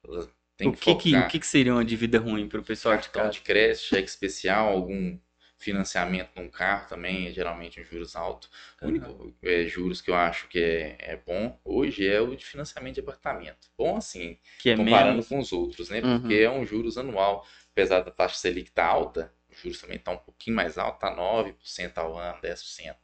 [0.04, 3.30] o que que, o que, que seria uma dívida ruim para o pessoal de cartão
[3.30, 5.18] de crédito, cheque especial, algum
[5.60, 8.48] financiamento num carro também, é geralmente um juros alto.
[8.80, 12.44] O único é, juros que eu acho que é, é bom hoje é o de
[12.44, 13.68] financiamento de apartamento.
[13.76, 15.28] Bom assim, Que é comparando menos.
[15.28, 16.00] com os outros, né?
[16.00, 16.20] Uhum.
[16.20, 17.46] Porque é um juros anual.
[17.72, 21.14] Apesar da taxa Selic estar alta, o juros também está um pouquinho mais alto, está
[21.14, 22.96] 9% ao ano, 10%.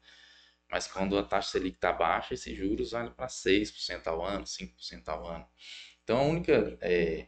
[0.70, 5.08] Mas quando a taxa Selic está baixa, esses juros valem para 6% ao ano, 5%
[5.08, 5.46] ao ano.
[6.06, 7.26] Então a única é,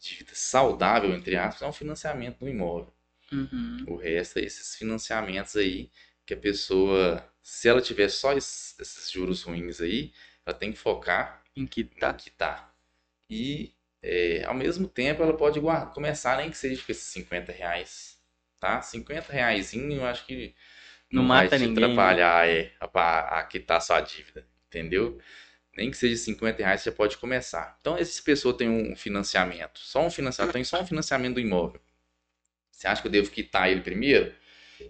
[0.00, 2.92] dívida saudável, entre aspas, é um financiamento do imóvel.
[3.32, 3.88] Uhum.
[3.88, 5.90] O resto é esses financiamentos aí
[6.26, 10.12] que a pessoa, se ela tiver só es- esses juros ruins aí,
[10.46, 12.14] ela tem que focar Em que em tá?
[12.14, 12.74] quitar.
[13.30, 17.52] E é, ao mesmo tempo ela pode guardar, começar nem que seja com esses 50
[17.52, 18.18] reais.
[18.60, 18.82] Tá?
[18.82, 20.54] 50 reais eu acho que
[21.12, 22.24] Não vai mata te ninguém, né?
[22.24, 24.46] atrapalhar é, a, a quitar sua dívida.
[24.68, 25.20] Entendeu?
[25.76, 27.76] Nem que seja 50 reais, você pode começar.
[27.80, 31.40] Então, se a pessoa tem um financiamento, só um financiamento, tem só um financiamento do
[31.40, 31.80] imóvel.
[32.70, 34.34] Você acha que eu devo quitar ele primeiro?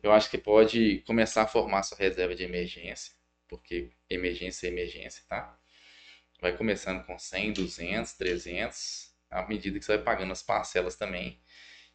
[0.02, 3.12] Eu acho que pode começar a formar sua reserva de emergência.
[3.48, 5.58] Porque emergência é emergência, tá?
[6.40, 11.40] Vai começando com 100, 200, 300, à medida que você vai pagando as parcelas também.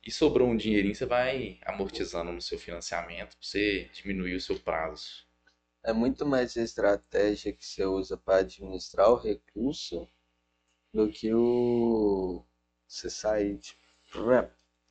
[0.06, 4.60] E sobrou um dinheirinho, você vai amortizando no seu financiamento para você diminuir o seu
[4.60, 5.25] prazo.
[5.86, 10.06] É muito mais a estratégia que você usa para administrar o recurso
[10.94, 12.44] do que o
[12.88, 13.80] você sair tipo,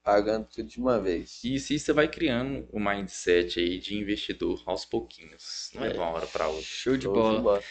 [0.03, 1.43] pagando tudo de uma vez.
[1.45, 5.93] E se você vai criando o mindset aí de investidor aos pouquinhos, não é, É.
[5.93, 6.63] de uma hora para outra.
[6.65, 7.65] Show de Show bola.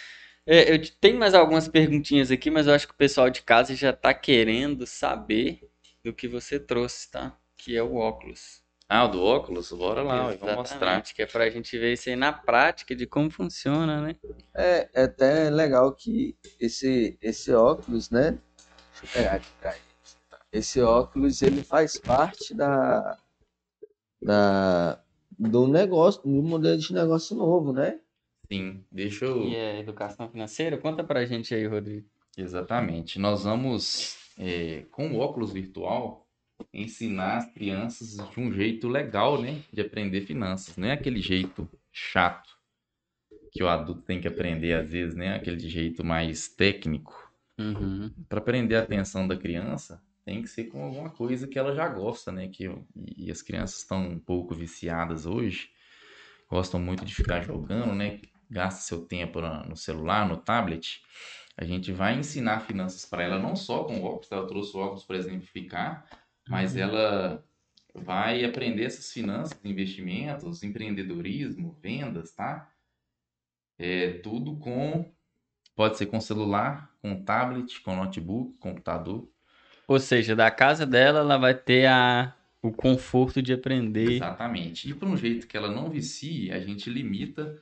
[0.45, 3.41] É, eu te- tenho mais algumas perguntinhas aqui, mas eu acho que o pessoal de
[3.43, 5.61] casa já tá querendo saber
[6.03, 7.37] do que você trouxe, tá?
[7.57, 8.62] Que é o óculos.
[8.95, 9.71] Ah, o do óculos?
[9.71, 10.77] Bora lá, ué, vamos mostrar.
[10.77, 14.15] Exatamente, que é pra gente ver isso aí na prática de como funciona, né?
[14.53, 18.37] É, é até legal que esse, esse óculos, né?
[19.01, 19.81] Deixa eu pegar aqui.
[20.51, 23.17] Esse óculos, ele faz parte da,
[24.21, 25.03] da,
[25.39, 27.99] do negócio, do modelo de negócio novo, né?
[28.47, 29.41] Sim, deixa eu.
[29.45, 30.77] E é educação financeira?
[30.77, 32.07] Conta pra gente aí, Rodrigo.
[32.37, 33.17] Exatamente.
[33.17, 36.22] Nós vamos, é, com o óculos virtual,
[36.73, 39.61] ensinar as crianças de um jeito legal, né?
[39.71, 40.75] De aprender finanças.
[40.77, 42.57] Não é aquele jeito chato
[43.51, 45.35] que o adulto tem que aprender às vezes, né?
[45.35, 47.31] Aquele jeito mais técnico.
[47.59, 48.11] Uhum.
[48.27, 51.87] Para prender a atenção da criança, tem que ser com alguma coisa que ela já
[51.87, 52.47] gosta, né?
[52.47, 52.69] Que,
[53.15, 55.69] e as crianças estão um pouco viciadas hoje,
[56.49, 58.19] gostam muito de ficar jogando, né?
[58.49, 61.01] Gasta seu tempo no celular, no tablet.
[61.55, 65.17] A gente vai ensinar finanças para ela, não só com óculos, ela trouxe óculos para
[65.17, 66.07] exemplificar,
[66.47, 67.43] mas ela
[67.93, 72.71] vai aprender essas finanças, investimentos, empreendedorismo, vendas, tá?
[73.77, 75.11] É tudo com
[75.75, 79.27] Pode ser com celular, com tablet, com notebook, computador.
[79.87, 84.11] Ou seja, da casa dela, ela vai ter a, o conforto de aprender.
[84.11, 84.89] Exatamente.
[84.89, 87.59] E por um jeito que ela não vicie, a gente limita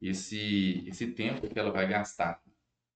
[0.00, 2.40] esse, esse tempo que ela vai gastar.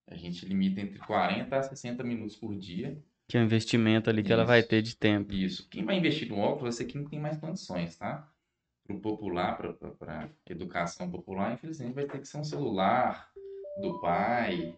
[0.07, 2.97] A gente limita entre 40 a 60 minutos por dia.
[3.27, 5.33] Que é o investimento ali que ela vai ter de tempo.
[5.33, 5.67] Isso.
[5.69, 8.31] Quem vai investir no óculos vai ser quem tem mais condições, tá?
[8.85, 13.29] Para o popular, para educação popular, infelizmente vai ter que ser um celular
[13.81, 14.77] do pai,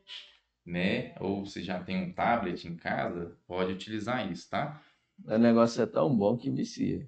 [0.66, 1.14] né?
[1.20, 4.82] Ou se já tem um tablet em casa, pode utilizar isso, tá?
[5.26, 7.08] O negócio é tão bom que vicia.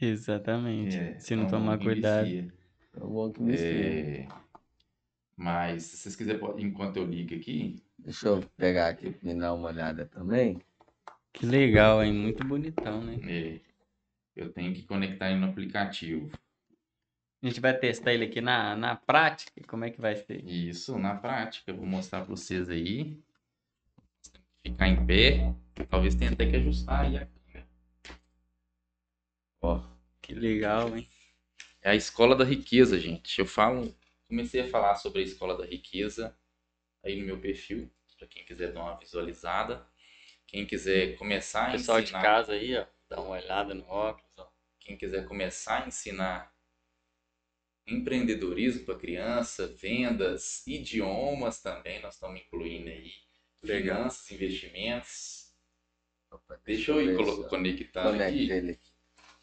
[0.00, 0.96] Exatamente.
[0.96, 2.24] É, Se não tomar cuidado.
[2.26, 2.54] vicia.
[2.92, 3.66] Tão bom que vicia.
[3.66, 4.28] É,
[5.36, 9.68] Mas se vocês quiserem, enquanto eu ligo aqui, Deixa eu pegar aqui me dar uma
[9.68, 10.60] olhada também.
[11.32, 12.12] Que legal, hein?
[12.12, 13.18] Muito bonitão, né?
[13.22, 13.60] é,
[14.34, 16.30] eu tenho que conectar ele no aplicativo.
[17.42, 19.62] A gente vai testar ele aqui na, na prática.
[19.66, 20.44] Como é que vai ser?
[20.44, 23.16] Isso, na prática, eu vou mostrar para vocês aí.
[24.62, 25.54] Ficar em pé,
[25.88, 27.66] talvez tenha até que ajustar aí a câmera.
[29.62, 29.82] Ó,
[30.20, 31.08] Que legal, hein?
[31.82, 33.38] é a escola da riqueza, gente.
[33.38, 33.94] Eu falo,
[34.28, 36.36] comecei a falar sobre a escola da riqueza
[37.04, 39.86] aí no meu perfil, para quem quiser dar uma visualizada.
[40.46, 42.86] Quem quiser começar a Pessoal de ensinar, casa aí, ó.
[43.08, 44.48] Dá uma olhada no óculos, ó.
[44.80, 46.52] quem quiser começar a ensinar
[47.86, 53.10] empreendedorismo para criança, vendas, idiomas também, nós estamos incluindo aí,
[53.62, 53.96] Legal.
[53.98, 55.48] finanças, investimentos.
[56.30, 58.50] Opa, Deixa eu ir ver colo- se eu conectando Conecta aqui.
[58.52, 58.90] ele aqui.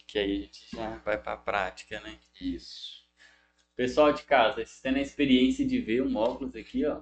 [0.07, 2.19] Que aí a gente já vai pra prática, né?
[2.39, 3.03] Isso.
[3.75, 7.01] Pessoal de casa, vocês têm a experiência de ver um óculos aqui, ó.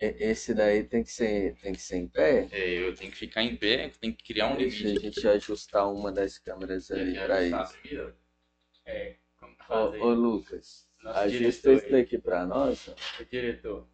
[0.00, 2.48] Esse daí tem que ser, tem que ser em pé.
[2.52, 5.02] É, eu tenho que ficar em pé, tenho que criar um Deixa a limite.
[5.04, 7.78] gente ajustar uma das câmeras ali ajustar isso.
[7.80, 8.16] primeiro?
[8.86, 9.98] É, como Ô, fazer?
[10.00, 12.88] ô Lucas, Nosso ajusta isso daqui pra nós.
[12.88, 12.94] ó.
[13.18, 13.86] aí, diretor.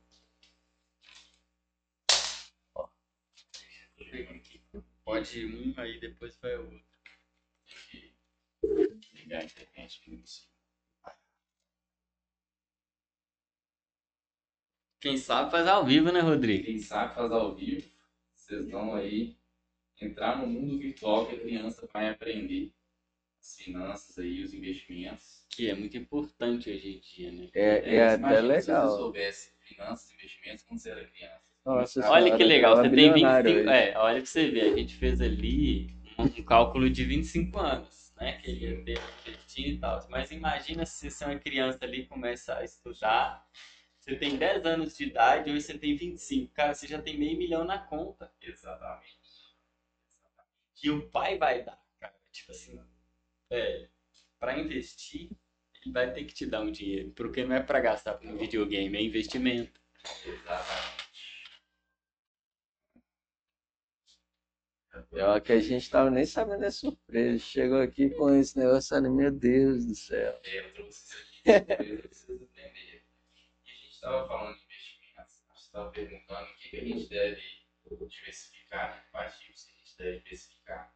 [2.77, 2.89] Ó.
[5.05, 6.87] Pode ir um, aí depois vai o outro.
[9.13, 10.23] Ligar a internet aqui no
[15.07, 16.65] Quem sabe faz ao vivo, né, Rodrigo?
[16.65, 17.87] Quem sabe faz ao vivo,
[18.35, 19.37] vocês vão aí
[20.03, 22.73] entrar no mundo virtual que a criança vai aprender.
[23.41, 25.47] As finanças aí, os investimentos.
[25.49, 27.49] Que é muito importante hoje em dia, né?
[27.55, 28.97] É, é até imagina Se você legal.
[28.97, 31.41] soubesse finanças e investimentos quando você era criança.
[31.65, 33.15] Nossa Olha senhora, que legal, você tem 25.
[33.15, 33.69] bilionário hoje.
[33.69, 38.39] É, olha pra você ver, a gente fez ali um, cálculo de 25 anos, né?
[38.39, 40.05] Que ele ia ter investindo e tal.
[40.11, 43.47] Mas imagina se você é uma criança ali e começa a estudar.
[44.07, 46.53] Você tem 10 anos de idade, hoje você tem 25.
[46.55, 48.33] Cara, você já tem meio milhão na conta.
[48.41, 49.17] Exatamente.
[50.77, 52.15] Que o pai vai dar, cara.
[52.31, 52.79] Tipo assim,
[53.51, 53.89] é,
[54.39, 55.31] pra investir,
[55.85, 57.11] ele vai ter que te dar um dinheiro.
[57.13, 59.81] Porque não é pra gastar com um videogame, é investimento.
[60.25, 61.07] Exatamente.
[65.15, 67.39] É o que a gente tava nem sabendo é surpresa.
[67.39, 70.39] Chegou aqui com esse negócio ali, meu Deus do céu.
[70.45, 72.56] É, eu trouxe isso aqui
[74.07, 77.43] estava falando de investimentos, a gente estava perguntando o que, que a gente deve
[78.09, 79.05] diversificar, né?
[79.11, 80.95] quais tipos que a gente deve diversificar.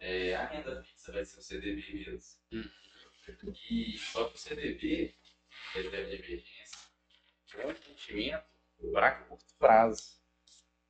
[0.00, 2.40] É, a renda fixa vai ser o CDB mesmo.
[3.70, 5.14] E só que o CDB,
[5.72, 6.78] reserva de emergência,
[7.58, 8.46] é um investimento
[8.92, 10.20] para curto prazo.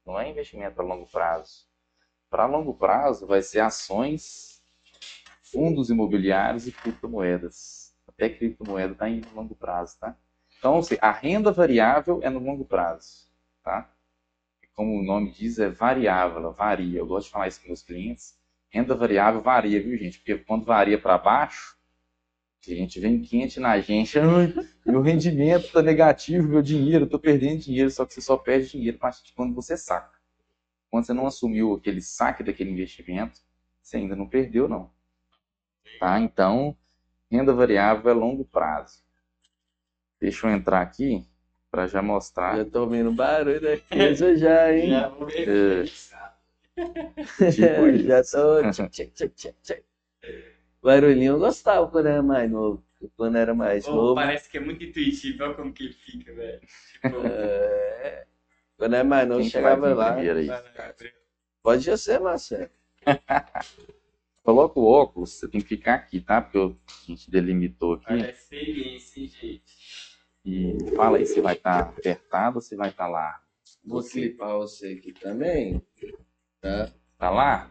[0.05, 1.69] Não é investimento para longo prazo.
[2.31, 4.63] Para longo prazo vai ser ações,
[5.43, 7.95] fundos imobiliários e criptomoedas.
[8.07, 10.19] Até criptomoeda está em longo prazo, tá?
[10.67, 13.31] Então, a renda variável é no longo prazo,
[13.63, 13.89] tá?
[14.75, 16.99] Como o nome diz, é variável, ela varia.
[16.99, 18.37] Eu gosto de falar isso com meus clientes.
[18.69, 20.19] Renda variável varia, viu, gente?
[20.19, 21.79] Porque quando varia para baixo,
[22.67, 24.19] a gente vem quente na gente.
[24.85, 27.91] Meu rendimento está negativo, meu dinheiro, tô perdendo dinheiro.
[27.91, 30.19] Só que você só perde dinheiro a partir de quando você saca.
[30.91, 33.41] Quando você não assumiu aquele saque daquele investimento,
[33.81, 34.91] você ainda não perdeu, não.
[36.01, 36.19] Tá?
[36.19, 36.77] Então,
[37.31, 39.06] renda variável é longo prazo.
[40.27, 41.25] Deixa eu entrar aqui
[41.71, 42.57] para já mostrar.
[42.57, 44.91] Já tô ouvindo barulho da coisa já, hein?
[44.91, 45.49] Já vou ver.
[45.49, 45.85] É,
[47.51, 48.07] tipo isso.
[48.09, 48.63] já tô.
[48.73, 49.85] tchic, tchic, tchic, tchic, tchic.
[50.83, 52.83] Barulhinho eu gostava quando era mais novo.
[53.17, 54.15] Quando era mais Pô, novo.
[54.17, 56.61] parece que é muito intuitivo, olha como que ele fica, velho.
[56.61, 58.27] Tipo, É...
[58.77, 60.17] Quando era mais novo, Quem que chegava lá.
[61.63, 62.69] Pode já ser, Marcelo.
[64.45, 66.41] Coloca o óculos, você tem que ficar aqui, tá?
[66.41, 68.05] Porque eu- a gente delimitou aqui.
[68.13, 70.06] Olha a experiência, hein, gente.
[70.47, 73.43] E fala aí se vai estar apertado ou se vai estar lá.
[73.85, 75.83] Vou clipar você aqui também.
[76.61, 76.89] Tá?
[77.19, 77.71] Tá lá?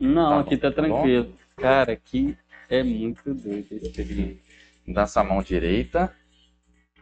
[0.00, 0.88] Não, Tá aqui bom, tá tá bom?
[0.88, 1.38] tranquilo.
[1.56, 2.34] Cara, aqui
[2.70, 4.42] é muito doido a experiência.
[4.86, 6.16] Dá sua mão direita.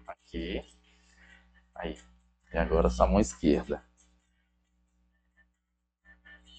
[0.08, 0.60] Aqui.
[1.76, 1.96] Aí.
[2.52, 3.84] E agora sua mão esquerda.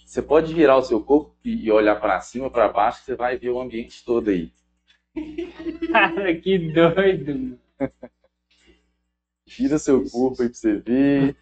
[0.05, 3.49] Você pode virar o seu corpo e olhar para cima, para baixo, você vai ver
[3.49, 4.53] o ambiente todo aí.
[5.91, 7.59] Cara, que doido.
[9.47, 11.35] Gira seu corpo aí pra você ver.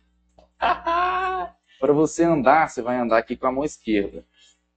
[1.79, 4.23] para você andar, você vai andar aqui com a mão esquerda.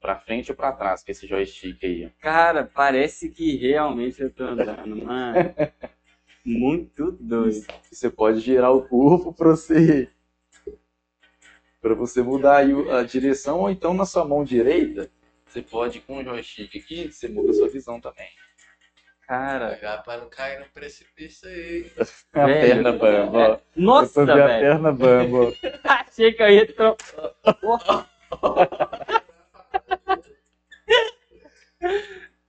[0.00, 2.10] Pra frente ou pra trás, com esse joystick aí.
[2.20, 5.54] Cara, parece que realmente eu tô andando, mano.
[6.44, 7.66] Muito doido.
[7.90, 10.10] Você pode girar o corpo para você
[11.80, 12.64] para você mudar
[12.98, 15.10] a direção ou então na sua mão direita,
[15.46, 18.28] você pode com o joystick aqui, você muda a sua visão também.
[19.28, 21.92] Cara, pra não cair no precipício aí.
[22.32, 22.60] A Velho.
[22.66, 23.58] perna bamba, ó.
[23.76, 24.60] nossa, Eu tô vendo a velho.
[24.62, 25.52] perna bamba, ó.
[25.84, 28.08] Achei que eu ia trocar.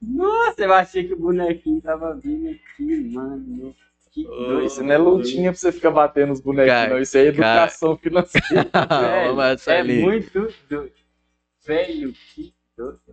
[0.02, 3.76] Nossa, eu achei que o bonequinho tava vindo aqui, mano.
[4.12, 4.64] Que doido.
[4.66, 7.00] Isso não é lutinha pra você ficar batendo os bonequinhos, Cara, não.
[7.02, 8.70] Isso é educação financeira.
[9.68, 9.72] Velho.
[9.72, 10.92] É muito doido.
[11.66, 13.04] Velho, que doido.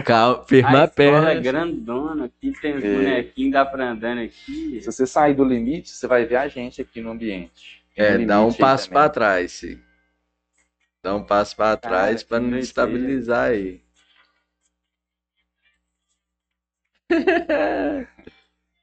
[0.00, 1.40] Calma, firma a a escola perna.
[1.42, 2.94] grandona aqui, tem os É.
[2.94, 4.80] bonequinhos, dá pra andar aqui.
[4.80, 7.84] Se você sair do limite, você vai ver a gente aqui no ambiente.
[7.96, 9.78] É, dá um passo pra trás, sim.
[11.02, 12.64] Dá um passo pra trás pra não doideira.
[12.64, 13.82] estabilizar aí.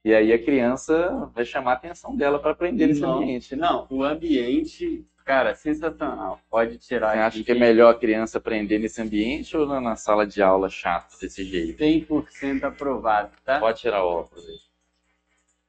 [0.06, 3.18] E aí a criança vai chamar a atenção dela para aprender nesse Não.
[3.22, 3.54] ambiente.
[3.54, 3.62] né?
[3.62, 6.42] Não, o ambiente, cara, sensacional.
[6.50, 10.26] Pode tirar Você acha que é melhor a criança aprender nesse ambiente ou na sala
[10.26, 11.78] de aula chato desse jeito?
[11.78, 13.60] 100% aprovado, tá?
[13.60, 14.58] Pode tirar o óculos aí.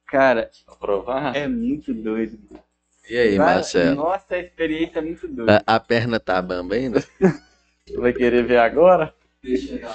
[0.07, 1.35] Cara, Aprovar?
[1.35, 2.39] é muito doido.
[3.07, 3.95] E aí, Cara, Marcelo?
[3.97, 5.63] Nossa, a experiência é muito doida.
[5.67, 7.03] A, a perna tá bamba ainda?
[7.97, 9.13] Vai querer ver agora?
[9.43, 9.89] Deixa eu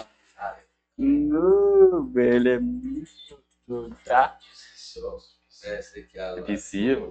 [0.97, 3.11] Não, velho, é muito
[3.67, 4.39] doido, tá?
[5.67, 7.11] Essa aqui, a Vicio.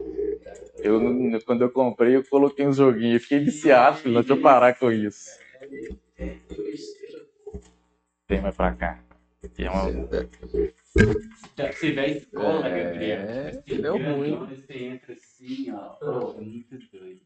[0.80, 1.00] Eu,
[1.46, 3.14] quando eu comprei, eu coloquei uns joguinhos.
[3.16, 4.16] Eu fiquei viciado, filho.
[4.16, 5.38] Deixa eu parar com isso.
[8.28, 9.04] Vem mais pra cá.
[9.44, 9.92] Aqui é uma...
[10.94, 13.64] Se tiver escola, É, Gabriel.
[13.68, 14.46] se deu ruim.
[14.48, 15.90] Você entra assim, ó.
[15.90, 17.22] Pô, é muito doido.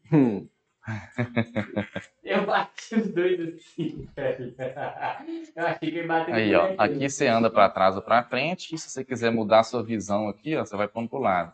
[2.22, 4.54] Eu bati os dois assim, velho.
[5.56, 6.74] Eu achei que ele bateu Aí, ó.
[6.76, 8.74] Aqui você anda pra trás ou pra frente.
[8.74, 11.52] E se você quiser mudar a sua visão aqui, ó, você vai pondo pro lado.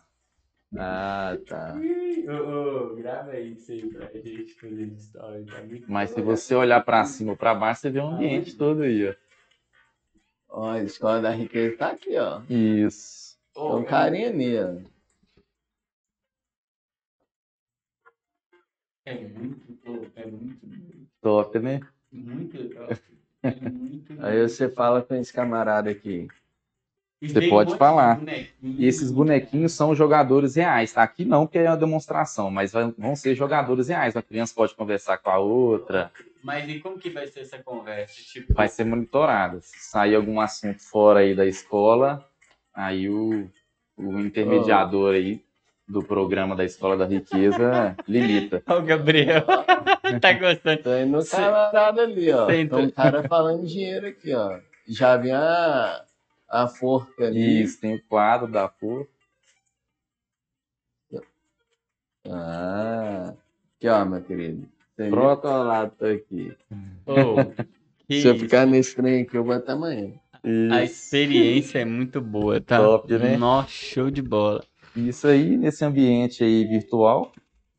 [0.77, 1.77] Ah, tá.
[2.29, 5.45] Ô, ô, grava isso aí pra gente fazer story.
[5.45, 8.57] Tá muito Mas se você olhar pra cima ou pra baixo, você vê o ambiente
[8.57, 9.15] todo aí, ó.
[10.49, 12.41] Ó, a escola da riqueza tá aqui, ó.
[12.51, 13.37] Isso.
[13.55, 14.59] Tem um carinha ali,
[19.07, 21.81] É muito, é muito, Top, né?
[22.11, 23.01] muito top.
[23.45, 26.27] É muito Aí você fala com esse camarada aqui.
[27.23, 28.21] E você pode um falar.
[28.63, 31.05] E esses bonequinhos são jogadores reais, tá?
[31.05, 34.17] Aqui não, porque é uma demonstração, mas vão ser jogadores reais.
[34.17, 36.11] A criança pode conversar com a outra,
[36.43, 38.21] Mas e como que vai ser essa conversa?
[38.21, 39.61] Tipo, vai ser monitorada.
[39.61, 42.29] Se sair algum assunto fora aí da escola,
[42.75, 43.49] aí o,
[43.97, 45.47] o intermediador aí
[45.89, 48.63] do programa da Escola da Riqueza limita.
[48.67, 49.45] Ó, o Gabriel.
[50.21, 50.83] tá gostando?
[50.83, 52.47] Tô indo no Cê- camarada ali, ó.
[52.47, 52.77] Senta.
[52.77, 54.59] Tem um cara falando dinheiro aqui, ó.
[54.89, 56.05] Já vi a,
[56.49, 57.63] a forca ali.
[57.63, 59.07] Isso, tem o quadro da cor.
[62.29, 63.35] Ah.
[63.77, 64.69] Aqui, ó, meu querido.
[64.97, 66.57] Tem tô aqui.
[68.09, 68.45] Que Se eu isso.
[68.45, 70.13] ficar nesse trem aqui, eu vou até amanhã.
[70.71, 72.79] A experiência é muito boa, tá?
[72.79, 73.37] Top, né?
[73.37, 74.65] Nossa, show de bola.
[74.97, 77.33] Isso aí, nesse ambiente aí virtual.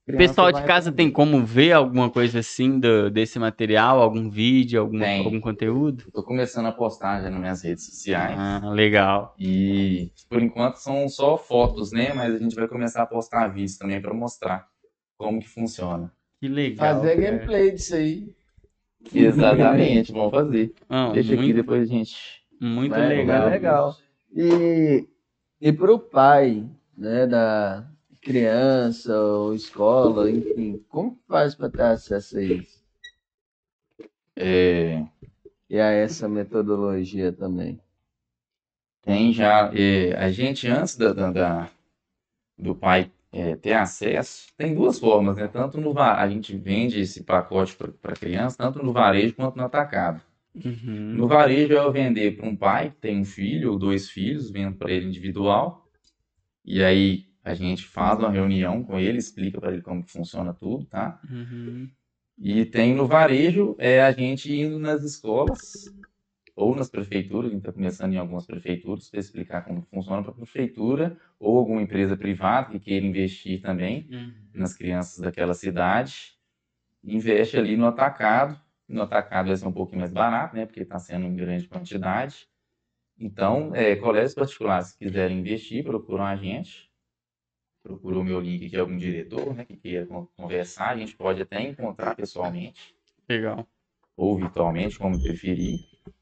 [0.08, 4.02] O pessoal de casa tem como ver alguma coisa assim do- desse material?
[4.02, 5.26] Algum vídeo, algum, Tem.
[5.26, 6.06] algum conteúdo?
[6.14, 8.38] Tô começando a postar já nas minhas redes sociais.
[8.40, 9.36] Ah, legal.
[9.38, 12.14] E por enquanto são só fotos, né?
[12.14, 14.66] Mas a gente vai começar a postar vídeos também para mostrar
[15.18, 16.10] como que funciona.
[16.40, 16.96] Que legal.
[17.02, 17.32] Fazer cara.
[17.32, 18.34] gameplay disso aí.
[19.14, 20.74] Exatamente, vamos fazer.
[20.90, 22.16] Não, Deixa aqui muito, depois a gente.
[22.62, 23.42] muito Vai, legal.
[23.42, 23.96] vai legal.
[24.36, 25.06] E,
[25.60, 26.66] e pro pai,
[26.98, 27.90] né, da
[28.22, 32.84] criança ou escola, enfim, como que faz para ter acesso a isso?
[34.36, 35.08] É,
[35.70, 37.80] E a essa metodologia também?
[39.02, 39.72] tem já.
[39.74, 41.70] é, a gente, antes da, da- da-
[42.58, 45.48] do pai é, ter acesso, tem duas formas, né?
[45.48, 50.22] Tanto no a gente vende esse pacote para criança, tanto no varejo quanto no atacado.
[50.66, 51.14] Uhum.
[51.14, 54.52] No varejo é eu vender para um pai que tem um filho ou dois filhos,
[54.52, 55.87] vendo para ele individual.
[56.68, 60.86] E aí a gente faz uma reunião com ele, explica para ele como funciona tudo,
[60.86, 61.20] tá?
[61.32, 61.90] Uhum.
[62.38, 65.86] E tem no varejo é a gente indo nas escolas
[66.56, 70.32] ou nas prefeituras, a gente está começando em algumas prefeituras para explicar como funciona para
[70.32, 74.34] a prefeitura, ou alguma empresa privada que queira investir também Uhum.
[74.56, 76.34] nas crianças daquela cidade,
[77.04, 78.60] investe ali no atacado.
[78.88, 80.66] No atacado vai ser um pouquinho mais barato, né?
[80.66, 82.48] Porque está sendo em grande quantidade.
[83.20, 86.92] Então, é, colégios particulares que quiserem investir, procuram a gente.
[87.84, 89.66] Procura o meu link aqui, algum diretor, né?
[89.66, 90.90] Que queira con- conversar.
[90.90, 92.94] A gente pode até encontrar pessoalmente
[93.30, 93.66] Legal.
[94.16, 95.80] ou virtualmente, como preferir.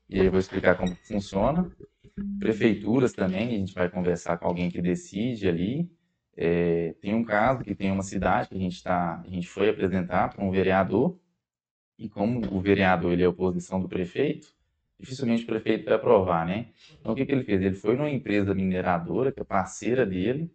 [0.07, 1.69] E aí eu vou explicar como funciona.
[2.39, 5.89] Prefeituras também, a gente vai conversar com alguém que decide ali.
[6.37, 9.69] É, tem um caso que tem uma cidade que a gente tá, a gente foi
[9.69, 11.17] apresentar para um vereador
[11.97, 14.53] e como o vereador ele é oposição do prefeito,
[14.99, 16.69] dificilmente o prefeito vai aprovar, né?
[16.99, 17.61] Então o que que ele fez?
[17.61, 20.51] Ele foi numa empresa mineradora que é parceira dele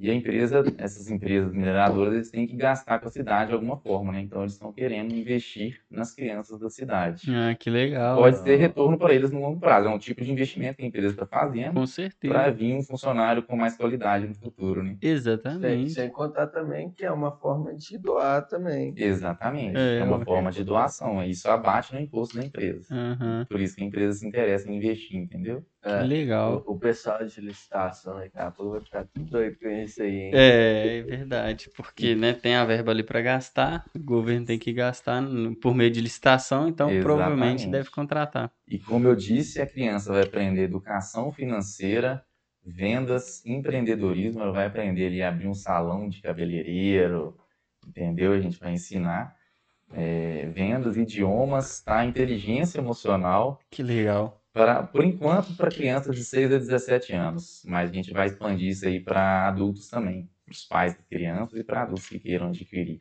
[0.00, 3.76] e a empresa, essas empresas mineradoras, eles têm que gastar com a cidade de alguma
[3.76, 4.20] forma, né?
[4.22, 7.30] Então eles estão querendo investir nas crianças da cidade.
[7.30, 8.16] Ah, que legal.
[8.16, 9.88] Pode ter retorno para eles no longo prazo.
[9.88, 12.32] É um tipo de investimento que a empresa está fazendo Com certeza.
[12.32, 14.96] para vir um funcionário com mais qualidade no futuro, né?
[15.00, 15.90] Sem, Exatamente.
[15.90, 18.94] sem contar também que é uma forma de doar também.
[18.96, 19.78] Exatamente.
[19.78, 21.22] É, É, uma forma de doação.
[21.22, 22.86] Isso abate no imposto da empresa.
[22.90, 23.46] Aham.
[23.48, 25.64] Por isso que a empresa se interessa em investir, entendeu?
[25.82, 26.64] É, legal.
[26.66, 30.14] o, o pessoal de licitação daqui a pouco vai ficar tudo doido com isso aí,
[30.14, 30.34] hein?
[30.34, 34.72] É, é verdade, porque né, tem a verba ali para gastar, o governo tem que
[34.72, 35.22] gastar
[35.60, 37.70] por meio de licitação, então provavelmente Exatamente.
[37.70, 38.52] deve contratar.
[38.68, 42.24] E como eu disse, a criança vai aprender educação financeira,
[42.64, 47.36] vendas, empreendedorismo, ela vai aprender ali a abrir um salão de cabeleireiro,
[47.88, 48.32] entendeu?
[48.32, 49.34] A gente vai ensinar
[49.92, 52.04] é, vendas, idiomas, tá?
[52.04, 54.39] Inteligência emocional, Que legal.
[54.52, 58.68] Para, por enquanto, para crianças de 6 a 17 anos, mas a gente vai expandir
[58.68, 62.48] isso aí para adultos também, para os pais de crianças e para adultos que queiram
[62.48, 63.00] adquirir.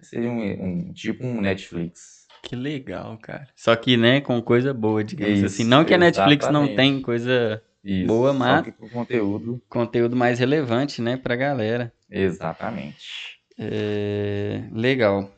[0.00, 0.42] Seria um,
[0.88, 2.26] um tipo um Netflix.
[2.42, 3.46] Que legal, cara.
[3.54, 5.64] Só que, né, com coisa boa, digamos Isso, assim.
[5.64, 6.76] Não que a Netflix não exatamente.
[6.76, 11.92] tem coisa, Isso, Boa, mas- com conteúdo conteúdo mais relevante, né, pra galera.
[12.10, 13.38] Exatamente.
[13.58, 15.30] É, legal.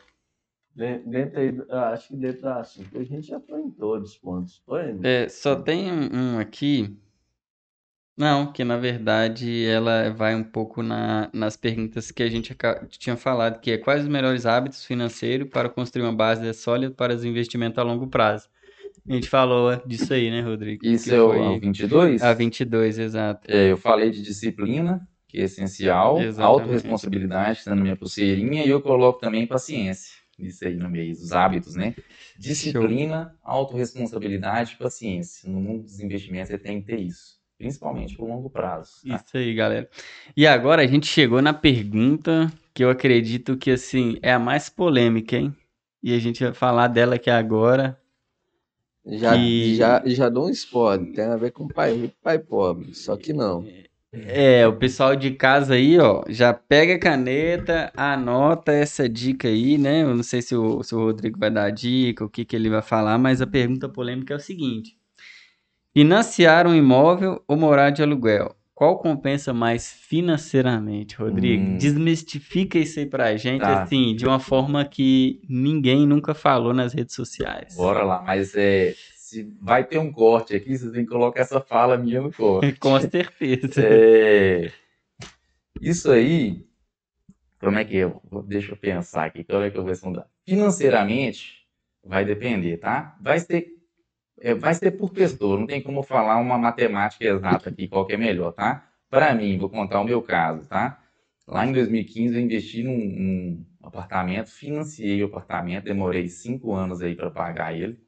[0.75, 4.63] De- Dentro acho que dentro do assunto a gente já foi em todos os pontos.
[4.65, 4.99] Foi?
[5.03, 6.97] É, só tem um, aqui.
[8.17, 12.55] Não, que na verdade ela vai um pouco na- nas perguntas que a gente
[12.99, 17.15] tinha falado, que é quais os melhores hábitos financeiros para construir uma base sólida para
[17.15, 18.49] os investimentos a longo prazo.
[19.09, 20.85] A gente falou disso aí, né, Rodrigo?
[20.87, 22.23] Isso Que é o, foi é o 22?
[22.23, 23.51] a 22, exato.
[23.51, 26.43] É, eu falei de disciplina, que é essencial, Exatamente.
[26.61, 30.22] autorresponsabilidade, está na minha pulseirinha, e eu coloco também paciência.
[30.39, 31.95] Isso aí no meio, os hábitos, né?
[32.39, 35.49] Disciplina, autorresponsabilidade e paciência.
[35.49, 39.07] No mundo dos investimentos você tem que ter isso, principalmente por longo prazo.
[39.07, 39.17] tá?
[39.17, 39.89] Isso aí, galera.
[40.37, 44.69] E agora a gente chegou na pergunta que eu acredito que, assim, é a mais
[44.69, 45.55] polêmica, hein?
[46.03, 47.99] E a gente vai falar dela aqui agora.
[49.05, 51.13] Já, que- já, já dou um spoiler.
[51.15, 52.95] Tem a ver com pai rico e pai pobre.
[52.95, 53.63] Só que não.
[53.65, 53.85] É,
[54.69, 60.03] o pessoal de casa aí, ó, já pega a caneta, anota essa dica aí, né?
[60.03, 62.55] Eu não sei se o, se o Rodrigo vai dar a dica, o que que
[62.55, 64.97] ele vai falar, mas a pergunta polêmica é o seguinte:
[65.95, 68.55] financiar um imóvel ou morar de aluguel?
[68.75, 71.63] Qual compensa mais financeiramente, Rodrigo?
[71.63, 71.77] Hum.
[71.79, 73.83] Desmistifica isso aí pra gente, Tá.
[73.83, 77.77] assim, de uma forma que ninguém nunca falou nas redes sociais.
[77.77, 78.95] Bora lá, mas é,
[79.33, 82.73] se vai ter um corte aqui, você tem que colocar essa fala minha no corte.
[82.79, 83.83] Com certeza.
[83.85, 84.71] É,
[85.81, 86.65] Isso aí,
[87.61, 88.05] como é que?
[88.05, 90.25] Vou- Deixa eu pensar aqui, como é que eu vou responder?
[90.47, 91.67] Financeiramente,
[92.05, 93.17] vai depender, tá?
[93.21, 93.69] Vai ser,
[94.41, 98.15] é, vai ser por pessoa, não tem como falar uma matemática exata aqui, qual que
[98.15, 98.89] é melhor, tá?
[99.11, 101.01] Para mim, vou contar o meu caso, tá?
[101.47, 107.15] Lá em 2015 eu investi num, num apartamento, financiei o apartamento, demorei cinco anos aí
[107.17, 107.99] para pagar ele.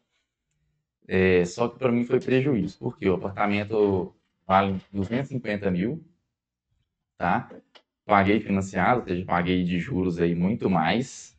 [1.06, 4.14] É, só que para mim foi prejuízo, porque o apartamento
[4.46, 6.02] vale 250 mil,
[7.18, 7.50] tá?
[8.06, 11.36] Paguei financiado, ou seja, paguei de juros aí muito mais.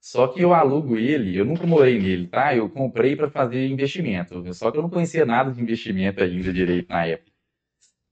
[0.00, 2.54] Só que eu alugo ele, eu nunca morei nele, tá?
[2.56, 4.52] Eu comprei para fazer investimento.
[4.54, 7.32] Só que eu não conhecia nada de investimento ainda direito na época.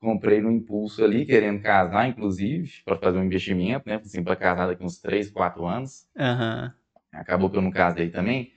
[0.01, 3.97] Comprei no impulso ali, querendo casar, inclusive, para fazer um investimento, né?
[3.97, 6.07] Assim, para casar daqui uns 3, 4 anos.
[6.19, 6.75] Aham.
[7.13, 8.53] Acabou que eu não casei também.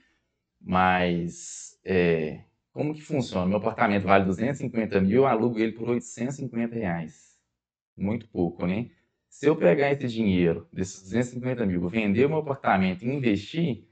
[0.61, 2.41] Mas, é,
[2.73, 3.45] como que funciona?
[3.45, 7.39] Meu apartamento vale 250 mil, eu alugo ele por 850 reais.
[7.95, 8.89] Muito pouco, né?
[9.29, 13.85] Se eu pegar esse dinheiro, desses 250 mil, vender o meu apartamento e investir,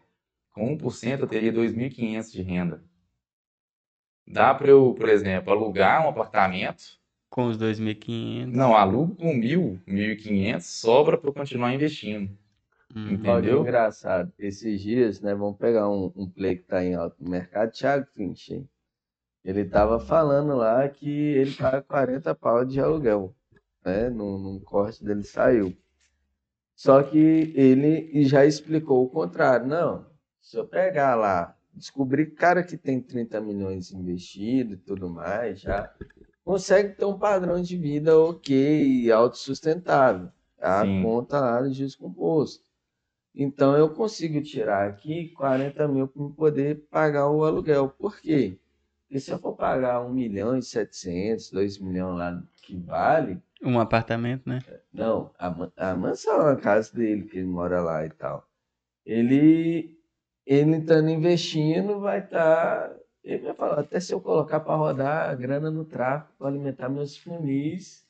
[0.52, 2.84] com 1% eu teria 2.500 de renda.
[4.26, 7.00] Dá para eu, por exemplo, alugar um apartamento.
[7.30, 8.46] Com os 2.500.
[8.48, 12.38] Não, alugo com 1.000, 1.500, sobra para eu continuar investindo.
[12.96, 13.14] Uhum.
[13.14, 13.62] Entendeu?
[13.62, 14.32] Engraçado.
[14.38, 15.34] Esses dias, né?
[15.34, 17.72] Vamos pegar um, um play que tá em alto no mercado.
[17.72, 18.64] Thiago Finch?
[19.44, 23.36] Ele tava falando lá que ele paga 40 pau de aluguel,
[23.84, 24.10] né?
[24.10, 25.76] Num, num corte dele saiu.
[26.76, 29.68] Só que ele já explicou o contrário.
[29.68, 30.06] Não,
[30.42, 35.94] se eu pegar lá, descobrir cara que tem 30 milhões investido e tudo mais, já
[36.44, 38.56] consegue ter um padrão de vida ok
[39.04, 40.30] e autossustentável.
[40.60, 41.04] A Sim.
[41.04, 42.64] conta lá do juros composto.
[43.36, 47.90] Então eu consigo tirar aqui 40 mil para poder pagar o aluguel.
[47.90, 48.58] Por quê?
[49.08, 53.80] Porque se eu for pagar 1 milhão e 700, 2 milhões lá que vale, Um
[53.80, 54.60] apartamento, né?
[54.94, 55.48] não, a,
[55.92, 58.48] a mansão, a casa dele, que ele mora lá e tal.
[59.06, 59.98] Ele,
[60.46, 62.96] ele estando investindo, vai estar.
[63.24, 66.90] ele vai falar, até se eu colocar para rodar a grana no tráfico, para alimentar
[66.90, 68.06] meus funis,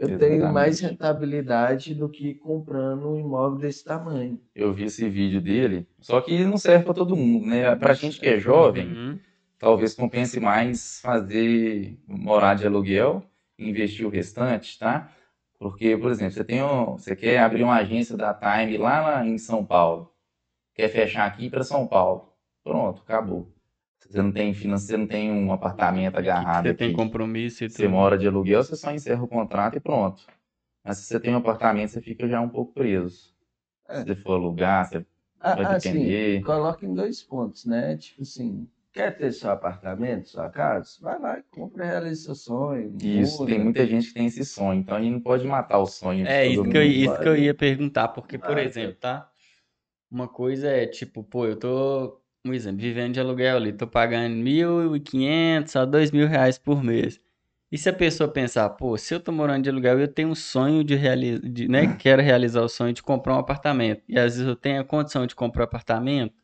[0.00, 0.82] eu tenho mais Exatamente.
[1.02, 4.40] rentabilidade do que comprando um imóvel desse tamanho.
[4.54, 7.74] Eu vi esse vídeo dele, só que não serve para todo mundo, né?
[7.76, 9.18] Pra gente que é jovem, Uhum.
[9.58, 13.22] talvez compense mais fazer morar de aluguel
[13.58, 15.12] e investir o restante, tá?
[15.58, 19.26] Porque, por exemplo, você tem um, você quer abrir uma agência da Time lá na-
[19.26, 20.10] em São Paulo,
[20.74, 22.32] quer fechar aqui para São Paulo,
[22.64, 23.52] pronto, acabou.
[24.10, 27.88] Você não tem você não tem um apartamento agarrado Você tem compromisso e Você tudo.
[27.88, 30.26] mora de aluguel, você só encerra o contrato e pronto.
[30.84, 33.34] Mas se você tem um apartamento, você fica já um pouco preso.
[33.88, 34.04] É.
[34.04, 35.06] Se você for alugar, você
[35.54, 36.42] vai Ah, assim, depender.
[36.42, 37.96] coloca em dois pontos, né?
[37.96, 40.96] Tipo assim, quer ter seu apartamento, sua casa?
[41.00, 42.90] Vai lá e compra e realiza seu sonho.
[43.02, 43.62] Isso, tem muda.
[43.62, 46.34] muita gente que tem esse sonho, então a gente não pode matar o sonho de
[46.34, 46.68] É, todo isso mundo.
[46.68, 47.18] que, eu, isso vai.
[47.18, 49.30] que eu ia perguntar, porque, por Vai, exemplo, tá?
[50.10, 54.34] Uma coisa é, tipo, pô, eu tô, um exemplo, vivendo de aluguel ali, tô pagando
[54.36, 57.20] 1.500 a 2 mil reais por mês.
[57.72, 60.34] E se a pessoa pensar, pô, se eu tô morando de aluguel, eu tenho um
[60.34, 61.96] sonho de realizar, né?
[61.98, 64.02] Quero realizar o sonho de comprar um apartamento.
[64.08, 66.34] E às vezes eu tenho a condição de comprar um apartamento.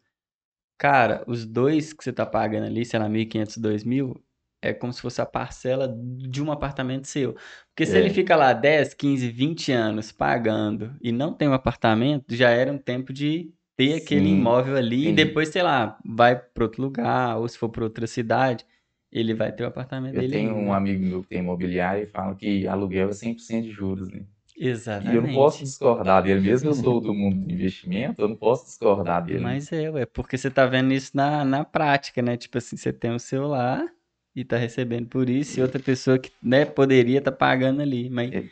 [0.79, 4.15] Cara, os dois que você tá pagando ali, sei lá, 1.500, 2.000,
[4.63, 7.35] é como se fosse a parcela de um apartamento seu.
[7.75, 8.01] Porque se É.
[8.01, 12.73] ele fica lá 10, 15, 20 anos pagando e não tem um apartamento, já era
[12.73, 15.25] um tempo de ter aquele Sim, imóvel ali e entendi.
[15.25, 18.65] depois, sei lá, vai para outro lugar ou se for para outra cidade,
[19.13, 20.61] ele vai ter o apartamento Eu dele tenho ainda.
[20.63, 24.25] um amigo meu que tem imobiliário e fala que aluguel é 100% de juros, né?
[24.59, 25.17] E Exatamente.
[25.17, 28.65] eu não posso discordar dele, mesmo eu sou do mundo do investimento, eu não posso
[28.65, 29.41] discordar dele.
[29.41, 32.37] Mas é, ué, porque você tá vendo isso na, na prática, né?
[32.37, 33.87] Tipo assim, você tem o seu lá
[34.35, 38.33] e tá recebendo por isso, e outra pessoa que, né, poderia tá pagando ali, mas
[38.33, 38.45] É.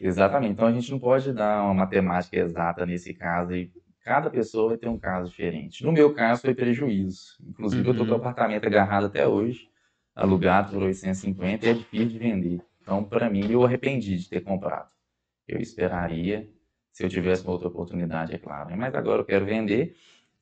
[0.00, 0.52] Exatamente.
[0.52, 3.70] Então a gente não pode dar uma matemática exata nesse caso e
[4.04, 5.82] cada pessoa vai ter um caso diferente.
[5.82, 7.38] No meu caso foi prejuízo.
[7.48, 8.20] Inclusive eu tô com o Uhum.
[8.20, 9.68] apartamento agarrado até hoje,
[10.14, 12.60] alugado por 850 e é difícil de vender.
[12.82, 14.90] Então para mim eu arrependi de ter comprado.
[15.48, 16.48] Eu esperaria
[16.92, 18.70] se eu tivesse uma outra oportunidade, é claro.
[18.70, 18.76] né?
[18.76, 19.96] Mas agora eu quero vender.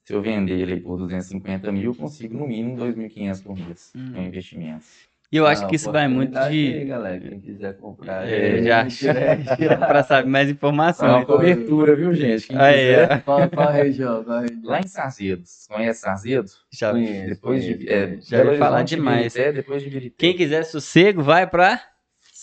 [0.04, 4.16] Se eu vender ele por 250 mil, eu consigo no mínimo 2.500 por mês Hum.
[4.16, 4.84] em investimento.
[5.32, 6.78] E eu acho Ah, que isso vai muito oportunidade de.
[6.78, 8.28] Aí, galera, quem quiser comprar.
[8.28, 9.76] É, aí, já lá.
[9.88, 11.24] para saber mais É uma informações.
[11.24, 12.48] cobertura, viu, gente?
[12.48, 13.12] Quem Aí, quiser.
[13.12, 14.22] ó, Qual, qual região?
[14.24, 14.60] Qual região?
[14.64, 15.66] Lá em Sarzedos.
[15.70, 16.58] Conhece Sarzedos?
[16.70, 17.88] já- Conheço, Depois de.
[17.88, 18.18] É.
[18.20, 19.34] Já Belo falar demais.
[19.34, 20.10] Ibirité, depois de.
[20.10, 21.80] Quem quiser sossego, vai pra.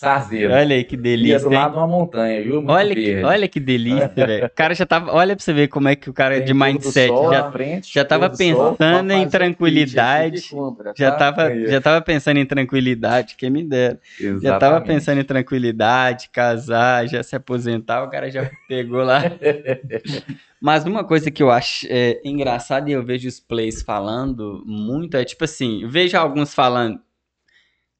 [0.00, 0.56] Sarzedos.
[0.56, 1.38] Olha aí que E é delícia.
[1.40, 2.54] do lado de uma montanha, viu?
[2.56, 4.46] Muito Olha que, olha que delícia, velho.
[4.46, 5.12] O cara já tava.
[5.12, 7.08] Olha pra você ver como é que o cara é de mindset.
[7.08, 8.36] sol Já, frente, já tava sol.
[8.38, 10.48] pensando Pode em tranquilidade.
[10.48, 11.16] compra, Já tá?
[11.18, 11.70] tava, Aí, ó.
[11.70, 14.00] já tava pensando em tranquilidade, quem me dera.
[14.18, 14.86] Já tava Exatamente.
[14.86, 19.20] pensando em tranquilidade, casar, já se aposentar, o cara já pegou lá.
[20.58, 25.16] Mas uma coisa que eu acho é, engraçada e eu vejo os plays falando muito
[25.16, 27.00] é tipo assim, vejo alguns falando,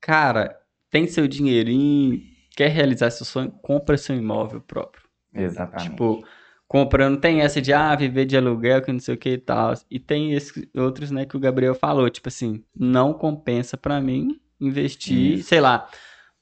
[0.00, 0.56] cara,
[0.90, 2.20] tem seu dinheirinho,
[2.56, 5.04] quer realizar seu sonho, compra seu imóvel próprio.
[5.34, 5.90] Exatamente.
[5.90, 6.24] Tipo,
[6.66, 9.72] comprando, tem essa de, ah, viver de aluguel, que não sei o que e tal.
[9.90, 14.40] E tem esses outros, né, que o Gabriel falou, tipo assim, não compensa pra mim
[14.60, 15.48] investir, Isso.
[15.48, 15.88] sei lá.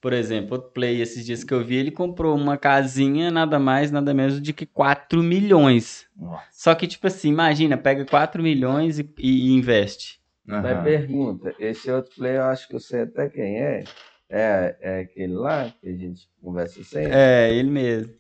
[0.01, 3.91] Por exemplo, outro play esses dias que eu vi, ele comprou uma casinha, nada mais,
[3.91, 6.07] nada menos de que 4 milhões.
[6.17, 6.45] Nossa.
[6.53, 10.21] Só que, tipo assim, imagina, pega 4 milhões e, e investe.
[10.47, 10.83] Mas Aham.
[10.85, 13.85] pergunta, esse outro player eu acho que eu sei até quem é.
[14.31, 17.13] É, é aquele lá que a gente conversa sempre.
[17.13, 18.13] É, ele mesmo.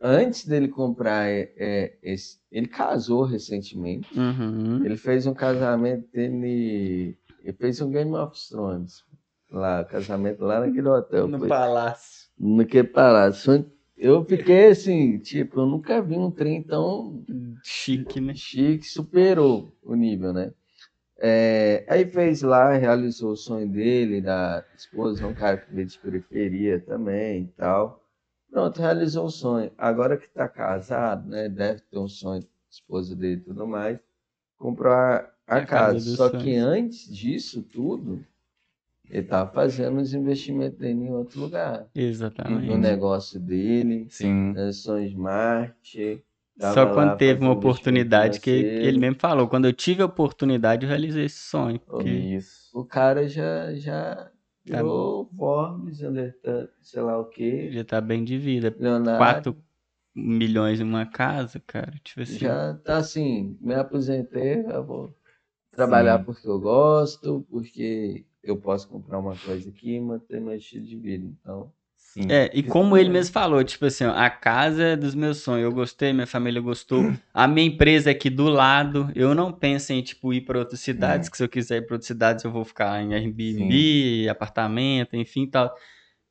[0.00, 4.08] Antes dele comprar é, é, esse, ele casou recentemente.
[4.18, 4.84] Uhum.
[4.84, 7.18] Ele fez um casamento dele.
[7.42, 9.04] Ele fez um Game of Thrones.
[9.50, 11.26] Lá, casamento lá naquele hotel.
[11.28, 12.28] No Foi- palácio.
[12.38, 13.66] naquele palácio.
[13.96, 17.22] Eu fiquei assim, tipo, eu nunca vi um trem tão
[17.62, 18.32] Chique, né?
[18.34, 20.52] chique, superou o nível, né?
[21.22, 25.98] É, aí fez lá, realizou o sonho dele, da esposa, um cara que veio de
[25.98, 28.02] periferia também e tal.
[28.50, 29.70] Pronto, realizou o sonho.
[29.78, 31.48] Agora que tá casado, né?
[31.48, 33.98] Deve ter um sonho, esposa dele e tudo mais.
[34.58, 36.16] Comprou a, a A casa casa.
[36.16, 36.44] Só sonhos.
[36.44, 38.24] que antes disso tudo,
[39.10, 41.86] Ele tá fazendo os investimentos dele em outro lugar.
[41.94, 42.66] Exatamente.
[42.66, 44.52] No negócio dele, Sim.
[44.54, 46.24] na São Smart.
[46.60, 48.86] Tava Só quando teve uma oportunidade que financeiro.
[48.86, 51.80] ele mesmo falou, quando eu tive a oportunidade, eu realizei esse sonho.
[52.04, 52.78] Isso.
[52.78, 54.30] O cara já, já
[54.64, 55.98] virou Forbes,
[56.82, 57.70] sei lá o quê.
[57.72, 58.74] Já tá bem de vida.
[58.78, 59.56] Leonardo 4
[60.14, 61.94] milhões em uma casa, cara.
[62.04, 62.38] Tipo assim.
[62.38, 65.14] já tá assim, me aposentei, eu vou
[65.72, 66.24] trabalhar Sim.
[66.24, 70.96] porque eu gosto, porque eu posso comprar uma coisa aqui e manter meu estilo de
[70.96, 71.26] vida.
[71.26, 71.72] Então,
[72.12, 72.26] Sim.
[72.28, 75.62] É, e como ele mesmo falou, tipo assim, ó, a casa é dos meus sonhos,
[75.62, 79.92] eu gostei, minha família gostou, a minha empresa é aqui do lado, eu não penso
[79.92, 82.50] em, tipo, ir para outras cidades, que se eu quiser ir para outras cidades eu
[82.50, 85.72] vou ficar em Airbnb, apartamento, enfim, tal.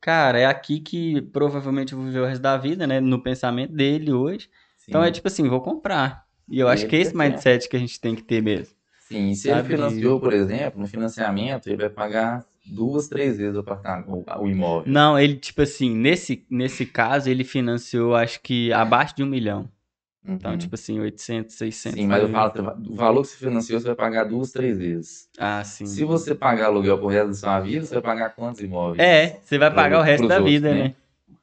[0.02, 3.72] Cara, é aqui que provavelmente eu vou viver o resto da vida, né, no pensamento
[3.72, 4.50] dele hoje.
[4.86, 5.08] Então Sim.
[5.08, 6.26] é tipo assim, vou comprar.
[6.46, 7.18] E eu acho Ele que é esse quer.
[7.18, 8.74] mindset que a gente tem que ter mesmo.
[9.08, 9.60] Sim, e se Sabe?
[9.60, 14.42] ele financiou, por exemplo, no financiamento, ele vai pagar duas, três vezes o, apartamento, o,
[14.42, 14.90] o imóvel.
[14.92, 19.68] Não, ele, tipo assim, nesse, nesse caso, ele financiou, acho que abaixo de um milhão.
[20.26, 20.58] Então, Uhum.
[20.58, 21.98] tipo assim, 800, 600.
[21.98, 22.36] Sim, mas eu mil.
[22.36, 25.28] falo, o valor que você financiou, você vai pagar duas, três vezes.
[25.38, 25.86] Ah, sim.
[25.86, 28.98] Se você pagar aluguel pro resto da sua vida, você vai pagar quantos imóveis?
[29.02, 30.82] É, você vai pagar o resto da outros, vida, né?
[30.82, 30.94] né?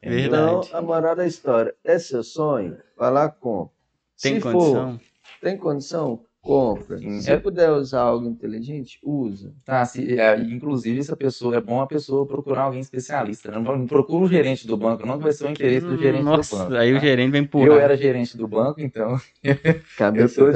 [0.04, 0.32] Entendeu?
[0.32, 0.68] Verdade.
[0.68, 2.78] então a moral da história, é seu sonho?
[2.96, 3.74] Vai lá, compra.
[4.22, 5.00] Tem Se condição?
[5.00, 5.02] for,
[5.42, 6.22] tem condição?
[6.48, 6.98] Compra.
[6.98, 7.20] Sim.
[7.20, 9.54] Se É- puder usar algo inteligente, usa.
[9.66, 13.52] Tá, se, é, inclusive, essa pessoa, é bom a pessoa procurar alguém especialista.
[13.52, 13.60] né?
[13.60, 16.56] Não, não procura o gerente do banco, não vai ser o interesse do gerente Nossa,
[16.56, 16.76] do banco.
[16.76, 17.02] aí o tá?
[17.02, 17.68] gerente vem empurrar.
[17.68, 19.20] Eu era gerente do banco, então
[20.16, 20.52] eu estou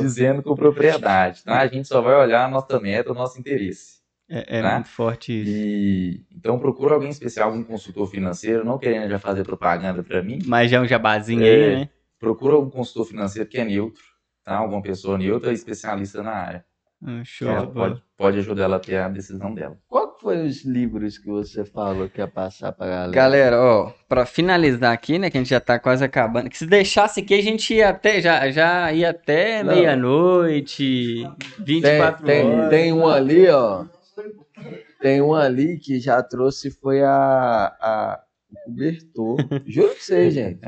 [0.00, 1.60] dizendo com propriedade, tá?
[1.60, 3.98] A gente só vai olhar a nossa meta, o nosso interesse.
[4.30, 4.74] É, é tá?
[4.74, 5.50] muito forte isso.
[5.50, 10.40] E então procura alguém especial, algum consultor financeiro, não querendo já fazer propaganda para mim.
[10.46, 11.48] Mas já é um jabazinho É.
[11.50, 11.88] aí, né?
[12.20, 14.02] Procura algum consultor financeiro que é neutro,
[14.48, 14.56] tá?
[14.56, 16.64] Alguma pessoa neutra especialista na área.
[17.04, 19.78] Ah, Show Ela pode, pode ajudar ela a ter a decisão dela.
[19.86, 23.12] Qual que foi os livros que você falou que ia passar pra galera?
[23.12, 26.66] Galera, ó, pra finalizar aqui, né, que a gente já tá quase acabando, que se
[26.66, 31.24] deixasse aqui a gente ia até, já, já ia até meia-noite,
[31.58, 32.70] tem, 24 tem, horas.
[32.70, 33.84] tem um ali, ó.
[35.00, 38.20] Tem um ali que já trouxe, foi a, a
[38.50, 39.36] o cobertor.
[39.66, 40.60] Juro pra você, gente.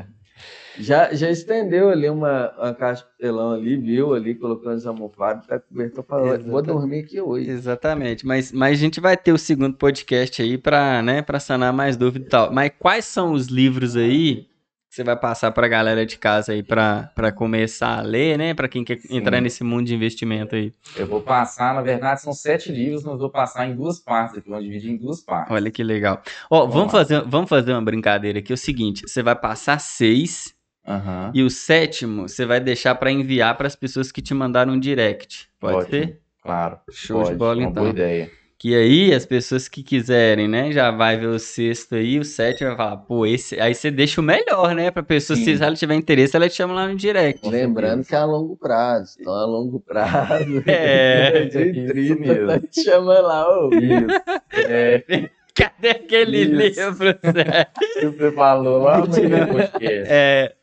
[0.79, 5.45] Já, já estendeu ali uma, uma caixa de telão ali, viu ali, colocou as almofadas,
[5.45, 7.49] tá cobertor, falou, vou dormir aqui hoje.
[7.49, 11.73] Exatamente, mas, mas a gente vai ter o segundo podcast aí pra, né, pra sanar
[11.73, 12.51] mais dúvida e tal.
[12.53, 14.47] Mas quais são os livros aí
[14.91, 18.53] que você vai passar pra galera de casa aí pra começar a ler, né?
[18.53, 19.15] Pra quem quer Sim.
[19.15, 20.73] entrar nesse mundo de investimento aí.
[20.97, 24.49] Eu vou passar, na verdade, são sete livros, mas vou passar em duas partes aqui,
[24.49, 25.49] vou dividir em duas partes.
[25.49, 26.21] Olha que legal.
[26.49, 28.51] Ó, Vamos vamos fazer, vamos fazer uma brincadeira aqui.
[28.51, 30.53] É o seguinte, você vai passar seis
[30.87, 31.31] Aham.
[31.33, 35.47] e o sétimo você vai deixar pra enviar pras pessoas que te mandaram um direct.
[35.59, 35.89] Pode Ótimo.
[35.91, 36.19] ser?
[36.41, 36.79] Claro.
[36.91, 37.73] Show pode, de bola, então.
[37.83, 38.29] boa ideia.
[38.57, 42.67] Que aí as pessoas que quiserem, né, já vai ver o sexto aí, o sétimo
[42.69, 43.59] vai falar, pô, esse.
[43.59, 44.91] Aí você deixa o melhor, né?
[44.91, 45.57] Pra pessoa, Sim.
[45.57, 47.47] se ela tiver interesse, ela te chama lá no direct.
[47.49, 49.17] Lembrando que é a longo prazo.
[49.19, 50.61] Então, a longo prazo.
[50.67, 52.47] É, de isso 30, mesmo.
[52.47, 53.69] tá te chamando lá, ô.
[53.73, 54.21] Isso.
[54.69, 55.03] É,
[55.55, 56.79] Cadê aquele Isso.
[56.81, 56.95] livro,
[57.33, 57.67] Zé?
[57.99, 59.73] que você falou lá no podcast.
[59.83, 60.53] É,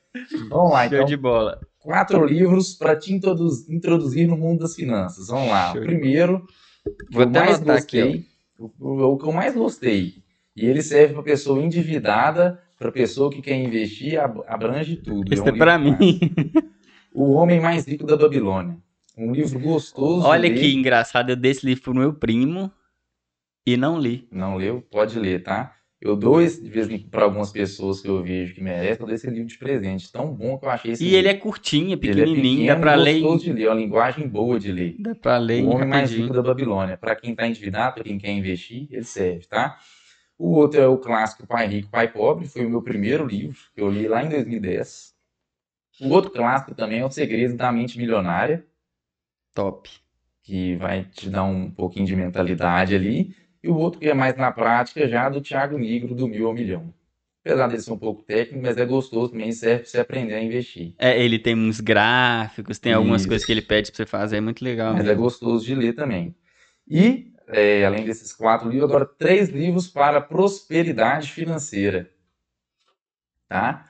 [0.49, 1.05] Vamos lá, show então.
[1.07, 1.61] de bola.
[1.79, 5.29] Quatro livros para te introduz- introduzir no mundo das finanças.
[5.29, 5.73] Vamos lá.
[5.73, 6.47] Show O primeiro,
[6.85, 8.27] que Vou eu mais anotar aqui, gostei,
[8.59, 10.15] o, o- o que eu mais gostei,
[10.57, 15.29] e ele serve para pessoa endividada, para pessoa que quer investir, ab- abrange tudo.
[15.29, 15.99] Um é livro pra fácil.
[15.99, 16.21] mim.
[17.15, 18.77] O Homem Mais Rico da Babilônia.
[19.17, 20.25] Um livro gostoso.
[20.27, 22.71] Olha que engraçado, eu dei esse livro pro meu primo
[23.67, 24.29] e não li.
[24.31, 24.81] Não leu?
[24.91, 25.75] Pode ler, tá?
[26.01, 29.07] Eu dou esse, de vez em para algumas pessoas que eu vejo que merecem, eu
[29.07, 30.13] dou esse livro de presente.
[30.13, 31.19] Tão bom que eu achei esse E livro.
[31.19, 33.75] ele é curtinho, é Ele é pequenininho, dá pequeno, pra ler, de ler, é uma
[33.81, 34.95] linguagem boa de ler.
[34.99, 36.13] dá pra ler O Homem Mais.
[36.13, 36.97] Rico da Babilônia.
[36.97, 39.77] Para quem está endividado, para quem quer investir, ele serve, tá?
[40.39, 42.47] O outro é o clássico Pai Rico, Pai Pobre.
[42.47, 45.13] Foi o meu primeiro livro, que eu li lá em 2010.
[46.03, 48.65] O outro clássico também é O Segredo da Mente Milionária,
[49.53, 49.91] Top.
[50.45, 53.35] que vai te dar um pouquinho de mentalidade ali.
[53.63, 56.55] E o outro que é mais na prática, já do Thiago Negro, do Mil ao
[56.55, 56.93] Milhão.
[57.45, 60.43] Apesar dele ser um pouco técnico, mas é gostoso também, serve para você aprender a
[60.43, 60.95] investir.
[60.99, 63.29] É, ele tem uns gráficos, tem algumas Isso.
[63.29, 64.93] coisas que ele pede pra você fazer, é muito legal.
[64.93, 65.23] Mas é mesmo.
[65.23, 66.35] gostoso de ler também.
[66.87, 72.11] E, é, além desses quatro livros, agora três livros para prosperidade financeira.
[73.49, 73.87] Tá?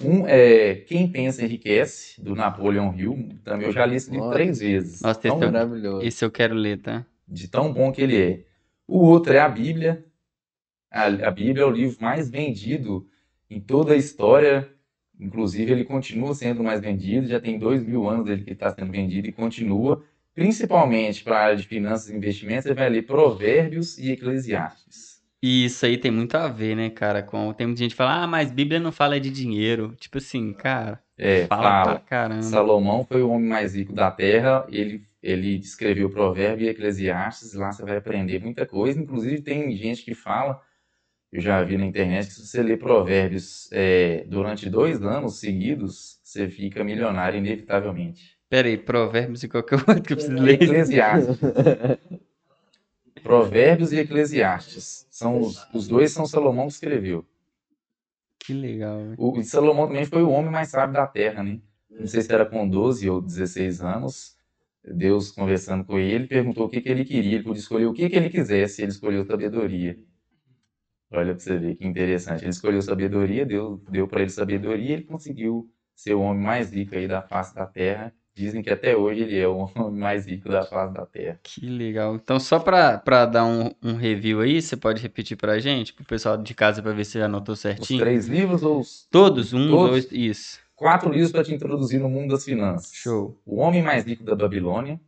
[0.00, 3.28] Um é Quem Pensa Enriquece, do Napoleon Hill.
[3.44, 4.38] Também eu já li esse livro Nossa.
[4.38, 5.02] três vezes.
[5.02, 6.06] Nossa, Tão- esse é Maravilhoso.
[6.06, 7.04] Esse eu quero ler, tá?
[7.28, 8.51] de tão bom que ele é.
[8.86, 10.04] O outro é a Bíblia.
[10.90, 13.06] A, a Bíblia é o livro mais vendido
[13.48, 14.68] em toda a história.
[15.18, 17.26] Inclusive, ele continua sendo mais vendido.
[17.28, 20.02] Já tem dois mil anos dele que está sendo vendido e continua.
[20.34, 25.22] Principalmente para a área de finanças e investimentos, você vai ler Provérbios e Eclesiastes.
[25.42, 27.22] E isso aí tem muito a ver, né, cara?
[27.22, 27.52] Com...
[27.52, 29.94] Tem muita gente que fala, ah, mas Bíblia não fala de dinheiro.
[29.98, 31.84] Tipo assim, cara, É, fala, fala.
[31.96, 32.42] pra caramba.
[32.42, 37.70] Salomão foi o homem mais rico da terra, ele, ele escreveu Provérbio e Eclesiastes, lá
[37.70, 40.60] você vai aprender muita coisa, inclusive tem gente que fala,
[41.30, 46.20] eu já vi na internet, que se você ler Provérbios é, durante dois anos seguidos,
[46.24, 48.36] você fica milionário inevitavelmente.
[48.48, 50.60] Pera aí, provérbios e qualquer outro que eu preciso ler.
[50.62, 51.38] Eclesiastes.
[53.22, 55.06] Provérbios e Eclesiastes.
[55.10, 57.24] São os, os dois são Salomão que escreveu.
[58.38, 58.98] Que legal.
[59.16, 61.60] O Salomão também foi o homem mais sábio da terra, né?
[61.88, 64.36] Não sei se era com 12 ou 16 anos.
[64.84, 67.34] Deus conversando com ele, perguntou o que, que ele queria.
[67.36, 68.82] Ele podia escolher o que, que ele quisesse.
[68.82, 69.98] Ele escolheu sabedoria.
[71.10, 72.42] Olha pra você ver que interessante.
[72.42, 76.72] Ele escolheu sabedoria, Deus deu para ele sabedoria e ele conseguiu ser o homem mais
[76.72, 78.12] rico aí da face da terra.
[78.34, 81.38] Dizem que até hoje ele é o homem mais rico da face da terra.
[81.42, 82.14] Que legal.
[82.16, 86.02] Então, só pra, pra dar um, um review aí, você pode repetir pra gente, pro
[86.04, 88.00] pessoal de casa, pra ver se anotou Os certinho?
[88.00, 89.52] três livros ou os Todos?
[89.52, 90.06] Um, Todos?
[90.06, 90.60] dois, isso.
[90.82, 92.92] Quatro livros para te introduzir no mundo das finanças.
[92.92, 93.40] Show.
[93.46, 95.00] O Homem Mais Rico da Babilônia,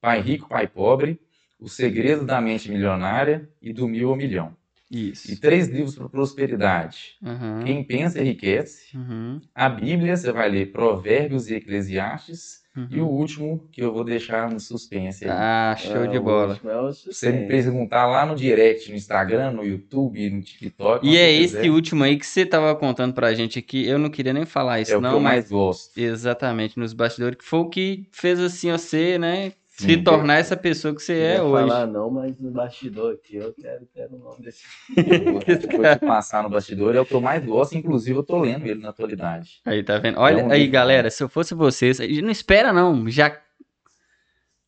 [0.00, 1.20] Pai Rico, Pai Pobre,
[1.60, 4.56] O Segredo da Mente Milionária e Do Mil ao Milhão.
[4.90, 5.40] E Isso.
[5.40, 7.16] três livros para prosperidade.
[7.22, 7.62] Aham.
[7.64, 8.96] Quem Pensa Enriquece.
[8.96, 9.40] Uhum.
[9.54, 12.59] A Bíblia, você vai ler Provérbios e Eclesiastes.
[12.90, 13.12] E o Uhum.
[13.14, 15.30] último, que eu vou deixar no suspense aí.
[15.30, 16.54] Ah, show É, de bola.
[16.64, 21.06] é você me perguntar lá no direct, no Instagram, no YouTube, no TikTok.
[21.06, 23.86] E é esse quiser, último aí que você tava contando pra gente aqui.
[23.86, 25.92] Eu não queria nem falar isso, É o que não, eu mas mais gosto.
[25.96, 29.52] exatamente nos bastidores, que foi o que fez assim você, né?
[29.80, 30.04] Se Sim.
[30.04, 31.68] tornar essa pessoa que você Não é vou hoje.
[31.68, 34.62] falar não, mas no bastidor aqui eu quero, quero o nome desse.
[35.32, 38.66] Vou te passar no bastidor, é o que eu mais gosto, inclusive eu tô lendo
[38.66, 39.60] ele na atualidade.
[39.64, 40.18] Aí, tá vendo?
[40.18, 43.34] Olha É um aí, livro, galera, se eu fosse vocês, não espera não, já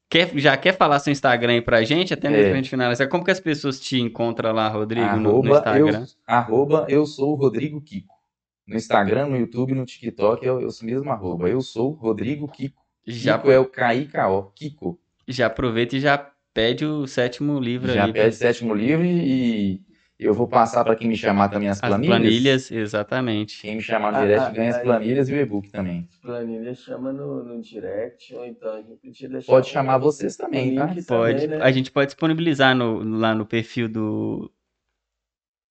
[0.08, 2.48] quer, já quer falar seu Instagram aí pra gente, até mesmo É.
[2.48, 3.08] pra gente finalizar.
[3.08, 6.06] Como que as pessoas te encontram lá, Rodrigo, no, no Arroba eu, Instagram?
[6.26, 8.14] arroba eu sou o Rodrigo Kiko.
[8.66, 11.48] No Instagram, no YouTube, no TikTok, eu, eu sou mesmo arroba.
[11.48, 12.80] Eu sou o Rodrigo Kiko.
[13.04, 14.98] Já, Kiko é o K-I-K-O, Kiko.
[15.28, 16.18] Já aproveita e já
[16.54, 18.12] pede o sétimo livro Já ali.
[18.12, 19.80] pede sétimo livro e
[20.18, 22.06] eu vou passar para quem me chamar também as As planilhas.
[22.06, 23.62] planilhas, exatamente.
[23.62, 26.08] Quem me chamar no Ah, direct ah, ganha as planilhas e o e-book também.
[26.22, 29.52] Planilha chama no, no direct, ou então a gente podia deixar.
[29.52, 30.86] Pode chamar vocês também, tá?
[31.06, 31.34] Pode.
[31.34, 31.58] também, né?
[31.60, 34.50] A gente pode disponibilizar no- lá no perfil do,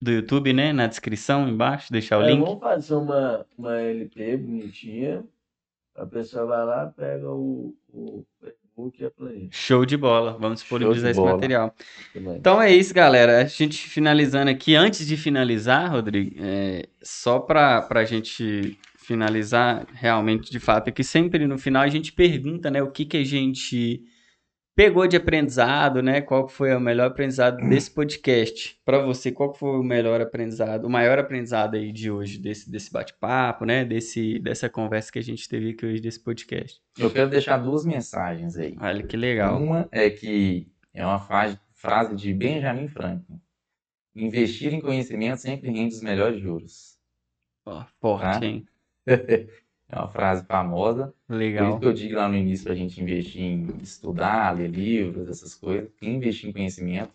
[0.01, 0.73] do YouTube, né?
[0.73, 2.43] Na descrição embaixo, deixar o É, link.
[2.45, 5.23] vamos fazer uma, uma LP bonitinha.
[5.95, 8.25] A pessoa vai lá, pega o, o
[8.71, 9.47] Facebook e a planilha.
[9.51, 10.37] Show de bola.
[10.39, 11.33] Vamos disponibilizar esse bola.
[11.33, 11.75] material.
[12.15, 13.41] Então é isso, galera.
[13.41, 14.75] A gente finalizando aqui.
[14.75, 21.03] Antes de finalizar, Rodrigo, é, só para a gente finalizar realmente, de fato, é que
[21.03, 24.03] sempre no final a gente pergunta, né, o que que a gente
[24.75, 26.21] pegou de aprendizado, né?
[26.21, 28.79] Qual foi o melhor aprendizado desse podcast?
[28.85, 32.91] Para você, qual foi o melhor aprendizado, o maior aprendizado aí de hoje desse, desse
[32.91, 33.83] bate-papo, né?
[33.85, 36.79] Desse, dessa conversa que a gente teve aqui hoje desse podcast?
[36.97, 38.75] Eu quero deixar duas mensagens aí.
[38.79, 39.61] Olha que legal.
[39.61, 43.39] Uma é que é uma frase, frase de Benjamin Franklin.
[44.15, 46.97] Investir em conhecimento sempre rende os melhores juros.
[47.65, 48.45] Ó, forte, Tá?
[48.45, 48.65] hein?
[49.91, 51.13] É uma frase famosa.
[51.27, 51.69] Por Legal.
[51.69, 55.27] isso que eu digo lá no início para a gente investir em estudar, ler livros,
[55.27, 55.89] essas coisas.
[55.99, 57.11] Quem investir em conhecimento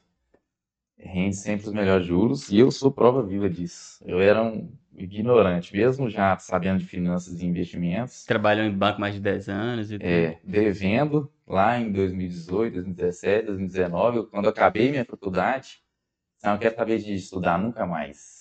[0.98, 2.50] rende sempre os melhores juros.
[2.50, 4.02] E eu sou prova viva disso.
[4.04, 8.24] Eu era um ignorante, mesmo já sabendo de finanças e investimentos.
[8.24, 10.06] Trabalhou em banco mais de 10 anos e tudo.
[10.06, 15.78] É, devendo lá em 2018, 2017, 2019, eu- quando eu acabei minha faculdade,
[16.42, 18.35] não quero saber de estudar nunca mais.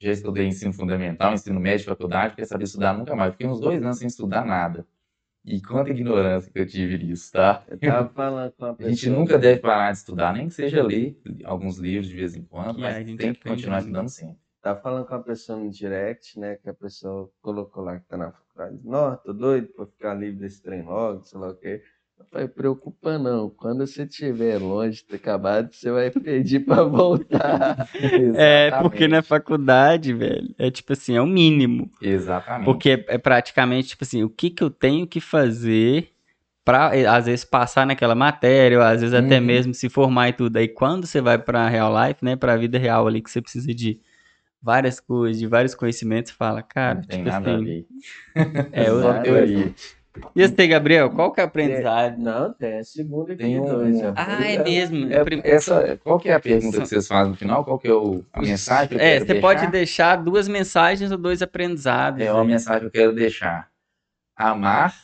[0.00, 3.32] Já estudei ensino fundamental, ensino médio, faculdade, não quero saber estudar nunca mais.
[3.32, 4.86] Fiquei uns dois anos sem estudar nada.
[5.44, 7.64] E quanta ignorância que eu tive nisso, tá?
[7.68, 8.94] Eu tava falando com A pessoa.
[8.94, 12.42] gente nunca deve parar de estudar, nem que seja ler alguns livros de vez em
[12.42, 14.38] quando, Que mas a gente tem que continuar estudando sempre.
[14.60, 16.56] Tava falando com a pessoa no direct, né?
[16.56, 18.78] Que a pessoa colocou lá que tá na faculdade.
[18.84, 21.82] Nossa, tô doido pra ficar livre desse trem logo, sei lá o quê.
[22.18, 23.48] Eu falei, preocupa não.
[23.48, 27.88] Quando você estiver longe de ter acabado, você vai pedir pra voltar.
[28.34, 31.90] É, porque na faculdade, velho, é tipo assim, é o mínimo.
[32.00, 32.64] Exatamente.
[32.64, 36.08] Porque é, é praticamente tipo assim, o que que eu tenho que fazer
[36.64, 39.46] pra, eh, às vezes, passar naquela matéria, ou às vezes até Uhum.
[39.46, 40.56] mesmo se formar e tudo.
[40.58, 43.72] Aí quando você vai pra real life, né, pra vida real ali, que você precisa
[43.74, 44.00] de
[44.60, 47.86] várias coisas, de vários conhecimentos, fala, cara, não tem tipo nada a assim, ver.
[48.72, 49.74] é Só outra teoria.
[50.34, 52.18] E você, Gabriel, qual que é o aprendizado?
[52.18, 54.02] Não, tem a segunda aqui, Tem um- dois.
[54.02, 55.12] a Ah, é mesmo.
[55.12, 57.64] É, Prim- essa, qual que é a pergunta que vocês fazem no final?
[57.64, 59.40] Qual que é o, a mensagem que eu É, quero você deixar?
[59.40, 62.20] pode deixar duas mensagens ou dois aprendizados.
[62.20, 62.46] É uma aí.
[62.48, 63.70] mensagem que eu quero deixar.
[64.36, 64.94] Amar,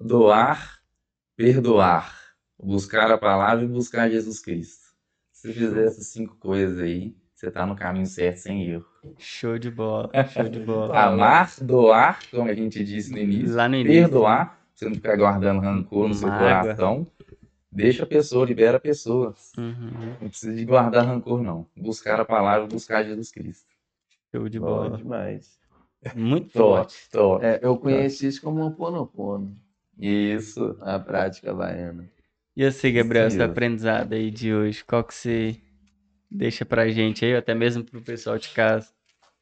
[0.00, 0.78] doar,
[1.36, 2.14] perdoar.
[2.60, 4.88] buscar a palavra e buscar Jesus Cristo.
[5.32, 8.84] Se fizer essas cinco coisas aí, você tá no caminho certo sem erro.
[9.18, 10.94] Show de bola, show de bola.
[10.98, 13.54] Amar, doar, como a gente disse no início.
[13.54, 14.02] Lá no início.
[14.02, 17.06] Perdoar, você não ficar guardando rancor no seu coração.
[17.70, 19.34] Deixa a pessoa, libera a pessoa.
[19.56, 20.16] Uhum.
[20.20, 21.66] Não precisa de guardar rancor, não.
[21.76, 23.66] Buscar a palavra, buscar Jesus Cristo.
[24.32, 24.96] Show de bola.
[24.96, 25.58] demais.
[26.14, 26.96] Muito forte.
[27.42, 29.56] É, eu conheci isso como um ponopono,
[29.98, 30.76] Isso.
[30.80, 32.08] a prática baiana.
[32.56, 35.56] E você, Gabriel, seu aprendizado aí de hoje, qual que você
[36.30, 38.88] deixa pra gente aí, ou até mesmo pro pessoal de casa?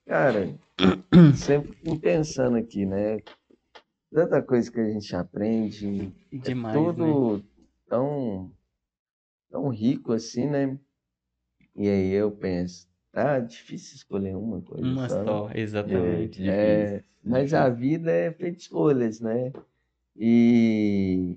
[0.07, 0.57] Cara,
[1.35, 3.19] sempre fico pensando aqui, né?
[4.13, 6.81] Tanta coisa que a gente aprende, Demais, né?
[6.83, 7.45] tudo
[7.89, 8.53] tão,
[9.51, 10.79] tão rico assim, né?
[11.75, 15.25] E aí eu penso, tá difícil escolher uma coisa Uma só, né?
[15.25, 16.49] só, exatamente.
[16.49, 19.53] É, mas a vida é feita de escolhas, né?
[20.15, 21.37] E,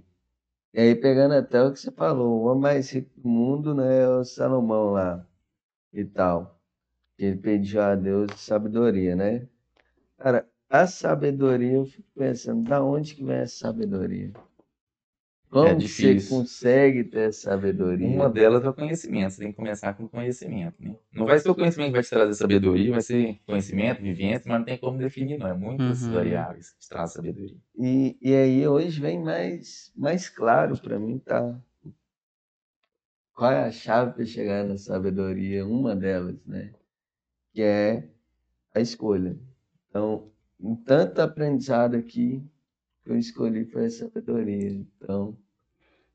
[0.74, 4.04] e aí, pegando até o que você falou, o homem mais rico do mundo, né,
[4.04, 5.28] é o Salomão lá
[5.92, 6.59] e tal.
[7.20, 9.48] Ele pediu a Deus sabedoria, né?
[10.18, 14.32] Cara, a sabedoria, eu fico pensando, da onde que vem essa sabedoria?
[15.50, 18.08] Como que você consegue ter sabedoria?
[18.08, 19.32] Uma delas é o conhecimento.
[19.34, 20.96] Você tem que começar com conhecimento, né?
[21.12, 24.60] Não vai ser o conhecimento que vai te trazer sabedoria, vai ser conhecimento, vivência, mas
[24.60, 25.48] não tem como definir, não.
[25.48, 26.12] É muitas Uhum.
[26.12, 27.58] variáveis que trazem sabedoria.
[27.76, 31.60] E, e aí hoje vem mais, mais claro para mim, tá?
[33.34, 35.66] Qual é a chave para chegar na sabedoria?
[35.66, 36.76] Uma delas, né?
[37.54, 38.10] Que é
[38.74, 39.38] a escolha.
[39.90, 42.44] Então, em tanto aprendizado aqui,
[43.04, 44.70] que eu escolhi foi a sabedoria.
[44.70, 45.38] Então,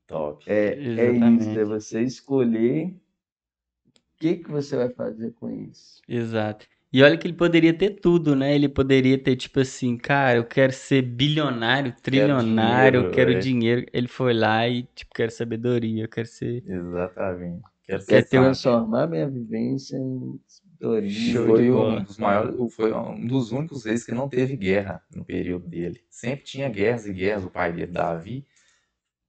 [0.07, 0.43] Top.
[0.47, 1.59] é, é isso, Exatamente.
[1.59, 6.01] é você escolher o que, que você vai fazer com isso.
[6.07, 6.65] Exato.
[6.93, 8.55] E olha que ele poderia ter tudo, né?
[8.55, 13.39] Ele poderia ter, tipo assim, cara, eu quero ser bilionário, trilionário, eu dinheiro, quero é.
[13.39, 13.85] dinheiro.
[13.91, 16.63] Ele foi lá e, tipo, quero sabedoria, eu quero ser.
[16.65, 17.61] Exatamente.
[17.83, 18.43] Quero Quer ser ter um-.
[18.43, 20.39] Transformar minha vivência em
[21.45, 25.67] foi um dos maiores, foi um dos únicos reis que não teve guerra no período
[25.67, 26.03] dele.
[26.09, 27.45] Sempre tinha guerras e guerras.
[27.45, 28.45] O pai dele, Davi,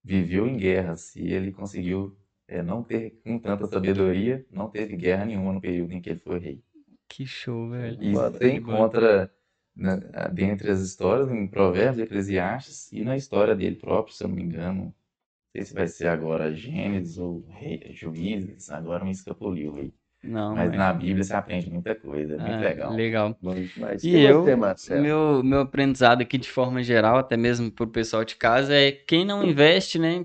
[0.02, 2.16] viveu em guerras e ele conseguiu
[2.48, 6.20] é, não ter com tanta sabedoria, não teve guerra nenhuma no período em que ele
[6.20, 6.64] foi rei.
[7.09, 8.02] Que show, velho.
[8.02, 9.32] E você encontra
[9.74, 10.01] né,
[10.32, 14.43] dentre as histórias em Provérbios, Eclesiastes e na história dele próprio, se eu não me
[14.43, 14.85] engano.
[14.85, 14.94] Não
[15.52, 17.44] sei se vai ser agora Gênesis ou
[17.90, 19.93] Juízes, agora me escapuliu aí.
[20.26, 22.92] Não, Mas mas- na Bíblia você aprende muita coisa, é muito Ah, legal.
[22.94, 23.38] legal.
[23.42, 24.04] Demais.
[24.04, 28.36] E eu, você, meu, meu aprendizado aqui de forma geral, até mesmo pro pessoal de
[28.36, 30.24] casa, é quem não investe, né?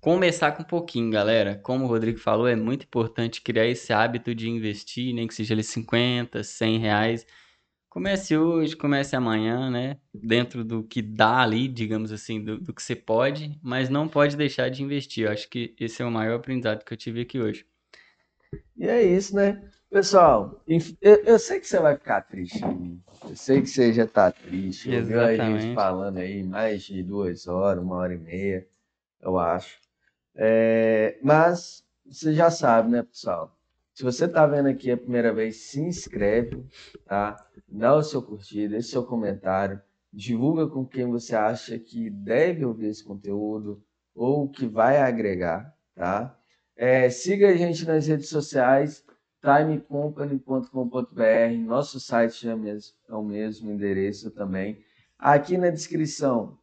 [0.00, 1.60] Começar com um pouquinho, galera.
[1.62, 5.52] Como o Rodrigo falou, é muito importante criar esse hábito de investir, nem que seja
[5.52, 7.26] ali 50, 100 reais.
[7.90, 9.98] Comece hoje, comece amanhã, né?
[10.14, 14.36] Dentro do que dá ali, digamos assim, do, do que você pode, mas não pode
[14.36, 15.24] deixar de investir.
[15.26, 17.64] Eu acho que esse é o maior aprendizado que eu tive aqui hoje.
[18.76, 19.62] E é isso, né?
[19.90, 20.62] Pessoal,
[21.00, 22.60] eu, eu sei que você vai ficar triste.
[23.24, 24.90] Eu sei que você já tá triste.
[24.94, 28.66] Ouviu a gente falando aí mais de duas horas, uma hora e meia,
[29.22, 29.80] eu acho.
[30.34, 33.56] É, mas você já sabe, né, pessoal?
[33.94, 36.66] Se você tá vendo aqui a primeira vez, se inscreve,
[37.06, 37.46] tá?
[37.66, 39.80] Dá o seu curtir, deixa o seu comentário,
[40.12, 43.82] divulga com quem você acha que deve ouvir esse conteúdo
[44.14, 46.38] ou que vai agregar, tá?
[46.76, 49.02] É, siga a gente nas redes sociais,
[49.40, 54.84] timecompany.com.br, nosso site é, mesmo, é o mesmo endereço também.
[55.18, 56.58] Aqui na descrição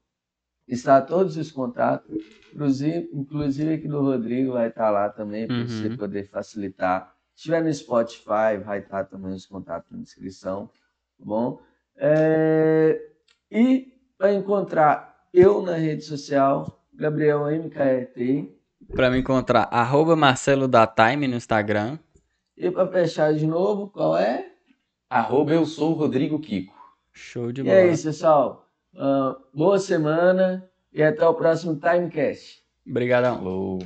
[0.67, 2.15] está todos os contatos,
[2.53, 5.67] inclusive, aqui do Rodrigo vai estar lá também, para Uhum.
[5.67, 7.11] você poder facilitar.
[7.35, 10.67] Se estiver no Spotify, vai estar também os contatos na descrição,
[11.17, 11.59] tá bom?
[11.95, 13.01] É,
[13.51, 18.55] E para encontrar eu na rede social, Gabriel MKET.
[18.95, 21.97] Para me encontrar, arroba Marcelo da Time no Instagram.
[22.55, 24.45] E para fechar de novo, qual é?
[25.09, 26.73] Arroba eu sou o Rodrigo Kiko.
[27.11, 27.75] Show de E bola.
[27.75, 28.67] é isso, pessoal.
[28.95, 32.61] Ah, boa semana e até o próximo Timecast.
[32.87, 33.37] Obrigadão.
[33.37, 33.79] Falou.